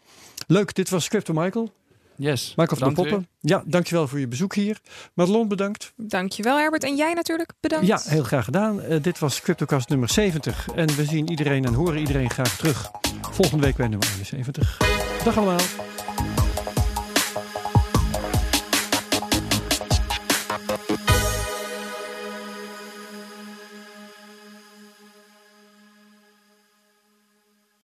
Leuk, 0.46 0.74
dit 0.74 0.88
was 0.88 1.08
Crypto 1.08 1.32
Michael. 1.34 1.72
Yes. 2.16 2.52
Michael 2.56 2.78
van 2.78 2.88
de 2.88 2.94
Bedankt 2.94 3.10
Poppen. 3.10 3.28
Ja, 3.40 3.62
dankjewel 3.66 4.08
voor 4.08 4.18
je 4.18 4.28
bezoek 4.28 4.54
hier. 4.54 4.80
Madelon, 5.14 5.48
bedankt. 5.48 5.92
Dankjewel, 5.96 6.56
Herbert. 6.56 6.84
En 6.84 6.96
jij 6.96 7.12
natuurlijk 7.12 7.52
bedankt. 7.60 7.86
Ja, 7.86 8.00
heel 8.04 8.22
graag 8.22 8.44
gedaan. 8.44 8.82
Eh, 8.82 9.02
dit 9.02 9.18
was 9.18 9.40
CryptoCast 9.40 9.88
nummer 9.88 10.08
70. 10.08 10.66
En 10.74 10.96
we 10.96 11.04
zien 11.04 11.30
iedereen 11.30 11.64
en 11.64 11.74
horen 11.74 11.98
iedereen 11.98 12.30
graag 12.30 12.56
terug. 12.56 12.90
Volgende 13.30 13.64
week 13.64 13.76
bij 13.76 13.88
nummer 13.88 14.08
71. 14.16 14.78
Dag 15.24 15.36
allemaal. 15.36 15.60